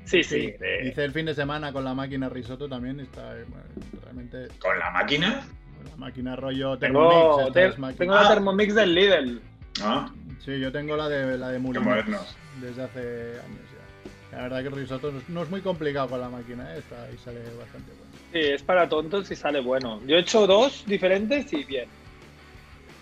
Sí, 0.04 0.22
sí. 0.24 0.42
Sí, 0.42 0.52
de- 0.60 0.90
Hice 0.90 1.06
el 1.06 1.12
fin 1.14 1.26
de 1.28 1.34
semana 1.36 1.72
con 1.72 1.86
la 1.86 1.94
máquina 1.94 2.28
risotto 2.28 2.68
también. 2.68 3.00
Está 3.00 3.38
eh, 3.40 3.46
bueno, 3.48 3.64
realmente. 4.04 4.48
¿Con 4.60 4.78
la 4.80 4.90
máquina? 4.90 5.42
La 5.90 5.96
máquina 5.96 6.36
rollo 6.36 6.78
Tengo, 6.78 7.08
Thermomix. 7.10 7.40
esta 7.48 7.54
te- 7.54 7.66
es 7.68 7.80
máquina. 7.80 8.00
tengo 8.00 8.14
la 8.16 8.22
Ah. 8.22 8.28
Thermomix 8.30 8.76
del 8.76 8.96
Lidl. 8.96 9.42
Ah, 9.82 10.12
Sí, 10.44 10.60
yo 10.60 10.72
tengo 10.72 10.98
la 10.98 11.08
de 11.08 11.38
la 11.38 11.50
de 11.50 11.54
qué 11.58 11.60
Moulinex 11.60 11.86
modernos. 11.88 12.36
desde 12.60 12.84
hace 12.84 13.00
años. 13.46 13.69
La 14.32 14.44
verdad 14.44 14.62
que 14.62 14.68
el 14.68 14.76
risotto 14.76 15.12
no 15.28 15.44
es, 15.44 15.50
muy 15.50 15.62
complicado 15.62 16.10
con 16.10 16.22
la 16.22 16.30
máquina, 16.30 16.74
¿eh? 16.76 16.80
Está, 16.80 17.08
y 17.12 17.18
sale 17.18 17.40
bastante 17.58 17.92
bueno. 17.92 18.14
Sí, 18.32 18.40
es 18.40 18.62
para 18.62 18.88
tontos 18.88 19.32
y 19.32 19.36
sale 19.36 19.60
bueno. 19.60 20.02
Yo 20.06 20.18
he 20.18 20.20
hecho 20.20 20.46
dos 20.46 20.84
diferentes 20.86 21.52
y 21.52 21.64
bien. 21.64 21.90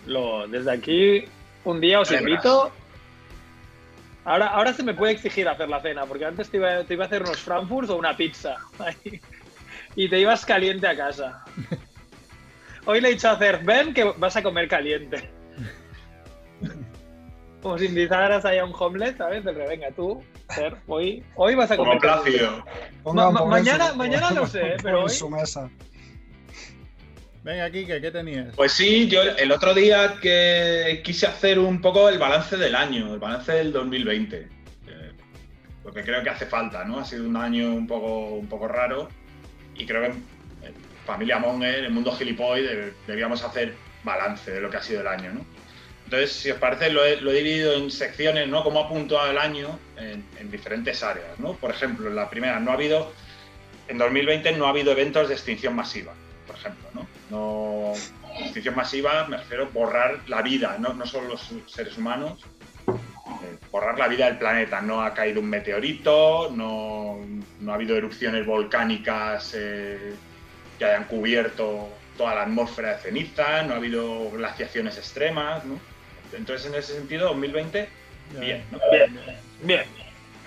Lo, 0.06 0.48
desde 0.48 0.72
aquí, 0.72 1.24
un 1.64 1.80
día 1.80 2.00
os 2.00 2.10
invito. 2.12 2.72
Ahora, 4.24 4.46
ahora 4.48 4.72
se 4.72 4.82
me 4.82 4.94
puede 4.94 5.12
exigir 5.12 5.48
hacer 5.48 5.68
la 5.68 5.80
cena, 5.80 6.06
porque 6.06 6.24
antes 6.24 6.50
te 6.50 6.56
iba, 6.56 6.82
te 6.84 6.94
iba 6.94 7.04
a 7.04 7.06
hacer 7.06 7.22
unos 7.22 7.40
Frankfurts 7.40 7.90
o 7.90 7.96
una 7.96 8.16
pizza. 8.16 8.56
y 9.96 10.08
te 10.08 10.20
ibas 10.20 10.46
caliente 10.46 10.86
a 10.86 10.96
casa. 10.96 11.44
Hoy 12.86 13.00
le 13.02 13.08
he 13.08 13.12
dicho 13.12 13.28
a 13.28 13.32
hacer, 13.32 13.62
ven 13.64 13.92
que 13.92 14.04
vas 14.04 14.36
a 14.36 14.42
comer 14.42 14.66
caliente. 14.66 15.30
Como 17.62 17.76
si 17.76 17.86
invitaras 17.86 18.44
ahí 18.46 18.58
a 18.58 18.64
un 18.64 18.72
homeless, 18.78 19.16
¿sabes? 19.16 19.44
Del 19.44 19.56
que 19.56 19.66
venga 19.66 19.90
tú, 19.90 20.22
Fer, 20.54 20.76
hoy, 20.86 21.22
hoy 21.34 21.54
vas 21.54 21.70
a 21.70 21.76
Como 21.76 21.90
comer 21.90 22.00
caliente". 22.02 22.38
Plácido. 22.38 22.64
Ma- 23.14 23.28
en 23.42 23.48
mañana- 23.48 23.90
su- 23.90 23.96
mañana 23.96 24.30
no 24.30 24.46
sé, 24.46 24.76
pero 24.82 24.98
en 24.98 25.04
hoy- 25.04 25.10
su 25.10 25.28
mesa. 25.30 25.68
Venga, 27.44 27.70
Kike, 27.70 28.00
¿qué 28.00 28.10
tenías? 28.10 28.54
Pues 28.56 28.72
sí, 28.72 29.08
yo 29.08 29.22
el 29.22 29.52
otro 29.52 29.72
día 29.72 30.16
que 30.20 31.00
quise 31.04 31.26
hacer 31.26 31.58
un 31.58 31.80
poco 31.80 32.08
el 32.08 32.18
balance 32.18 32.56
del 32.56 32.74
año, 32.74 33.14
el 33.14 33.20
balance 33.20 33.52
del 33.52 33.72
2020. 33.72 34.48
eh, 34.88 35.12
Porque 35.82 36.02
creo 36.02 36.22
que 36.22 36.30
hace 36.30 36.46
falta, 36.46 36.84
¿no? 36.84 36.98
Ha 36.98 37.04
sido 37.04 37.26
un 37.26 37.36
año 37.36 37.72
un 37.72 37.86
poco, 37.86 38.30
un 38.34 38.46
poco 38.48 38.68
raro 38.68 39.08
y 39.74 39.86
creo 39.86 40.02
que 40.02 40.08
eh, 40.08 40.72
familia 41.06 41.38
Monger, 41.38 41.84
el 41.84 41.90
mundo 41.90 42.12
gilipoide, 42.12 42.92
debíamos 43.06 43.42
hacer 43.44 43.74
balance 44.04 44.50
de 44.50 44.60
lo 44.60 44.68
que 44.68 44.76
ha 44.78 44.82
sido 44.82 45.00
el 45.00 45.06
año, 45.08 45.32
¿no? 45.32 45.46
Entonces, 46.08 46.32
si 46.32 46.50
os 46.50 46.56
parece, 46.56 46.88
lo 46.88 47.04
he, 47.04 47.16
dividido 47.16 47.74
en 47.74 47.90
secciones, 47.90 48.48
¿no? 48.48 48.64
Cómo 48.64 48.80
ha 48.80 48.88
puntuado 48.88 49.30
el 49.30 49.36
año 49.36 49.78
en, 49.98 50.24
en 50.40 50.50
diferentes 50.50 51.02
áreas, 51.02 51.38
¿no? 51.38 51.52
Por 51.52 51.70
ejemplo, 51.70 52.08
la 52.08 52.30
primera, 52.30 52.58
no 52.60 52.70
ha 52.70 52.74
habido, 52.74 53.12
en 53.88 53.98
2020 53.98 54.52
no 54.52 54.64
ha 54.64 54.70
habido 54.70 54.92
eventos 54.92 55.28
de 55.28 55.34
extinción 55.34 55.76
masiva, 55.76 56.14
por 56.46 56.56
ejemplo, 56.56 56.88
¿no? 56.94 57.06
No, 57.28 57.92
extinción 58.40 58.74
masiva, 58.74 59.26
me 59.28 59.36
refiero 59.36 59.64
a 59.64 59.68
borrar 59.68 60.20
la 60.28 60.40
vida, 60.40 60.78
no, 60.78 60.94
no 60.94 61.04
solo 61.04 61.28
los 61.28 61.52
seres 61.66 61.98
humanos, 61.98 62.40
eh, 62.88 63.58
borrar 63.70 63.98
la 63.98 64.08
vida 64.08 64.24
del 64.24 64.38
planeta. 64.38 64.80
No 64.80 65.02
ha 65.02 65.12
caído 65.12 65.42
un 65.42 65.50
meteorito, 65.50 66.50
no, 66.50 67.18
no 67.60 67.72
ha 67.72 67.74
habido 67.74 67.98
erupciones 67.98 68.46
volcánicas 68.46 69.52
eh, 69.54 70.14
que 70.78 70.84
hayan 70.86 71.04
cubierto 71.04 71.90
toda 72.16 72.34
la 72.34 72.42
atmósfera 72.44 72.94
de 72.94 73.02
ceniza, 73.02 73.62
no 73.64 73.74
ha 73.74 73.76
habido 73.76 74.30
glaciaciones 74.30 74.96
extremas, 74.96 75.66
¿no? 75.66 75.78
Entonces, 76.32 76.66
en 76.66 76.74
ese 76.78 76.94
sentido, 76.94 77.28
2020, 77.28 77.88
bien, 78.40 78.64
¿no? 78.70 78.78
Bien, 78.90 79.20
bien. 79.62 79.82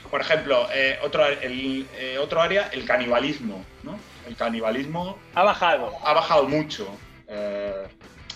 Por 0.09 0.21
ejemplo, 0.21 0.67
eh, 0.73 0.97
otro, 1.03 1.25
el, 1.25 1.87
eh, 1.95 2.17
otro 2.19 2.41
área, 2.41 2.69
el 2.73 2.85
canibalismo, 2.85 3.63
¿no? 3.83 3.97
El 4.27 4.35
canibalismo 4.35 5.17
Ha 5.35 5.43
bajado. 5.43 5.93
ha 6.05 6.13
bajado 6.13 6.47
mucho. 6.47 6.87
Eh, 7.27 7.73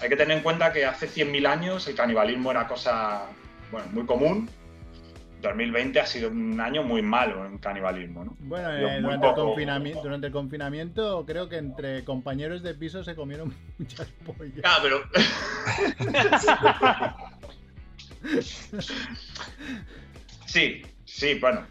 hay 0.01 0.09
que 0.09 0.15
tener 0.15 0.37
en 0.37 0.43
cuenta 0.43 0.71
que 0.71 0.85
hace 0.85 1.07
100.000 1.07 1.45
años 1.47 1.87
el 1.87 1.95
canibalismo 1.95 2.51
era 2.51 2.67
cosa 2.67 3.23
bueno, 3.71 3.87
muy 3.91 4.05
común. 4.05 4.49
2020 5.41 5.99
ha 5.99 6.05
sido 6.07 6.29
un 6.29 6.59
año 6.59 6.81
muy 6.81 7.01
malo 7.03 7.45
en 7.45 7.59
canibalismo. 7.59 8.25
¿no? 8.25 8.35
Bueno, 8.39 8.71
eh, 8.73 8.99
durante, 9.01 9.27
el 9.27 9.33
poco- 9.33 9.45
confinamiento, 9.47 10.01
durante 10.01 10.27
el 10.27 10.33
confinamiento 10.33 11.25
creo 11.25 11.49
que 11.49 11.57
entre 11.57 12.03
compañeros 12.03 12.63
de 12.63 12.73
piso 12.73 13.03
se 13.03 13.15
comieron 13.15 13.53
muchas 13.77 14.07
pollas. 14.25 14.61
Ah, 14.63 14.79
pero. 14.81 15.03
sí, 20.45 20.83
sí, 21.05 21.33
bueno. 21.35 21.65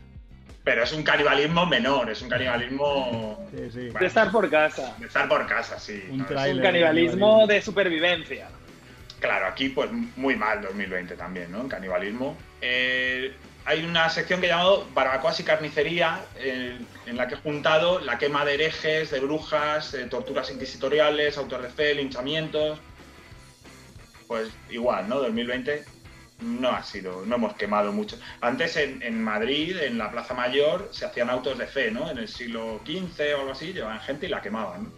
Pero 0.64 0.82
es 0.82 0.92
un 0.94 1.02
canibalismo 1.02 1.66
menor, 1.66 2.10
es 2.10 2.22
un 2.22 2.30
canibalismo 2.30 3.46
Sí, 3.50 3.70
sí. 3.70 3.90
De 3.90 4.06
estar 4.06 4.30
por 4.32 4.48
casa. 4.50 4.94
de 4.98 5.06
estar 5.06 5.28
por 5.28 5.46
casa, 5.46 5.78
sí. 5.78 6.02
Un 6.10 6.18
¿no? 6.18 6.24
Es-. 6.24 6.54
Un 6.54 6.62
canibalismo 6.62 7.46
de 7.46 7.60
supervivencia. 7.60 8.48
Claro, 9.20 9.46
aquí 9.46 9.68
pues 9.68 9.90
muy 10.16 10.36
mal 10.36 10.62
2020 10.62 11.16
también, 11.16 11.52
¿no? 11.52 11.60
En 11.60 11.68
canibalismo. 11.68 12.36
Eh, 12.62 13.34
hay 13.66 13.84
una 13.84 14.08
sección 14.10 14.40
que 14.40 14.46
he 14.46 14.48
llamado 14.50 14.86
Barbacoas 14.94 15.40
y 15.40 15.44
Carnicería, 15.44 16.20
eh, 16.36 16.78
en 17.06 17.16
la 17.16 17.28
que 17.28 17.34
he 17.34 17.38
juntado 17.38 18.00
la 18.00 18.18
quema 18.18 18.44
de 18.44 18.54
herejes, 18.54 19.10
de 19.10 19.20
brujas, 19.20 19.94
eh, 19.94 20.06
torturas 20.10 20.50
inquisitoriales, 20.50 21.38
autos 21.38 21.62
de 21.62 21.68
fe, 21.68 21.94
linchamientos. 21.94 22.78
Pues 24.26 24.50
igual, 24.70 25.08
¿no? 25.08 25.20
2020 25.20 25.84
no 26.44 26.70
ha 26.70 26.82
sido, 26.82 27.24
no 27.26 27.36
hemos 27.36 27.54
quemado 27.54 27.92
mucho. 27.92 28.16
Antes 28.40 28.76
en, 28.76 29.02
en 29.02 29.22
Madrid, 29.22 29.76
en 29.80 29.98
la 29.98 30.10
Plaza 30.10 30.34
Mayor, 30.34 30.88
se 30.92 31.04
hacían 31.06 31.30
autos 31.30 31.58
de 31.58 31.66
fe, 31.66 31.90
¿no? 31.90 32.10
En 32.10 32.18
el 32.18 32.28
siglo 32.28 32.80
XV 32.84 33.20
o 33.36 33.40
algo 33.40 33.52
así, 33.52 33.72
llevaban 33.72 34.00
gente 34.00 34.26
y 34.26 34.28
la 34.28 34.40
quemaban. 34.42 34.84
¿no? 34.84 34.90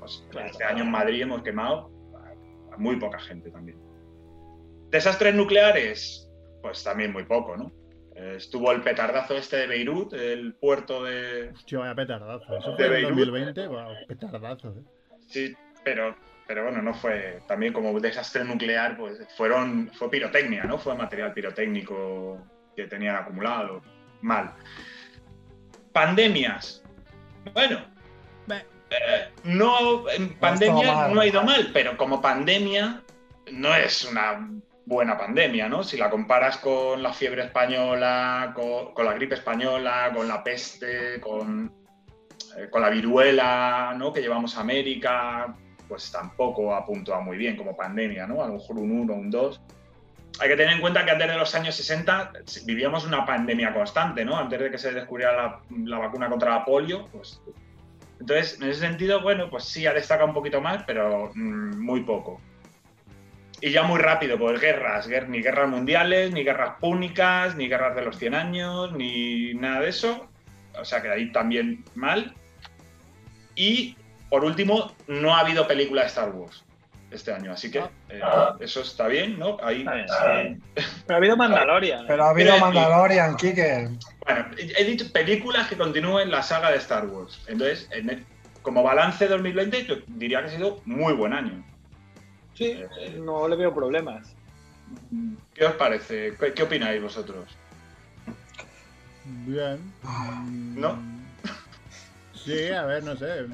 Pues 0.00 0.24
Claro. 0.30 0.48
este 0.50 0.64
año 0.64 0.84
en 0.84 0.90
Madrid 0.90 1.22
hemos 1.22 1.42
quemado 1.42 1.90
a, 2.72 2.76
muy 2.76 2.96
poca 2.96 3.18
gente 3.20 3.50
también. 3.50 3.78
Desastres 4.90 5.34
nucleares, 5.34 6.28
pues 6.62 6.82
también 6.82 7.12
muy 7.12 7.24
poco, 7.24 7.56
¿no? 7.56 7.70
Eh, 8.16 8.34
estuvo 8.36 8.72
el 8.72 8.80
petardazo 8.82 9.36
este 9.36 9.56
de 9.58 9.66
Beirut, 9.68 10.12
el 10.14 10.54
puerto 10.54 11.04
de... 11.04 11.50
Hostia, 11.54 11.78
vaya 11.78 11.94
petardazo. 11.94 12.56
Eso 12.56 12.74
De 12.76 12.84
en 12.86 12.90
Beirut. 12.92 13.10
2020, 13.18 13.66
wow, 13.68 13.86
petardazo. 14.08 14.68
eh. 14.70 14.82
Sí, 15.28 15.54
pero, 15.84 16.16
pero 16.48 16.62
bueno, 16.64 16.80
no 16.80 16.94
fue 16.94 17.40
también 17.46 17.74
como 17.74 17.90
un 17.90 18.00
desastre 18.00 18.42
nuclear, 18.42 18.96
pues 18.96 19.18
fueron, 19.36 19.90
fue 19.92 20.10
pirotecnia, 20.10 20.64
¿no? 20.64 20.78
Fue 20.78 20.96
material 20.96 21.34
pirotécnico 21.34 22.38
que 22.74 22.86
tenían 22.86 23.16
acumulado. 23.16 23.82
Mal. 24.22 24.54
Pandemias. 25.92 26.82
Bueno, 27.52 27.84
eh, 28.48 29.28
no, 29.44 30.08
en 30.08 30.38
pandemia 30.38 30.94
mal. 30.94 31.14
no 31.14 31.20
ha 31.20 31.26
ido 31.26 31.42
mal, 31.42 31.70
pero 31.74 31.98
como 31.98 32.22
pandemia 32.22 33.02
no 33.52 33.74
es 33.74 34.06
una 34.06 34.48
buena 34.86 35.18
pandemia, 35.18 35.68
¿no? 35.68 35.84
Si 35.84 35.98
la 35.98 36.08
comparas 36.08 36.56
con 36.56 37.02
la 37.02 37.12
fiebre 37.12 37.42
española, 37.42 38.52
con, 38.54 38.94
con 38.94 39.04
la 39.04 39.12
gripe 39.12 39.34
española, 39.34 40.10
con 40.14 40.26
la 40.26 40.42
peste, 40.42 41.20
con, 41.20 41.74
eh, 42.56 42.70
con 42.70 42.80
la 42.80 42.88
viruela, 42.88 43.94
¿no? 43.98 44.14
Que 44.14 44.22
llevamos 44.22 44.56
a 44.56 44.62
América, 44.62 45.54
pues 45.88 46.10
tampoco 46.12 46.74
ha 46.74 46.84
puntuado 46.84 47.22
muy 47.22 47.36
bien 47.36 47.56
como 47.56 47.76
pandemia, 47.76 48.26
¿no? 48.26 48.42
A 48.42 48.48
lo 48.48 48.54
mejor 48.54 48.76
un 48.78 48.90
1, 48.90 49.12
un 49.14 49.30
2. 49.30 49.60
Hay 50.40 50.48
que 50.48 50.56
tener 50.56 50.74
en 50.74 50.80
cuenta 50.80 51.04
que 51.04 51.10
antes 51.10 51.28
de 51.28 51.36
los 51.36 51.54
años 51.54 51.74
60 51.74 52.32
vivíamos 52.64 53.06
una 53.06 53.24
pandemia 53.24 53.72
constante, 53.72 54.24
¿no? 54.24 54.36
Antes 54.36 54.60
de 54.60 54.70
que 54.70 54.78
se 54.78 54.92
descubriera 54.92 55.60
la, 55.84 55.98
vacuna 55.98 56.28
contra 56.28 56.50
la 56.50 56.64
polio, 56.64 57.06
pues 57.06 57.40
entonces, 58.20 58.60
en 58.60 58.68
ese 58.68 58.80
sentido, 58.80 59.22
bueno, 59.22 59.48
pues 59.48 59.64
sí 59.64 59.86
ha 59.86 59.92
destacado 59.92 60.28
un 60.28 60.34
poquito 60.34 60.60
más, 60.60 60.82
pero 60.84 61.30
mm, 61.34 61.78
muy 61.80 62.02
poco. 62.02 62.40
Y 63.60 63.70
ya 63.70 63.82
muy 63.82 63.98
rápido, 64.00 64.38
pues 64.38 64.60
guerras, 64.60 65.08
guer- 65.08 65.28
ni 65.28 65.40
guerras 65.40 65.68
mundiales, 65.68 66.32
ni 66.32 66.44
guerras 66.44 66.76
púnicas, 66.80 67.56
ni 67.56 67.68
guerras 67.68 67.94
de 67.96 68.02
los 68.04 68.18
100 68.18 68.34
años, 68.34 68.92
ni 68.92 69.54
nada 69.54 69.80
de 69.80 69.88
eso. 69.88 70.28
O 70.80 70.84
sea 70.84 71.02
que 71.02 71.10
ahí 71.10 71.32
también 71.32 71.84
mal. 71.94 72.34
Y 73.56 73.96
por 74.30 74.44
último, 74.44 74.92
no 75.06 75.34
ha 75.34 75.40
habido 75.40 75.66
película 75.66 76.02
de 76.02 76.08
Star 76.08 76.30
Wars 76.30 76.64
este 77.10 77.32
año, 77.32 77.52
así 77.52 77.70
que 77.70 77.78
eh, 78.10 78.20
eso 78.60 78.82
está 78.82 79.06
bien, 79.06 79.38
¿no? 79.38 79.56
Ahí, 79.62 79.78
Está 79.80 79.94
bien, 79.94 80.04
está 80.06 80.32
bien. 80.32 80.62
Pero 80.74 81.14
ha 81.14 81.16
habido 81.16 81.36
Mandalorian. 81.38 82.00
¿eh? 82.00 82.04
Pero 82.06 82.24
ha 82.24 82.30
habido 82.30 82.58
Mandalorian, 82.58 83.36
Kike. 83.36 83.88
Bueno, 84.26 84.46
he 84.58 84.84
dicho 84.84 85.10
películas 85.10 85.68
que 85.68 85.76
continúen 85.78 86.30
la 86.30 86.42
saga 86.42 86.70
de 86.70 86.76
Star 86.76 87.06
Wars. 87.06 87.40
Entonces, 87.46 87.88
en 87.92 88.10
el- 88.10 88.26
como 88.60 88.82
balance 88.82 89.26
2020, 89.26 89.86
yo 89.86 89.94
diría 90.08 90.40
que 90.40 90.46
ha 90.48 90.50
sido 90.50 90.82
muy 90.84 91.14
buen 91.14 91.32
año. 91.32 91.64
Sí, 92.54 92.78
no 93.20 93.48
le 93.48 93.56
veo 93.56 93.72
problemas. 93.74 94.34
¿Qué 95.54 95.64
os 95.64 95.74
parece? 95.76 96.34
¿Qué, 96.38 96.52
qué 96.52 96.62
opináis 96.64 97.00
vosotros? 97.00 97.56
Bien. 99.24 99.78
¿No? 100.74 100.98
Sí, 102.34 102.68
a 102.68 102.84
ver, 102.84 103.02
no 103.04 103.16
sé. 103.16 103.46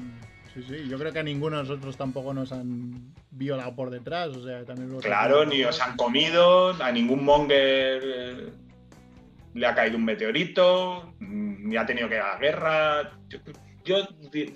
Sí, 0.55 0.63
sí. 0.69 0.87
Yo 0.87 0.97
creo 0.97 1.11
que 1.11 1.19
a 1.19 1.23
ninguno 1.23 1.57
de 1.57 1.63
nosotros 1.63 1.97
tampoco 1.97 2.33
nos 2.33 2.53
han 2.53 3.13
violado 3.31 3.75
por 3.75 3.89
detrás. 3.89 4.29
O 4.29 4.43
sea, 4.43 4.63
también 4.63 4.97
Claro, 5.01 5.45
ni 5.45 5.63
os 5.65 5.81
han 5.81 5.97
comido, 5.97 6.71
a 6.81 6.91
ningún 6.93 7.25
monger 7.25 8.01
eh, 8.03 8.49
le 9.53 9.67
ha 9.67 9.75
caído 9.75 9.97
un 9.97 10.05
meteorito, 10.05 11.13
mm, 11.19 11.67
ni 11.67 11.75
ha 11.75 11.85
tenido 11.85 12.07
que 12.07 12.15
ir 12.15 12.21
a 12.21 12.33
la 12.33 12.39
guerra. 12.39 13.11
Yo, 13.83 13.97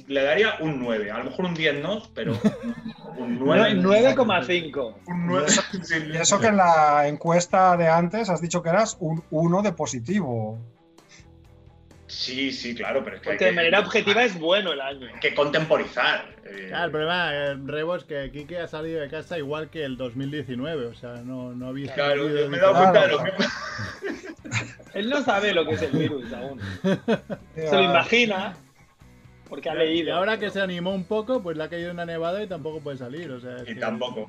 le 0.07 0.23
daría 0.23 0.55
un 0.61 0.79
9, 0.79 1.11
a 1.11 1.17
lo 1.19 1.25
mejor 1.25 1.45
un 1.45 1.53
10 1.53 1.83
no, 1.83 2.01
pero 2.15 2.31
un 3.17 3.37
9. 3.37 3.75
9,5. 3.81 4.95
Un 5.05 5.27
9. 5.27 5.47
Y 6.13 6.17
eso 6.17 6.39
que 6.39 6.47
en 6.47 6.57
la 6.57 7.09
encuesta 7.09 7.75
de 7.75 7.89
antes 7.89 8.29
has 8.29 8.41
dicho 8.41 8.63
que 8.63 8.69
eras 8.69 8.95
un 9.01 9.21
1 9.31 9.61
de 9.63 9.73
positivo. 9.73 10.57
Sí, 12.09 12.51
sí, 12.51 12.73
claro, 12.73 13.03
pero 13.03 13.17
es 13.17 13.21
que 13.21 13.29
hay 13.29 13.33
Porque 13.35 13.45
de 13.45 13.51
que- 13.51 13.55
manera 13.55 13.79
objetiva 13.79 14.23
es 14.23 14.37
bueno 14.39 14.73
el 14.73 14.81
año. 14.81 15.07
hay 15.13 15.19
que 15.19 15.33
contemporizar. 15.35 16.25
eh, 16.43 16.65
Claro, 16.69 16.85
el 16.85 16.91
problema, 16.91 17.33
eh, 17.35 17.55
Rebo, 17.65 17.95
es 17.95 18.03
que 18.03 18.31
Kike 18.31 18.57
ha 18.57 18.67
salido 18.67 18.99
de 18.99 19.09
casa 19.09 19.37
igual 19.37 19.69
que 19.69 19.83
el 19.85 19.95
2019. 19.95 20.87
O 20.87 20.95
sea, 20.95 21.21
no, 21.23 21.53
no 21.53 21.67
ha 21.67 21.71
visto. 21.71 21.93
Claro, 21.93 22.27
yo 22.27 22.49
me 22.49 22.57
he 22.57 22.59
dado 22.59 22.73
cuenta 22.75 23.01
de 23.05 23.11
lo 23.13 23.23
mismo. 23.23 23.37
Él 24.95 25.09
no 25.09 25.21
sabe 25.21 25.53
lo 25.53 25.65
que 25.65 25.75
es 25.75 25.81
el 25.83 25.91
virus 25.91 26.33
aún. 26.33 26.59
Se 27.55 27.71
lo 27.75 27.83
imagina 27.83 28.55
porque 29.47 29.69
ha 29.69 29.75
Y 29.75 29.77
leído. 29.77 30.15
ahora 30.15 30.39
que 30.39 30.49
se 30.49 30.61
animó 30.61 30.91
un 30.95 31.03
poco, 31.03 31.43
pues 31.43 31.57
le 31.57 31.63
ha 31.63 31.69
caído 31.69 31.91
una 31.91 32.05
nevada 32.05 32.41
y 32.43 32.47
tampoco 32.47 32.79
puede 32.81 32.97
salir. 32.97 33.29
O 33.31 33.39
sea, 33.39 33.57
Y 33.63 33.73
que- 33.73 33.75
tampoco. 33.75 34.27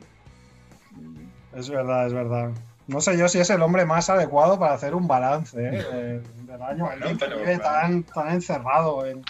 Es 1.57 1.69
verdad, 1.71 2.07
es 2.07 2.13
verdad. 2.13 2.51
No 2.87 3.01
sé 3.01 3.17
yo 3.17 3.29
si 3.29 3.39
es 3.39 3.49
el 3.51 3.63
hombre 3.63 3.85
más 3.85 4.11
adecuado 4.11 4.59
para 4.59 4.75
hacer 4.75 4.95
un 4.95 5.07
balance 5.07 5.57
¿eh? 5.59 5.71
de- 5.71 6.21
del 6.53 6.63
año. 6.63 6.85
Bueno, 6.87 6.91
Alguien 6.91 7.19
que 7.19 7.25
pero, 7.27 7.39
vive 7.39 7.59
claro. 7.59 7.81
tan, 7.81 8.03
tan 8.05 8.29
encerrado 8.31 9.07
en, 9.07 9.23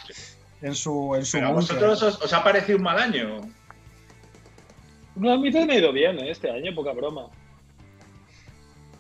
en 0.63 0.75
su, 0.75 1.15
en 1.15 1.25
su 1.25 1.37
Pero 1.39 1.49
a 1.49 1.53
vosotros 1.53 2.03
os, 2.03 2.23
os 2.23 2.33
ha 2.33 2.43
parecido 2.43 2.79
un 2.79 2.85
mal 2.85 2.99
año. 2.99 3.41
No, 5.17 5.33
a 5.33 5.37
mí 5.37 5.51
te 5.51 5.67
me 5.67 5.75
ha 5.75 5.79
ido 5.79 5.93
bien 5.93 6.19
¿eh? 6.19 6.31
este 6.31 6.51
año, 6.51 6.75
poca 6.75 6.93
broma. 6.93 7.27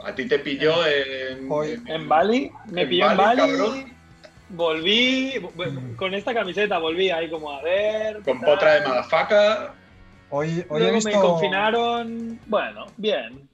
A 0.04 0.14
ti 0.14 0.26
te 0.26 0.38
pilló 0.38 0.74
en, 0.86 1.50
en- 1.50 1.88
En 1.88 2.08
Bali, 2.08 2.50
me 2.66 2.82
En 2.82 2.88
pilló 2.88 3.10
en 3.10 3.16
Bali, 3.16 3.40
cabrón. 3.40 4.00
Volví, 4.50 5.34
con 5.96 6.12
esta 6.12 6.34
camiseta 6.34 6.78
volví 6.78 7.08
ahí 7.10 7.30
como 7.30 7.52
a 7.52 7.62
ver. 7.62 8.20
con 8.22 8.40
tal. 8.40 8.50
potra 8.50 8.74
de 8.80 8.88
madafaca. 8.88 9.74
Hoy, 10.30 10.64
hoy 10.68 10.76
he, 10.78 10.84
Luego 10.84 10.94
visto, 10.96 11.10
me 11.10 11.14
confinaron. 11.20 12.40
Bueno, 12.46 12.86
bien. 12.96 13.48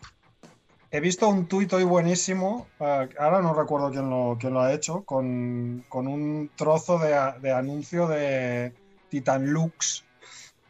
He 0.90 1.00
visto 1.00 1.28
un 1.28 1.46
tuit 1.46 1.72
hoy 1.72 1.84
buenísimo, 1.84 2.66
eh, 2.80 3.08
ahora 3.18 3.42
no 3.42 3.54
recuerdo 3.54 3.90
quién 3.90 4.08
lo, 4.08 4.36
quién 4.38 4.54
lo 4.54 4.60
ha 4.60 4.72
hecho, 4.72 5.02
con, 5.04 5.84
con 5.88 6.06
un 6.06 6.50
trozo 6.54 6.98
de, 6.98 7.52
anuncio 7.52 8.06
de 8.06 8.72
Titan 9.08 9.46
Lux 9.46 10.04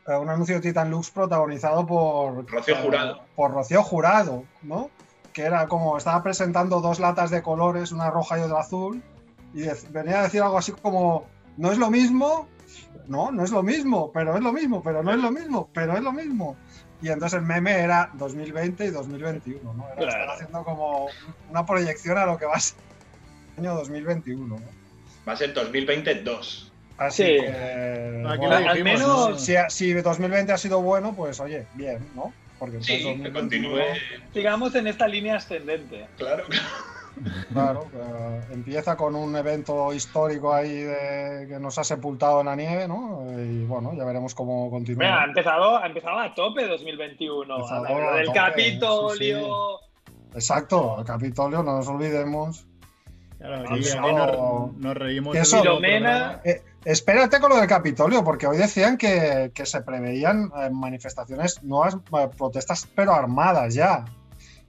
eh, 0.06 0.14
un 0.14 0.28
anuncio 0.28 0.56
de 0.56 0.60
Titan 0.60 0.90
Lux 0.90 1.10
protagonizado 1.10 1.84
por 1.84 2.48
Rocío 2.48 2.76
eh, 2.76 2.82
Jurado. 2.82 3.20
por 3.34 3.50
Rocío 3.52 3.82
Jurado, 3.82 4.44
¿no? 4.62 4.90
Que 5.32 5.42
era 5.42 5.66
como 5.66 5.98
estaba 5.98 6.22
presentando 6.22 6.80
dos 6.80 7.00
latas 7.00 7.30
de 7.30 7.42
colores, 7.42 7.92
una 7.92 8.10
roja 8.10 8.38
y 8.38 8.42
otra 8.42 8.60
azul, 8.60 9.02
y 9.52 9.64
venía 9.90 10.20
a 10.20 10.22
decir 10.24 10.42
algo 10.42 10.58
así 10.58 10.72
como 10.72 11.26
no 11.56 11.72
es 11.72 11.78
lo 11.78 11.90
mismo, 11.90 12.46
no, 13.09 13.31
no 13.31 13.45
es 13.45 13.51
lo 13.51 13.62
mismo, 13.62 14.11
pero 14.12 14.37
es 14.37 14.43
lo 14.43 14.53
mismo, 14.53 14.83
pero 14.83 15.03
no 15.03 15.12
es 15.12 15.18
lo 15.18 15.31
mismo, 15.31 15.68
pero 15.72 15.97
es 15.97 16.03
lo 16.03 16.12
mismo. 16.12 16.57
Y 17.03 17.09
entonces 17.09 17.39
el 17.39 17.45
meme 17.47 17.72
era 17.72 18.11
2020 18.14 18.85
y 18.87 18.91
2021, 18.91 19.74
¿no? 19.74 19.85
Era 19.87 19.97
Claro. 19.97 20.09
estar 20.11 20.31
haciendo 20.31 20.64
como 20.64 21.09
una 21.51 21.66
proyección 21.66 22.16
a 22.18 22.24
lo 22.27 22.39
que 22.39 22.47
va 22.47 22.55
a 22.55 22.61
ser 22.61 22.79
el 23.59 23.64
año 23.66 23.74
2021, 23.77 24.47
¿no? 24.57 24.62
Va 25.29 25.33
a 25.33 25.37
ser 25.37 25.53
2022. 25.53 26.72
Así 26.99 27.22
Sí. 27.24 27.29
que. 27.41 28.22
Al 28.27 28.39
dijimos, 28.41 28.83
menos- 28.83 29.31
¿no? 29.31 29.39
si, 29.39 29.55
si 29.68 29.93
2020 29.93 30.53
ha 30.53 30.57
sido 30.59 30.81
bueno, 30.81 31.14
pues 31.14 31.39
oye, 31.41 31.66
bien, 31.74 31.99
¿no? 32.14 32.33
Porque 32.59 32.83
Sí, 32.83 32.95
entonces 32.95 33.22
que 33.27 33.31
2021, 33.31 33.68
continúe. 33.77 34.33
Sigamos 34.33 34.74
en 34.74 34.87
esta 34.87 35.07
línea 35.07 35.37
ascendente. 35.37 36.07
Claro. 36.16 36.45
Claro, 36.47 36.64
eh, 37.54 38.40
empieza 38.52 38.96
con 38.96 39.14
un 39.14 39.34
evento 39.36 39.92
histórico 39.92 40.52
ahí 40.52 40.80
de- 40.82 41.46
que 41.48 41.58
nos 41.58 41.78
ha 41.78 41.84
sepultado 41.84 42.40
en 42.40 42.46
la 42.46 42.56
nieve, 42.56 42.86
¿no? 42.88 43.24
Y 43.38 43.64
bueno, 43.64 43.92
ya 43.94 44.04
veremos 44.04 44.34
cómo 44.34 44.70
continúa. 44.70 44.98
Mira, 45.04 45.22
ha 45.22 45.24
empezado, 45.24 45.76
ha 45.78 45.86
empezado 45.86 46.18
a 46.18 46.34
tope 46.34 46.66
2021. 46.66 47.54
Ha 47.54 47.56
empezado 47.58 47.84
Lo 47.84 48.10
a 48.10 48.16
del 48.16 48.26
tope, 48.26 48.38
Capitolio. 48.38 49.78
Exacto, 50.34 50.96
el 50.98 51.04
Capitolio, 51.04 51.62
no 51.62 51.76
nos 51.76 51.88
olvidemos. 51.88 52.66
Claro, 53.38 53.64
No, 54.00 54.66
nos, 54.68 54.76
nos 54.76 54.94
reímos. 54.96 55.36
eso- 55.36 55.60
Filomena-. 55.60 56.40
Eh, 56.44 56.62
espérate 56.84 57.38
con 57.38 57.50
lo 57.50 57.56
del 57.56 57.66
Capitolio, 57.68 58.24
porque 58.24 58.46
hoy 58.46 58.56
decían 58.56 58.96
que, 58.96 59.52
que 59.54 59.66
se 59.66 59.82
preveían 59.82 60.50
eh, 60.58 60.70
manifestaciones, 60.70 61.62
nuevas 61.62 61.96
eh, 61.96 62.28
protestas, 62.36 62.88
pero 62.94 63.12
armadas 63.14 63.74
ya. 63.74 64.04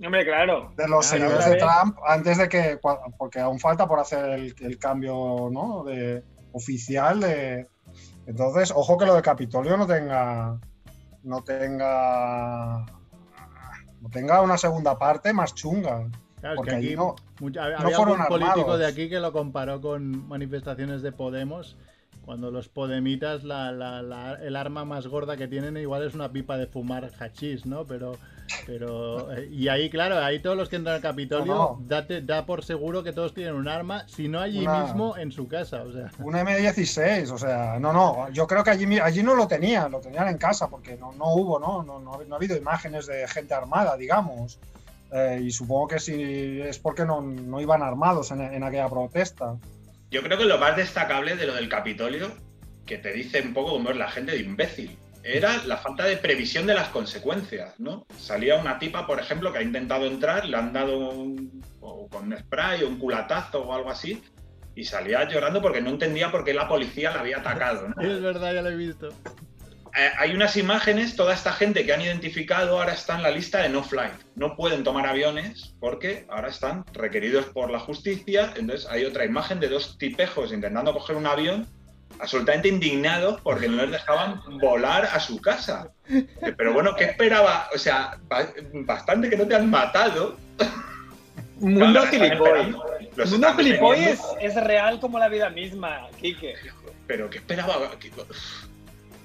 Hombre, 0.03 0.25
claro. 0.25 0.71
de 0.77 0.87
los 0.87 1.05
Ah, 1.07 1.09
seguidores 1.09 1.49
de. 1.49 1.55
Trump 1.57 1.97
antes 2.05 2.37
de 2.37 2.47
que, 2.49 2.79
porque 3.17 3.39
aún 3.39 3.59
falta 3.59 3.87
por 3.87 3.99
hacer 3.99 4.25
el, 4.29 4.55
el 4.59 4.77
cambio 4.77 5.49
¿no? 5.51 5.83
de, 5.85 6.23
oficial. 6.51 7.19
De, 7.19 7.67
entonces, 8.27 8.71
ojo 8.75 8.97
que 8.97 9.05
lo 9.07 9.15
de 9.15 9.21
Capitolio 9.23 9.75
no 9.75 9.87
tenga, 9.87 10.59
no 11.23 11.41
tenga, 11.43 12.85
no 14.01 14.09
tenga 14.11 14.41
una 14.41 14.57
segunda 14.57 14.97
parte 14.97 15.33
más 15.33 15.53
chunga. 15.55 16.07
Claro, 16.39 16.53
es 16.53 16.57
porque 16.57 16.69
que 16.71 16.75
allí 16.75 16.87
aquí 16.89 16.95
no- 16.95 17.15
mucha- 17.39 17.63
había 17.63 17.77
no 17.79 17.89
fueron 17.89 18.21
algún 18.21 18.27
político 18.27 18.59
armados. 18.61 18.79
de 18.79 18.85
aquí 18.85 19.09
que 19.09 19.19
lo 19.19 19.31
comparó 19.33 19.81
con 19.81 20.27
manifestaciones 20.27 21.01
de 21.01 21.11
Podemos. 21.11 21.77
Cuando 22.23 22.51
los 22.51 22.67
podemitas, 22.67 23.43
la, 23.45 23.71
la- 23.71 24.01
la- 24.01 24.33
el 24.35 24.55
arma 24.57 24.83
más 24.85 25.07
gorda 25.07 25.37
que 25.37 25.47
tienen 25.47 25.77
igual 25.77 26.03
es 26.05 26.13
una 26.13 26.29
pipa 26.31 26.57
de 26.57 26.67
fumar 26.67 27.09
hachís, 27.19 27.65
¿no? 27.65 27.85
Pero, 27.85 28.17
pero 28.65 29.31
eh, 29.33 29.49
y 29.51 29.67
ahí, 29.67 29.89
claro, 29.89 30.19
ahí 30.19 30.39
todos 30.39 30.55
los 30.57 30.69
que 30.69 30.75
entran 30.77 30.95
al 30.95 31.01
Capitolio, 31.01 31.45
No, 31.53 31.77
no. 31.79 31.85
date- 31.87 32.21
da 32.21 32.45
por 32.45 32.63
seguro 32.63 33.03
que 33.03 33.13
todos 33.13 33.33
tienen 33.33 33.55
un 33.55 33.67
arma, 33.67 34.07
si 34.07 34.27
no 34.27 34.39
allí 34.39 34.59
Una- 34.59 34.83
mismo 34.83 35.17
en 35.17 35.31
su 35.31 35.47
casa, 35.47 35.83
o 35.83 35.91
sea. 35.91 36.09
Un 36.19 36.33
M16, 36.35 37.31
o 37.31 37.37
sea, 37.37 37.77
no, 37.79 37.93
no, 37.93 38.29
yo 38.31 38.47
creo 38.47 38.63
que 38.63 38.69
allí, 38.71 38.99
allí 38.99 39.23
no 39.23 39.35
lo 39.35 39.47
tenían, 39.47 39.91
lo 39.91 39.99
tenían 39.99 40.27
en 40.27 40.37
casa, 40.37 40.69
porque 40.69 40.95
no, 40.97 41.11
no 41.13 41.33
hubo, 41.33 41.59
¿no? 41.59 41.83
No, 41.83 41.99
no, 41.99 42.15
ha- 42.15 42.23
no 42.25 42.35
ha 42.35 42.37
habido 42.37 42.55
imágenes 42.57 43.07
de 43.07 43.27
gente 43.27 43.53
armada, 43.53 43.95
digamos. 43.97 44.59
Eh, 45.11 45.41
y 45.43 45.51
supongo 45.51 45.87
que 45.87 45.99
si 45.99 46.59
es 46.61 46.79
porque 46.79 47.05
no, 47.05 47.21
no 47.21 47.61
iban 47.61 47.81
armados 47.81 48.31
en, 48.31 48.41
en 48.41 48.61
aquella 48.63 48.89
protesta. 48.89 49.55
Yo 50.11 50.21
creo 50.21 50.37
que 50.37 50.43
lo 50.45 50.57
más 50.57 50.75
destacable 50.75 51.35
de 51.37 51.45
lo 51.47 51.53
del 51.55 51.69
Capitolio, 51.69 52.29
que 52.85 52.97
te 52.97 53.13
dice 53.13 53.41
un 53.41 53.53
poco 53.53 53.71
cómo 53.71 53.89
es 53.91 53.95
la 53.97 54.09
gente 54.11 54.31
de 54.33 54.39
imbécil, 54.39 54.97
era 55.27 55.63
la 55.65 55.77
falta 55.77 56.05
de 56.05 56.17
previsión 56.17 56.65
de 56.65 56.73
las 56.73 56.87
consecuencias, 56.89 57.79
¿no? 57.79 58.05
Salía 58.17 58.55
una 58.55 58.79
tipa, 58.79 59.05
por 59.05 59.19
ejemplo, 59.19 59.51
que 59.51 59.59
ha 59.59 59.63
intentado 59.63 60.05
entrar, 60.05 60.45
le 60.45 60.55
han 60.55 60.71
dado 60.71 61.09
un, 61.09 61.61
o 61.81 62.07
con 62.07 62.31
un 62.31 62.37
spray 62.37 62.83
o 62.83 62.87
un 62.87 62.97
culatazo 62.97 63.63
o 63.63 63.73
algo 63.73 63.89
así, 63.89 64.23
y 64.73 64.85
salía 64.85 65.27
llorando 65.27 65.61
porque 65.61 65.81
no 65.81 65.89
entendía 65.89 66.31
por 66.31 66.45
qué 66.45 66.53
la 66.53 66.67
policía 66.67 67.11
la 67.11 67.19
había 67.19 67.39
atacado, 67.39 67.89
¿no? 67.89 68.01
Es 68.01 68.21
verdad, 68.21 68.53
ya 68.53 68.61
lo 68.61 68.69
he 68.69 68.75
visto. 68.75 69.09
Eh, 69.97 70.11
hay 70.19 70.33
unas 70.33 70.55
imágenes, 70.57 71.15
toda 71.15 71.33
esta 71.33 71.51
gente 71.51 71.83
que 71.83 71.91
han 71.91 72.01
identificado 72.01 72.77
ahora 72.77 72.93
está 72.93 73.15
en 73.15 73.23
la 73.23 73.31
lista 73.31 73.63
de 73.63 73.69
no 73.69 73.83
flight. 73.83 74.13
No 74.35 74.55
pueden 74.55 74.83
tomar 74.83 75.07
aviones 75.07 75.73
porque 75.79 76.25
ahora 76.29 76.49
están 76.49 76.85
requeridos 76.93 77.47
por 77.47 77.71
la 77.71 77.79
justicia. 77.79 78.53
Entonces 78.55 78.87
hay 78.89 79.05
otra 79.05 79.25
imagen 79.25 79.59
de 79.59 79.69
dos 79.69 79.97
tipejos 79.97 80.53
intentando 80.53 80.93
coger 80.93 81.15
un 81.15 81.25
avión, 81.25 81.67
absolutamente 82.19 82.67
indignados 82.67 83.39
porque 83.41 83.67
no 83.67 83.77
les 83.83 83.91
dejaban 83.91 84.41
volar 84.59 85.05
a 85.05 85.19
su 85.19 85.39
casa. 85.41 85.91
Pero 86.57 86.73
bueno, 86.73 86.95
¿qué 86.95 87.05
esperaba? 87.05 87.67
O 87.73 87.77
sea, 87.77 88.17
ba- 88.27 88.47
bastante 88.85 89.29
que 89.29 89.37
no 89.37 89.45
te 89.47 89.55
han 89.55 89.69
matado. 89.69 90.37
Mundo 91.59 92.01
gilipollas. 92.07 92.75
Mundo 93.31 93.53
gilipollas 93.55 94.19
es, 94.41 94.55
es 94.55 94.63
real 94.63 94.99
como 94.99 95.17
la 95.19 95.27
vida 95.27 95.49
misma, 95.49 96.07
Kike. 96.19 96.53
Pero 97.07 97.29
¿qué 97.29 97.39
esperaba? 97.39 97.91
¿Qué- 97.99 98.11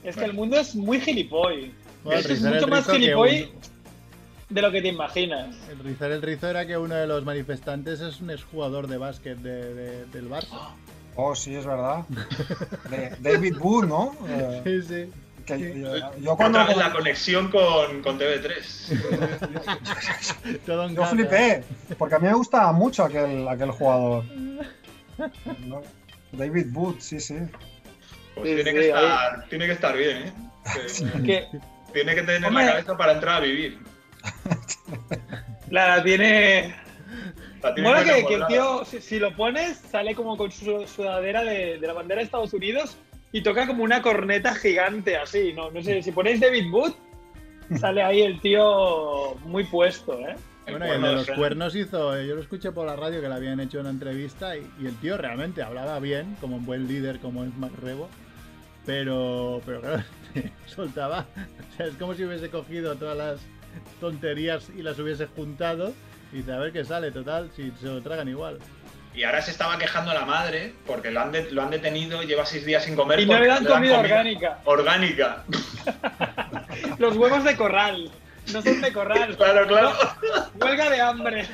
Es 0.04 0.16
que 0.16 0.24
el 0.24 0.32
mundo 0.32 0.58
es 0.58 0.74
muy 0.74 1.00
gilipollas. 1.00 1.70
Bueno, 2.04 2.20
es 2.20 2.40
mucho 2.42 2.66
más 2.68 2.86
gilipollas 2.90 3.48
un- 3.50 3.72
de 4.54 4.62
lo 4.62 4.70
que 4.72 4.82
te 4.82 4.88
imaginas. 4.88 5.54
El 5.70 5.78
rizar 5.78 6.10
el 6.10 6.20
rizo 6.22 6.48
era 6.48 6.66
que 6.66 6.76
uno 6.76 6.94
de 6.94 7.06
los 7.06 7.24
manifestantes 7.24 8.00
es 8.00 8.20
un 8.20 8.30
exjugador 8.30 8.86
de 8.86 8.96
básquet 8.98 9.38
de- 9.38 9.74
de- 9.74 10.04
del 10.06 10.28
Barça. 10.28 10.74
Oh, 11.16 11.34
sí, 11.34 11.54
es 11.54 11.66
verdad. 11.66 12.04
De 12.90 13.14
David 13.20 13.56
Wood, 13.58 13.86
¿no? 13.86 14.14
Eh, 14.28 14.60
Sí, 14.64 14.82
sí. 14.82 15.10
que, 15.44 15.54
eh, 15.54 16.00
yo 16.20 16.36
cuando 16.36 16.60
Otra 16.60 16.74
vez 16.74 16.76
la 16.78 16.92
conexión 16.92 17.50
con, 17.50 18.02
con 18.02 18.18
TV3. 18.18 20.58
Todo 20.66 20.86
en 20.88 20.94
yo 20.96 21.04
flipé, 21.06 21.64
porque 21.98 22.14
a 22.14 22.18
mí 22.18 22.26
me 22.28 22.34
gustaba 22.34 22.72
mucho 22.72 23.04
aquel, 23.04 23.46
aquel 23.48 23.70
jugador. 23.72 24.24
¿no? 25.66 25.82
David 26.32 26.68
Wood, 26.72 26.96
sí, 27.00 27.20
sí. 27.20 27.36
Pues 28.34 28.48
Sí, 28.48 28.54
tiene, 28.54 28.70
sí, 28.70 28.76
que 28.76 28.86
estar, 28.88 29.46
tiene 29.50 29.66
que 29.66 29.72
estar 29.72 29.94
bien, 29.96 30.16
¿eh? 30.28 30.32
Que- 30.74 31.22
Que 31.22 31.48
Tiene 31.92 32.14
que 32.14 32.22
tener 32.22 32.44
Hombre. 32.46 32.64
la 32.64 32.70
cabeza 32.72 32.96
para 32.96 33.12
entrar 33.12 33.36
a 33.36 33.40
vivir. 33.40 33.78
la 35.68 36.02
tiene. 36.02 36.74
La 37.62 37.74
Mola 37.82 38.04
que, 38.04 38.24
que 38.26 38.34
el 38.34 38.46
tío, 38.46 38.84
si, 38.84 39.00
si 39.00 39.18
lo 39.18 39.34
pones, 39.36 39.78
sale 39.78 40.14
como 40.14 40.36
con 40.36 40.50
su 40.50 40.86
sudadera 40.86 41.42
de, 41.44 41.78
de 41.78 41.86
la 41.86 41.92
bandera 41.92 42.18
de 42.20 42.24
Estados 42.24 42.52
Unidos 42.52 42.98
y 43.30 43.42
toca 43.42 43.66
como 43.66 43.84
una 43.84 44.02
corneta 44.02 44.54
gigante 44.54 45.16
así. 45.16 45.52
No, 45.52 45.70
no 45.70 45.82
sé, 45.82 46.02
si 46.02 46.12
ponéis 46.12 46.40
David 46.40 46.70
Wood, 46.72 46.92
sale 47.80 48.02
ahí 48.02 48.22
el 48.22 48.40
tío 48.40 49.34
muy 49.44 49.64
puesto, 49.64 50.18
¿eh? 50.18 50.36
El 50.66 50.78
Bueno, 50.78 50.86
y 50.86 50.96
el 50.96 51.02
de 51.02 51.12
los 51.12 51.30
cuernos 51.30 51.74
hizo, 51.74 52.16
eh, 52.16 52.26
yo 52.26 52.36
lo 52.36 52.40
escuché 52.40 52.70
por 52.70 52.86
la 52.86 52.94
radio 52.94 53.20
que 53.20 53.28
le 53.28 53.34
habían 53.34 53.58
hecho 53.58 53.80
una 53.80 53.90
entrevista 53.90 54.56
y, 54.56 54.64
y 54.80 54.86
el 54.86 54.94
tío 54.96 55.16
realmente 55.16 55.60
hablaba 55.60 55.98
bien, 55.98 56.36
como 56.40 56.56
un 56.56 56.64
buen 56.64 56.86
líder, 56.86 57.18
como 57.18 57.42
es 57.42 57.52
Mac 57.56 57.72
Rebo, 57.82 58.08
pero, 58.86 59.60
pero 59.66 59.80
claro, 59.80 60.04
soltaba, 60.66 61.26
o 61.36 61.76
sea, 61.76 61.86
es 61.86 61.96
como 61.96 62.14
si 62.14 62.24
hubiese 62.24 62.48
cogido 62.48 62.94
todas 62.94 63.16
las 63.16 63.40
tonterías 64.00 64.70
y 64.76 64.82
las 64.82 64.98
hubiese 65.00 65.26
juntado 65.26 65.92
y 66.32 66.36
dice, 66.38 66.52
a 66.52 66.58
ver 66.58 66.72
qué 66.72 66.84
sale, 66.84 67.10
total, 67.10 67.50
si 67.54 67.70
se 67.80 67.86
lo 67.86 68.00
tragan 68.02 68.28
igual. 68.28 68.58
Y 69.14 69.24
ahora 69.24 69.42
se 69.42 69.50
estaba 69.50 69.76
quejando 69.78 70.14
la 70.14 70.24
madre 70.24 70.72
porque 70.86 71.10
lo 71.10 71.20
han, 71.20 71.32
de- 71.32 71.50
lo 71.50 71.62
han 71.62 71.70
detenido, 71.70 72.22
lleva 72.22 72.46
seis 72.46 72.64
días 72.64 72.84
sin 72.84 72.96
comer. 72.96 73.20
Y 73.20 73.26
no 73.26 73.38
le 73.38 73.46
dan 73.46 73.64
comida 73.64 73.98
orgánica. 74.00 74.58
Orgánica. 74.64 75.44
Los 76.98 77.16
huevos 77.16 77.44
de 77.44 77.54
corral. 77.56 78.10
No 78.52 78.62
son 78.62 78.80
de 78.80 78.92
corral. 78.92 79.36
Claro, 79.36 79.66
claro. 79.66 79.92
Huelga 80.58 80.88
de 80.90 81.00
hambre. 81.00 81.46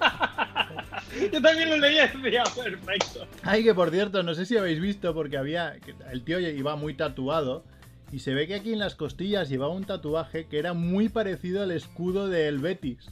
Yo 1.32 1.40
también 1.42 1.70
lo 1.70 1.76
leía 1.76 2.10
y 2.12 2.20
decía, 2.20 2.42
perfecto. 2.44 3.26
Ay, 3.42 3.62
que 3.62 3.74
por 3.74 3.90
cierto, 3.90 4.22
no 4.22 4.34
sé 4.34 4.46
si 4.46 4.56
habéis 4.56 4.80
visto, 4.80 5.14
porque 5.14 5.36
había. 5.36 5.76
El 6.10 6.24
tío 6.24 6.40
iba 6.40 6.74
muy 6.76 6.94
tatuado. 6.94 7.64
Y 8.10 8.18
se 8.18 8.34
ve 8.34 8.46
que 8.46 8.56
aquí 8.56 8.72
en 8.74 8.78
las 8.78 8.94
costillas 8.94 9.48
llevaba 9.48 9.72
un 9.72 9.84
tatuaje 9.84 10.46
que 10.46 10.58
era 10.58 10.74
muy 10.74 11.08
parecido 11.08 11.62
al 11.62 11.70
escudo 11.70 12.28
del 12.28 12.58
Betis. 12.58 13.08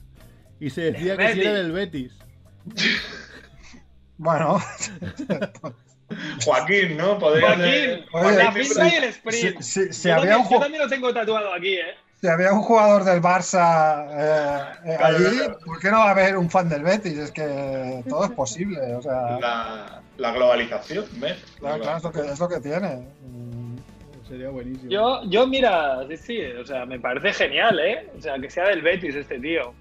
Y 0.61 0.71
se 0.71 0.93
decía 0.93 1.17
que 1.17 1.33
sí 1.33 1.41
era 1.41 1.55
del 1.55 1.73
Betis. 1.73 2.13
Bueno, 4.23 4.61
Joaquín, 6.45 6.97
¿no? 6.99 7.19
Podría 7.19 7.47
Joaquín, 7.49 7.65
ser- 7.65 8.05
Oye, 8.13 8.37
la 8.37 8.53
sí, 8.53 8.59
pinza 8.59 8.87
y 8.89 8.95
el 8.97 9.03
si, 9.05 9.09
sprint. 9.09 9.61
si- 9.63 9.93
si 9.95 10.09
yo, 10.09 10.15
había 10.15 10.33
también, 10.33 10.47
un 10.47 10.53
yo 10.53 10.61
también 10.61 10.83
lo 10.83 10.89
tengo 10.91 11.15
tatuado 11.15 11.55
aquí, 11.55 11.75
¿eh? 11.77 11.95
si 12.21 12.29
había 12.29 12.53
un 12.53 12.61
jugador 12.61 13.05
del 13.05 13.23
Barça 13.23 14.07
eh, 14.11 14.75
eh, 14.85 14.97
Claro, 14.99 15.17
allí, 15.17 15.39
claro. 15.39 15.59
¿por 15.65 15.81
qué 15.81 15.91
no 15.91 15.99
va 16.01 16.09
a 16.09 16.11
haber 16.11 16.37
un 16.37 16.51
fan 16.51 16.69
del 16.69 16.83
Betis? 16.83 17.17
Es 17.17 17.31
que 17.33 18.05
todo 18.11 18.25
es 18.27 18.31
posible. 18.33 18.95
O 18.95 19.01
sea, 19.01 19.39
La, 19.41 20.03
la 20.19 20.33
globalización, 20.33 21.07
¿ves? 21.15 21.39
claro, 21.59 21.81
claro, 21.83 21.97
es, 21.97 22.03
lo 22.05 22.13
que, 22.13 22.21
es 22.33 22.39
lo 22.39 22.49
que 22.51 22.61
tiene. 22.61 23.09
Mm, 23.27 23.77
Sería 24.29 24.51
buenísimo. 24.51 24.91
Yo, 24.91 25.23
yo, 25.31 25.47
mira, 25.47 26.07
sí, 26.09 26.17
sí, 26.19 26.43
o 26.61 26.67
sea, 26.67 26.85
me 26.85 27.01
parece 27.01 27.33
genial, 27.33 27.81
¿eh? 27.81 28.11
O 28.19 28.21
sea, 28.21 28.39
que 28.39 28.51
sea 28.51 28.69
del 28.69 28.83
Betis 28.83 29.15
este 29.15 29.39
tío. 29.41 29.73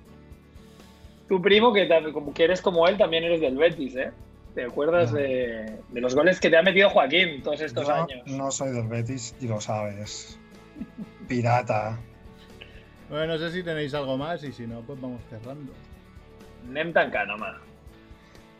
Tu 1.29 1.41
primo, 1.41 1.71
que, 1.71 1.87
como 2.11 2.33
que 2.33 2.43
eres 2.43 2.61
como 2.61 2.87
él, 2.87 2.97
también 2.97 3.23
eres 3.23 3.39
del 3.39 3.55
Betis, 3.55 3.95
¿eh? 3.95 4.11
¿Te 4.55 4.63
acuerdas 4.65 5.11
No. 5.11 5.19
de, 5.19 5.77
de 5.89 6.01
los 6.01 6.15
goles 6.15 6.39
que 6.39 6.49
te 6.49 6.57
ha 6.57 6.63
metido 6.63 6.89
Joaquín 6.89 7.41
todos 7.43 7.61
estos 7.61 7.87
yo 7.87 7.93
años? 7.93 8.25
no 8.25 8.49
soy 8.51 8.71
del 8.71 8.87
Betis 8.87 9.35
y 9.39 9.47
lo 9.47 9.61
sabes. 9.61 10.39
Pirata. 11.27 11.99
Bueno, 13.09 13.27
no 13.33 13.37
sé 13.37 13.51
si 13.51 13.63
tenéis 13.63 13.93
algo 13.93 14.17
más 14.17 14.43
y 14.43 14.51
si 14.51 14.65
no, 14.67 14.81
pues 14.81 14.99
vamos 14.99 15.21
cerrando. 15.29 15.71
Anem 16.67 16.91
tancant, 16.93 17.31
home. 17.31 17.45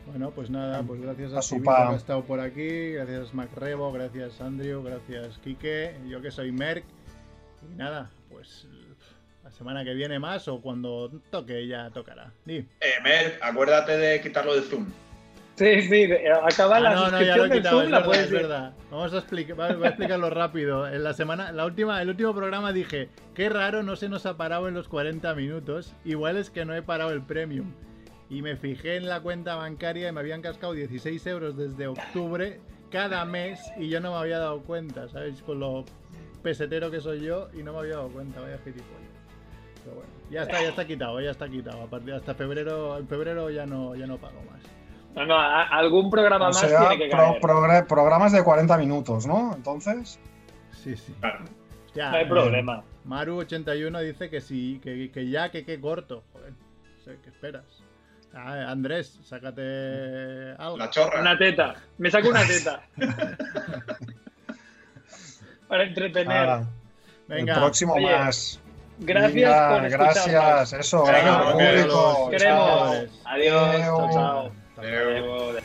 Bueno, 0.06 0.30
pues 0.30 0.48
nada, 0.50 0.82
pues 0.82 1.00
gracias 1.00 1.32
a 1.34 1.38
A 1.38 1.42
su 1.42 1.60
que 1.62 1.68
ha 1.70 1.94
estado 1.94 2.22
por 2.24 2.40
aquí, 2.40 2.92
gracias 2.92 3.34
Macrebo, 3.34 3.92
gracias 3.92 4.40
Andrew, 4.40 4.82
gracias 4.82 5.38
Quique, 5.38 5.94
yo 6.08 6.20
que 6.22 6.30
soy 6.30 6.50
Merck. 6.52 6.84
Y 7.70 7.76
nada, 7.76 8.10
pues 8.30 8.66
la 9.50 9.56
semana 9.56 9.84
que 9.84 9.94
viene 9.94 10.18
más 10.20 10.46
o 10.48 10.60
cuando 10.60 11.10
toque 11.30 11.66
ya 11.66 11.90
tocará. 11.90 12.32
Di. 12.44 12.56
Eh, 12.58 12.66
Mer, 13.02 13.38
acuérdate 13.42 13.96
de 13.98 14.20
quitarlo 14.20 14.54
de 14.54 14.62
Zoom. 14.62 14.86
Sí, 15.56 15.82
sí, 15.82 16.06
de- 16.06 16.30
acaba 16.30 16.76
Ah, 16.76 16.80
la 16.80 16.94
no, 16.94 17.10
no, 17.10 17.20
ya 17.20 17.36
lo 17.36 17.44
suscripción 17.44 17.46
he 17.46 17.48
del 17.50 17.58
quitado, 17.58 17.76
Zoom, 17.76 17.84
es 17.86 17.90
la 17.90 17.96
verdad, 17.98 18.06
puedes 18.10 18.24
es 18.26 18.30
verdad. 18.32 18.72
Vamos 18.90 19.12
a 19.12 19.18
explicar, 19.18 19.56
voy 19.76 19.84
a 19.84 19.88
explicarlo 19.88 20.30
rápido. 20.30 20.88
En 20.88 21.02
la 21.04 21.12
semana, 21.14 21.52
la 21.52 21.66
última, 21.66 22.00
el 22.00 22.08
último 22.08 22.32
programa 22.34 22.72
dije, 22.72 23.08
qué 23.34 23.48
raro 23.48 23.82
no 23.82 23.96
se 23.96 24.08
nos 24.08 24.24
ha 24.24 24.36
parado 24.36 24.68
en 24.68 24.74
los 24.74 24.88
40 24.88 25.34
minutos. 25.34 25.94
Igual 26.04 26.36
es 26.36 26.48
que 26.50 26.64
no 26.64 26.74
he 26.74 26.82
parado 26.82 27.10
el 27.10 27.20
premium. 27.22 27.72
Y 28.30 28.42
me 28.42 28.56
fijé 28.56 28.96
en 28.96 29.08
la 29.08 29.20
cuenta 29.20 29.56
bancaria 29.56 30.08
y 30.08 30.12
me 30.12 30.20
habían 30.20 30.40
cascado 30.42 30.72
16 30.72 31.26
euros 31.26 31.56
desde 31.56 31.88
octubre 31.88 32.60
cada 32.90 33.24
mes 33.24 33.60
y 33.76 33.88
yo 33.88 34.00
no 34.00 34.12
me 34.12 34.18
había 34.18 34.38
dado 34.38 34.60
cuenta, 34.62 35.08
¿sabéis? 35.08 35.42
Con 35.42 35.58
lo 35.60 35.84
pesetero 36.42 36.90
que 36.90 37.00
soy 37.00 37.20
yo 37.20 37.48
y 37.52 37.62
no 37.64 37.72
me 37.72 37.80
había 37.80 37.96
dado 37.96 38.08
cuenta, 38.08 38.40
vaya 38.40 38.56
gilipollas. 38.64 39.09
Pero 39.84 39.96
bueno, 39.96 40.10
ya 40.30 40.42
está, 40.42 40.60
ya 40.62 40.68
está 40.68 40.86
quitado, 40.86 41.20
ya 41.20 41.30
está 41.30 41.48
quitado. 41.48 41.82
A 41.82 41.86
partir 41.86 42.14
hasta 42.14 42.34
febrero, 42.34 42.98
en 42.98 43.08
febrero 43.08 43.50
ya 43.50 43.66
no, 43.66 43.94
ya 43.94 44.06
no 44.06 44.18
pago 44.18 44.40
más. 44.50 44.60
No, 45.14 45.26
no, 45.26 45.34
a- 45.38 45.64
algún 45.64 46.10
programa 46.10 46.46
O 46.46 46.52
más 46.52 46.60
sea, 46.60 46.88
tiene 46.88 46.98
que 47.04 47.10
pro- 47.10 47.38
caer. 47.40 47.86
programas 47.86 48.32
de 48.32 48.42
40 48.44 48.76
minutos, 48.78 49.26
¿no? 49.26 49.54
Entonces, 49.56 50.18
Sí, 50.82 50.96
sí. 50.96 51.14
Claro. 51.20 51.44
Hostia, 51.86 52.10
No 52.10 52.16
hay 52.16 52.24
eh, 52.24 52.28
problema. 52.28 52.82
Maru81 53.06 54.00
dice 54.02 54.30
que 54.30 54.40
sí, 54.40 54.80
que, 54.82 55.10
que 55.10 55.28
ya, 55.28 55.50
que 55.50 55.64
qué 55.64 55.80
corto. 55.80 56.22
Joder, 56.32 56.52
no 56.52 57.04
sé, 57.04 57.18
¿qué 57.22 57.28
esperas? 57.30 57.64
Ah, 58.32 58.70
Andrés, 58.70 59.18
sácate 59.24 60.52
algo. 60.56 60.76
La 60.78 60.88
chorra. 60.90 61.20
Una 61.20 61.36
teta. 61.36 61.74
Me 61.98 62.10
saco 62.10 62.28
una 62.28 62.46
teta. 62.46 62.82
Para 65.68 65.84
entretener. 65.84 66.48
ah, 66.48 66.64
Venga, 67.28 67.54
el 67.54 67.58
próximo 67.60 67.94
Oye, 67.94 68.06
más. 68.16 68.60
Gracias 69.02 69.34
Venga, 69.34 69.68
por 69.68 69.86
escucharnos. 69.86 70.26
gracias, 70.28 70.72
eso, 70.74 71.04
Venga, 71.04 71.42
gracias 71.42 71.52
público. 71.52 72.30
Queremos. 72.30 72.96
Adiós. 73.24 73.76
Chao, 73.80 74.10
chao. 74.12 74.52
Adeu. 74.76 75.60